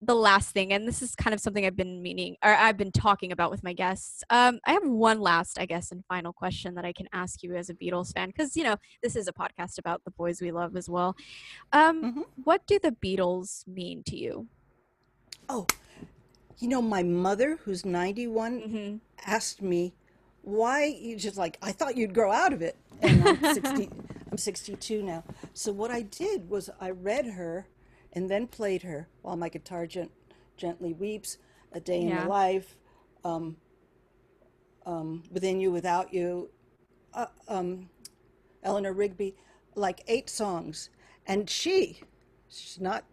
the 0.00 0.14
last 0.14 0.50
thing, 0.50 0.72
and 0.72 0.86
this 0.86 1.02
is 1.02 1.16
kind 1.16 1.34
of 1.34 1.40
something 1.40 1.66
I've 1.66 1.74
been 1.76 2.00
meaning 2.02 2.36
or 2.44 2.52
I've 2.54 2.76
been 2.76 2.92
talking 2.92 3.32
about 3.32 3.50
with 3.50 3.64
my 3.64 3.72
guests. 3.72 4.22
Um, 4.30 4.60
I 4.64 4.72
have 4.72 4.84
one 4.86 5.20
last, 5.20 5.58
I 5.58 5.66
guess, 5.66 5.90
and 5.90 6.04
final 6.06 6.32
question 6.32 6.74
that 6.76 6.84
I 6.84 6.92
can 6.92 7.08
ask 7.12 7.42
you 7.42 7.56
as 7.56 7.68
a 7.68 7.74
Beatles 7.74 8.12
fan 8.14 8.28
because 8.28 8.56
you 8.56 8.62
know 8.62 8.76
this 9.02 9.16
is 9.16 9.26
a 9.26 9.32
podcast 9.32 9.78
about 9.78 10.02
the 10.04 10.12
boys 10.12 10.40
we 10.40 10.52
love 10.52 10.76
as 10.76 10.88
well. 10.88 11.16
Um, 11.72 12.02
Mhm. 12.04 12.24
what 12.44 12.64
do 12.66 12.78
the 12.78 12.92
Beatles 12.92 13.66
mean 13.66 14.02
to 14.04 14.16
you? 14.16 14.46
oh 15.48 15.66
you 16.58 16.68
know 16.68 16.82
my 16.82 17.02
mother 17.02 17.56
who's 17.64 17.84
91 17.84 18.60
Mm-hmm. 18.60 18.96
asked 19.26 19.62
me 19.62 19.94
why 20.42 20.84
you 20.84 21.16
just 21.16 21.36
like 21.38 21.56
i 21.62 21.72
thought 21.72 21.96
you'd 21.96 22.12
grow 22.12 22.30
out 22.32 22.52
of 22.52 22.60
it 22.60 22.76
and 23.00 23.22
i'm 23.24 23.42
60 23.54 23.88
i'm 24.30 24.36
62 24.36 25.02
now 25.02 25.24
so 25.54 25.72
what 25.72 25.90
i 25.90 26.02
did 26.02 26.50
was 26.50 26.68
i 26.80 26.90
read 26.90 27.24
her 27.26 27.66
and 28.12 28.30
then 28.30 28.46
played 28.46 28.82
her 28.82 29.08
while 29.22 29.36
my 29.36 29.48
guitar 29.48 29.86
gent- 29.86 30.12
gently 30.56 30.92
weeps 30.92 31.38
a 31.72 31.80
day 31.80 32.00
in 32.02 32.08
Yeah. 32.08 32.22
the 32.22 32.28
life 32.28 32.76
um, 33.24 33.56
um, 34.86 35.22
within 35.30 35.60
you 35.60 35.70
without 35.70 36.12
you 36.14 36.50
uh, 37.14 37.26
um, 37.48 37.90
eleanor 38.62 38.92
rigby 38.92 39.34
like 39.74 40.02
eight 40.08 40.28
songs 40.30 40.90
and 41.26 41.48
she 41.50 42.00
she's 42.48 42.80
not 42.80 43.04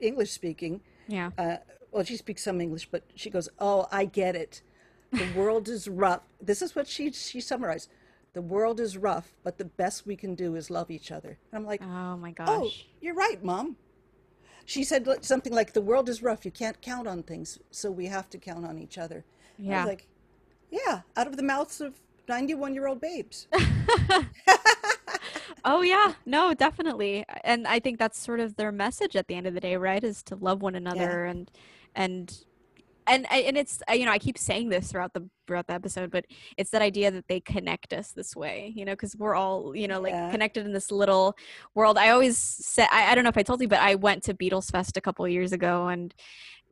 english 0.00 0.30
speaking 0.30 0.80
Yeah. 1.08 1.30
uh, 1.38 1.56
well, 1.92 2.04
she 2.04 2.16
speaks 2.18 2.42
some 2.42 2.60
English, 2.60 2.88
but 2.90 3.04
she 3.14 3.30
goes, 3.30 3.48
"Oh, 3.58 3.86
I 3.90 4.04
get 4.04 4.36
it. 4.36 4.60
The 5.12 5.32
world 5.36 5.66
is 5.66 5.88
rough." 5.88 6.20
This 6.42 6.60
is 6.60 6.74
what 6.76 6.86
she 6.86 7.10
she 7.12 7.40
summarized: 7.40 7.88
"The 8.34 8.42
world 8.42 8.80
is 8.80 8.98
rough, 8.98 9.32
but 9.42 9.56
the 9.56 9.64
best 9.64 10.04
we 10.04 10.14
can 10.14 10.34
do 10.34 10.56
is 10.56 10.68
love 10.68 10.90
each 10.90 11.10
other." 11.10 11.38
And 11.50 11.58
I'm 11.58 11.64
like, 11.64 11.80
Oh 11.82 12.16
my 12.18 12.32
gosh. 12.32 12.48
"Oh, 12.50 12.70
you're 13.00 13.14
right, 13.14 13.42
Mom." 13.42 13.76
She 14.66 14.84
said 14.84 15.24
something 15.24 15.52
like, 15.54 15.72
"The 15.72 15.80
world 15.80 16.08
is 16.08 16.22
rough. 16.22 16.44
You 16.44 16.50
can't 16.50 16.80
count 16.82 17.08
on 17.08 17.22
things, 17.22 17.58
so 17.70 17.90
we 17.90 18.06
have 18.06 18.28
to 18.30 18.38
count 18.38 18.66
on 18.66 18.78
each 18.78 18.98
other." 18.98 19.24
I 19.58 19.62
Yeah. 19.62 19.78
was 19.78 19.86
like, 19.86 20.06
"Yeah," 20.70 21.02
out 21.16 21.26
of 21.28 21.36
the 21.36 21.42
mouths 21.42 21.80
of 21.80 22.00
91 22.28 22.74
year 22.74 22.86
old 22.86 23.00
babes. 23.00 23.46
Oh 25.64 25.82
yeah, 25.82 26.14
no, 26.24 26.54
definitely. 26.54 27.24
And 27.44 27.66
I 27.66 27.80
think 27.80 27.98
that's 27.98 28.18
sort 28.18 28.40
of 28.40 28.56
their 28.56 28.72
message 28.72 29.16
at 29.16 29.26
the 29.28 29.34
end 29.34 29.46
of 29.46 29.54
the 29.54 29.60
day, 29.60 29.76
right? 29.76 30.02
Is 30.02 30.22
to 30.24 30.36
love 30.36 30.62
one 30.62 30.74
another 30.76 31.24
and 31.24 31.50
and 31.94 32.44
and 33.06 33.30
and 33.32 33.56
it's 33.56 33.80
uh, 33.88 33.94
you 33.94 34.04
know 34.04 34.12
I 34.12 34.18
keep 34.18 34.38
saying 34.38 34.68
this 34.68 34.90
throughout 34.92 35.12
the 35.14 35.28
throughout 35.46 35.66
the 35.66 35.74
episode, 35.74 36.10
but 36.10 36.24
it's 36.56 36.70
that 36.70 36.82
idea 36.82 37.10
that 37.10 37.28
they 37.28 37.40
connect 37.40 37.92
us 37.92 38.12
this 38.12 38.34
way, 38.34 38.72
you 38.74 38.84
know, 38.84 38.92
because 38.92 39.16
we're 39.16 39.34
all 39.34 39.74
you 39.76 39.88
know 39.88 40.00
like 40.00 40.12
Yeah. 40.12 40.30
connected 40.30 40.66
in 40.66 40.72
this 40.72 40.90
little 40.90 41.36
world. 41.74 41.98
I 41.98 42.10
always 42.10 42.38
said 42.38 42.88
I, 42.92 43.12
I 43.12 43.14
don't 43.14 43.24
know 43.24 43.30
if 43.30 43.38
I 43.38 43.42
told 43.42 43.60
you, 43.60 43.68
but 43.68 43.80
I 43.80 43.94
went 43.94 44.22
to 44.24 44.34
Beatles 44.34 44.70
Fest 44.70 44.96
a 44.96 45.00
couple 45.00 45.24
of 45.24 45.30
years 45.30 45.52
ago, 45.52 45.88
and 45.88 46.14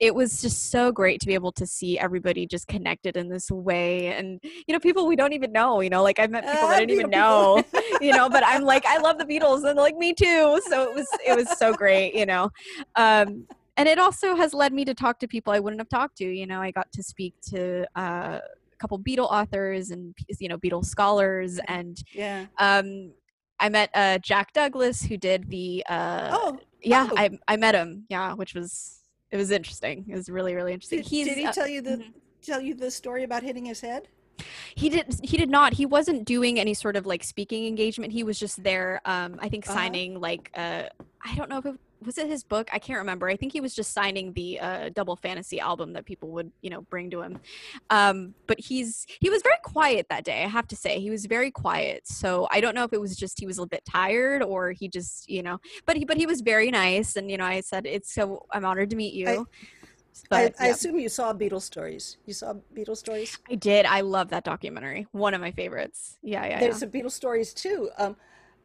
it 0.01 0.15
was 0.15 0.43
just 0.43 0.71
so 0.71 0.91
great 0.91 1.21
to 1.21 1.27
be 1.27 1.35
able 1.35 1.53
to 1.53 1.67
see 1.67 1.99
everybody 1.99 2.47
just 2.47 2.67
connected 2.67 3.17
in 3.17 3.29
this 3.29 3.51
way, 3.51 4.09
and 4.09 4.41
you 4.67 4.73
know 4.73 4.81
people 4.81 5.07
we 5.07 5.17
don't 5.17 5.33
even 5.33 5.53
know, 5.53 5.81
you 5.81 5.91
know, 5.91 6.03
like 6.03 6.19
I've 6.19 6.31
met 6.31 6.51
people 6.51 6.67
Ah, 6.67 6.71
that 6.71 6.77
I 6.77 6.81
didn't 6.81 6.91
even 6.93 7.11
Beatle 7.11 7.11
know 7.11 7.65
you 8.01 8.13
know 8.13 8.29
but 8.29 8.43
i'm 8.47 8.63
like 8.63 8.85
i 8.87 8.99
love 8.99 9.19
the 9.19 9.25
beatles 9.25 9.57
and 9.57 9.65
they're 9.67 9.75
like 9.77 9.97
me 9.97 10.13
too 10.15 10.61
so 10.69 10.83
it 10.83 10.93
was 10.95 11.07
it 11.27 11.35
was 11.35 11.49
so 11.51 11.73
great 11.75 12.15
you 12.15 12.27
know 12.27 12.51
um 12.97 13.47
and 13.77 13.89
it 13.89 13.99
also 13.99 14.35
has 14.37 14.55
led 14.55 14.73
me 14.73 14.85
to 14.85 14.95
talk 14.95 15.19
to 15.19 15.29
people 15.29 15.53
i 15.53 15.59
wouldn't 15.59 15.81
have 15.81 15.89
talked 15.89 16.17
to 16.17 16.25
you 16.25 16.47
know 16.47 16.61
i 16.61 16.71
got 16.71 16.91
to 16.93 17.03
speak 17.03 17.35
to 17.43 17.85
uh, 17.97 18.39
a 18.73 18.77
couple 18.79 18.99
beatle 18.99 19.31
authors 19.31 19.91
and 19.91 20.15
you 20.39 20.49
know 20.49 20.59
beatle 20.59 20.85
scholars 20.85 21.61
and 21.69 22.03
yeah. 22.13 22.47
um 22.59 23.13
i 23.61 23.69
met 23.69 23.91
uh 23.95 24.19
jack 24.19 24.53
douglas 24.53 25.03
who 25.03 25.17
did 25.17 25.49
the 25.51 25.85
uh 25.89 26.31
Oh, 26.33 26.59
yeah 26.83 27.09
oh. 27.11 27.15
i 27.17 27.31
i 27.49 27.57
met 27.57 27.75
him 27.75 28.05
yeah 28.09 28.33
which 28.35 28.55
was 28.55 29.01
it 29.31 29.37
was 29.37 29.51
interesting 29.51 30.05
it 30.09 30.15
was 30.15 30.29
really 30.29 30.55
really 30.55 30.73
interesting 30.73 30.99
did, 31.01 31.07
he's 31.09 31.27
did 31.29 31.39
he 31.39 31.47
uh, 31.47 31.53
tell 31.53 31.69
you 31.69 31.81
the 31.81 31.97
mhm. 31.97 32.13
tell 32.43 32.61
you 32.61 32.75
the 32.75 32.91
story 32.91 33.25
about 33.25 33.43
hitting 33.43 33.65
his 33.65 33.81
head? 33.81 34.09
he 34.75 34.89
did 34.89 35.19
he 35.23 35.37
did 35.37 35.49
not 35.49 35.73
he 35.73 35.87
wasn't 35.87 36.25
doing 36.25 36.59
any 36.59 36.75
sort 36.75 36.97
of 36.97 37.07
like 37.07 37.23
speaking 37.23 37.67
engagement 37.67 38.13
he 38.13 38.25
was 38.25 38.37
just 38.39 38.63
there 38.65 39.01
um 39.05 39.39
i 39.41 39.49
think 39.49 39.65
Uh-huh. 39.69 39.79
signing 39.79 40.21
like 40.21 40.51
uh 40.57 40.83
i 41.25 41.35
don't 41.37 41.49
know 41.49 41.59
if 41.59 41.67
it 41.67 41.79
was 42.05 42.19
it 42.19 42.27
his 42.27 42.45
book 42.45 42.69
i 42.73 42.79
can't 42.79 42.99
remember 42.99 43.29
i 43.29 43.37
think 43.37 43.53
he 43.53 43.61
was 43.61 43.75
just 43.75 43.93
signing 43.93 44.33
the 44.35 44.59
uh 44.61 44.91
double 44.95 45.17
fantasy 45.17 45.61
album 45.61 45.93
that 45.93 46.05
people 46.05 46.31
would 46.31 46.51
you 46.63 46.71
know 46.71 46.83
bring 46.83 47.11
to 47.11 47.21
him 47.23 47.39
um 47.91 48.35
but 48.47 48.59
he's 48.61 49.07
he 49.21 49.31
was 49.31 49.43
very 49.43 49.57
quiet 49.65 50.07
that 50.09 50.25
day 50.25 50.43
i 50.43 50.49
have 50.49 50.67
to 50.67 50.77
say 50.77 51.01
he 51.01 51.11
was 51.11 51.27
very 51.27 51.51
quiet 51.51 52.07
so 52.07 52.47
i 52.51 52.61
don't 52.61 52.75
know 52.75 52.85
if 52.85 52.93
it 52.93 53.01
was 53.01 53.17
just 53.17 53.39
he 53.39 53.47
was 53.47 53.59
a 53.59 53.67
bit 53.67 53.85
tired 53.85 54.43
or 54.43 54.73
he 54.73 54.89
just 54.89 55.29
you 55.29 55.43
know 55.43 55.59
but 55.87 55.97
he 55.97 56.05
but 56.05 56.17
he 56.17 56.27
was 56.27 56.41
very 56.41 56.71
nice 56.71 57.17
and 57.17 57.31
you 57.31 57.37
know 57.37 57.45
i 57.45 57.61
said 57.61 57.87
it's 57.87 58.13
so 58.13 58.45
i'm 58.53 58.65
honored 58.65 58.91
to 58.91 58.97
meet 58.97 59.15
you 59.15 59.29
I- 59.29 59.45
but 60.31 60.55
I, 60.61 60.65
I 60.65 60.67
yeah. 60.67 60.73
assume 60.75 60.99
you 60.99 61.09
saw 61.09 61.33
Beatles 61.35 61.63
stories. 61.63 62.19
You 62.25 62.35
saw 62.35 62.55
Beatles 62.75 62.99
stories. 62.99 63.37
I 63.51 63.57
did. 63.57 63.85
I 63.85 64.03
love 64.03 64.29
that 64.31 64.45
documentary. 64.45 65.09
One 65.11 65.35
of 65.35 65.41
my 65.41 65.51
favorites. 65.51 66.19
Yeah, 66.23 66.47
yeah, 66.47 66.61
There's 66.61 66.75
yeah. 66.75 66.79
some 66.79 66.91
Beatles 66.91 67.13
stories 67.13 67.53
too. 67.53 67.91
Um, 67.99 68.15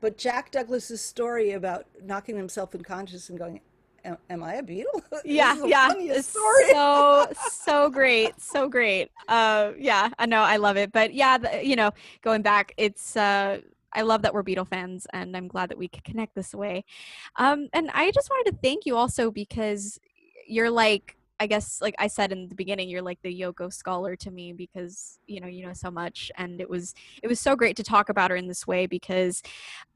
but 0.02 0.18
Jack 0.18 0.52
Douglas's 0.52 1.02
story 1.02 1.52
about 1.52 1.86
knocking 2.04 2.36
himself 2.38 2.74
unconscious 2.74 3.30
and 3.30 3.38
going, 3.38 3.62
"Am, 4.06 4.18
am 4.30 4.43
I 4.43 4.56
a 4.56 4.64
Beatle?" 4.64 5.04
Yeah, 5.26 5.64
yeah. 5.66 6.22
So 6.22 7.28
so 7.52 7.89
great, 7.89 8.39
so 8.39 8.70
great. 8.70 9.12
Uh, 9.28 9.72
yeah, 9.78 10.10
I 10.18 10.26
know, 10.26 10.41
I 10.41 10.58
love 10.58 10.78
it. 10.78 10.91
But 10.91 11.14
yeah, 11.14 11.38
the, 11.38 11.66
you 11.66 11.76
know, 11.76 11.91
going 12.22 12.41
back, 12.41 12.74
it's 12.78 13.16
uh, 13.16 13.60
I 13.93 14.02
love 14.02 14.22
that 14.22 14.34
we're 14.34 14.43
Beatle 14.43 14.68
fans, 14.68 15.08
and 15.14 15.36
I'm 15.36 15.47
glad 15.47 15.70
that 15.70 15.78
we 15.78 15.88
could 15.88 16.04
connect 16.04 16.36
this 16.36 16.54
way. 16.54 16.86
Um, 17.36 17.68
and 17.74 17.89
I 17.93 18.12
just 18.12 18.30
wanted 18.30 18.52
to 18.52 18.58
thank 18.62 18.86
you 18.86 18.95
also 18.95 19.32
because 19.32 20.00
you're 20.47 20.72
like. 20.72 21.16
I 21.40 21.48
guess, 21.48 21.82
like 21.82 21.96
I 22.00 22.08
said 22.08 22.32
in 22.32 22.50
the 22.50 22.56
beginning, 22.56 22.90
you're 22.90 23.02
like 23.02 23.20
the 23.22 23.40
Yoko 23.42 23.72
scholar 23.72 24.16
to 24.18 24.32
me 24.32 24.54
because 24.54 25.20
you 25.28 25.40
know 25.40 25.48
you 25.48 25.66
know 25.66 25.74
so 25.74 25.90
much, 25.92 26.32
and 26.38 26.62
it 26.62 26.70
was 26.70 26.94
it 27.24 27.28
was 27.28 27.40
so 27.40 27.56
great 27.56 27.76
to 27.78 27.84
talk 27.84 28.10
about 28.10 28.32
her 28.32 28.38
in 28.38 28.48
this 28.48 28.68
way 28.68 28.86
because 28.86 29.42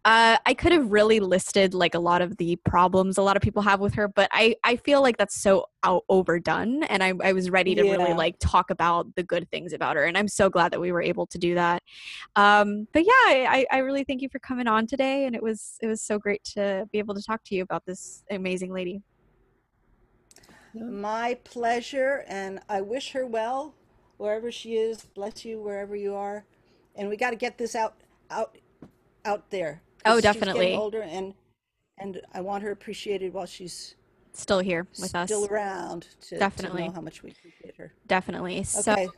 uh, 0.06 0.38
I 0.46 0.54
could 0.54 0.74
have 0.74 0.92
really 0.92 1.22
listed 1.22 1.74
like 1.74 1.96
a 1.96 2.00
lot 2.00 2.22
of 2.22 2.36
the 2.36 2.58
problems 2.58 3.18
a 3.18 3.22
lot 3.22 3.38
of 3.38 3.42
people 3.42 3.62
have 3.62 3.80
with 3.80 3.94
her, 3.94 4.10
but 4.10 4.28
I, 4.34 4.56
I 4.64 4.76
feel 4.76 5.02
like 5.02 5.16
that's 5.16 5.42
so 5.42 5.68
out 5.84 6.04
overdone. 6.10 6.84
And 6.84 7.02
I, 7.02 7.14
I 7.24 7.32
was 7.32 7.50
ready 7.50 7.74
to 7.76 7.84
really 7.84 8.14
like 8.14 8.36
talk 8.40 8.70
about 8.70 9.16
the 9.16 9.24
good 9.24 9.50
things 9.50 9.72
about 9.72 9.96
her. 9.96 10.04
And 10.04 10.18
I'm 10.18 10.28
so 10.28 10.50
glad 10.50 10.74
that 10.74 10.82
we 10.82 10.92
were 10.92 11.02
able 11.02 11.26
to 11.28 11.38
do 11.38 11.56
that. 11.56 11.84
Um, 12.36 12.88
but 12.92 13.06
yeah, 13.06 13.12
I 13.50 13.66
I 13.72 13.78
really 13.78 14.04
thank 14.04 14.22
you 14.22 14.28
for 14.30 14.40
coming 14.40 14.68
on 14.68 14.88
today. 14.88 15.26
And 15.26 15.36
it 15.36 15.42
was, 15.42 15.78
it 15.82 15.88
was 15.88 16.02
so 16.02 16.20
great 16.20 16.44
to 16.56 16.86
be 16.92 17.00
able 17.00 17.16
to 17.16 17.24
talk 17.24 17.42
to 17.46 17.56
you 17.56 17.64
about 17.64 17.86
this 17.86 18.24
amazing 18.30 18.74
lady. 18.74 19.02
My 20.74 21.38
pleasure, 21.44 22.24
and 22.28 22.60
I 22.68 22.82
wish 22.82 23.12
her 23.12 23.26
well 23.26 23.76
wherever 24.18 24.52
she 24.52 24.76
is. 24.76 25.04
Bless 25.16 25.46
you 25.46 25.60
wherever 25.62 25.96
you 25.96 26.16
are, 26.16 26.46
and 26.96 27.10
we 27.10 27.18
got 27.18 27.30
to 27.32 27.36
get 27.36 27.58
this 27.58 27.76
out, 27.76 27.96
out, 28.32 28.58
out 29.26 29.50
there. 29.52 29.82
Oh, 30.06 30.16
she's 30.16 30.24
definitely. 30.24 30.74
older, 30.74 31.02
and 31.04 31.34
and 32.00 32.22
I 32.34 32.42
want 32.42 32.64
her 32.64 32.72
appreciated 32.72 33.34
while 33.34 33.46
she's 33.46 33.96
still 34.34 34.60
here 34.60 34.88
with 35.00 35.16
us. 35.16 35.30
still 35.30 35.46
around 35.46 36.08
to, 36.22 36.30
to 36.30 36.40
Definitely. 36.40 36.86
know 36.88 36.92
how 36.92 37.02
much 37.02 37.22
we 37.24 37.30
appreciate 37.32 37.76
her. 37.78 37.94
Definitely. 38.08 38.64
So, 38.64 38.92
Okay. 38.94 39.10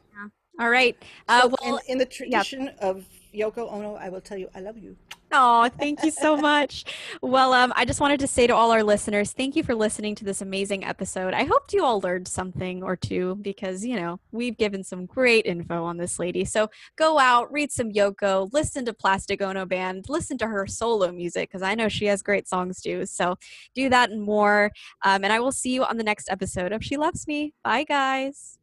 all 0.60 0.70
right. 0.70 0.98
Uh, 1.30 1.42
So 1.44 1.56
well, 1.62 1.78
in, 1.88 1.94
in 1.94 1.98
the 1.98 2.06
tradition 2.06 2.70
of 2.82 3.06
Yoko 3.36 3.72
Ono, 3.72 3.96
I 3.96 4.10
will 4.10 4.22
tell 4.22 4.38
you, 4.38 4.50
I 4.56 4.62
love 4.62 4.78
you. 4.78 4.96
Oh, 5.32 5.70
thank 5.78 6.04
you 6.04 6.12
so 6.12 6.38
much. 6.38 6.86
Well, 7.22 7.54
um, 7.54 7.74
I 7.76 7.86
just 7.86 8.00
wanted 8.00 8.20
to 8.20 8.28
say 8.28 8.46
to 8.46 8.56
all 8.56 8.72
our 8.72 8.84
listeners, 8.84 9.32
thank 9.32 9.56
you 9.56 9.64
for 9.64 9.74
listening 9.74 10.16
to 10.16 10.26
this 10.26 10.42
amazing 10.42 10.84
episode. 10.84 11.34
I 11.34 11.44
hoped 11.44 11.74
you 11.74 11.84
all 11.84 12.00
learned 12.00 12.28
something 12.28 12.84
or 12.84 12.96
two 12.96 13.36
because, 13.42 13.84
you 13.86 13.96
know, 13.96 14.20
we've 14.32 14.58
given 14.58 14.84
some 14.84 15.06
great 15.06 15.46
info 15.46 15.84
on 15.84 15.98
this 15.98 16.20
lady. 16.20 16.46
So 16.46 16.70
go 16.98 17.18
out, 17.18 17.52
read 17.52 17.72
some 17.72 17.92
Yoko, 17.92 18.50
listen 18.54 18.86
to 18.86 18.94
Plastic 18.94 19.42
Ono 19.42 19.66
Band, 19.66 20.06
listen 20.08 20.38
to 20.40 20.48
her 20.48 20.68
solo 20.68 21.12
music 21.12 21.50
because 21.50 21.64
I 21.64 21.74
know 21.74 21.90
she 21.90 22.06
has 22.06 22.22
great 22.22 22.48
songs 22.48 22.82
too. 22.82 23.06
So 23.06 23.38
do 23.74 23.90
that 23.90 24.12
and 24.12 24.22
more. 24.22 24.72
Um, 25.04 25.24
and 25.24 25.34
I 25.34 25.40
will 25.40 25.52
see 25.52 25.74
you 25.74 25.84
on 25.84 25.98
the 25.98 26.04
next 26.04 26.30
episode 26.30 26.72
of 26.72 26.84
She 26.84 26.98
Loves 26.98 27.28
Me. 27.28 27.54
Bye, 27.64 27.86
guys. 27.86 28.60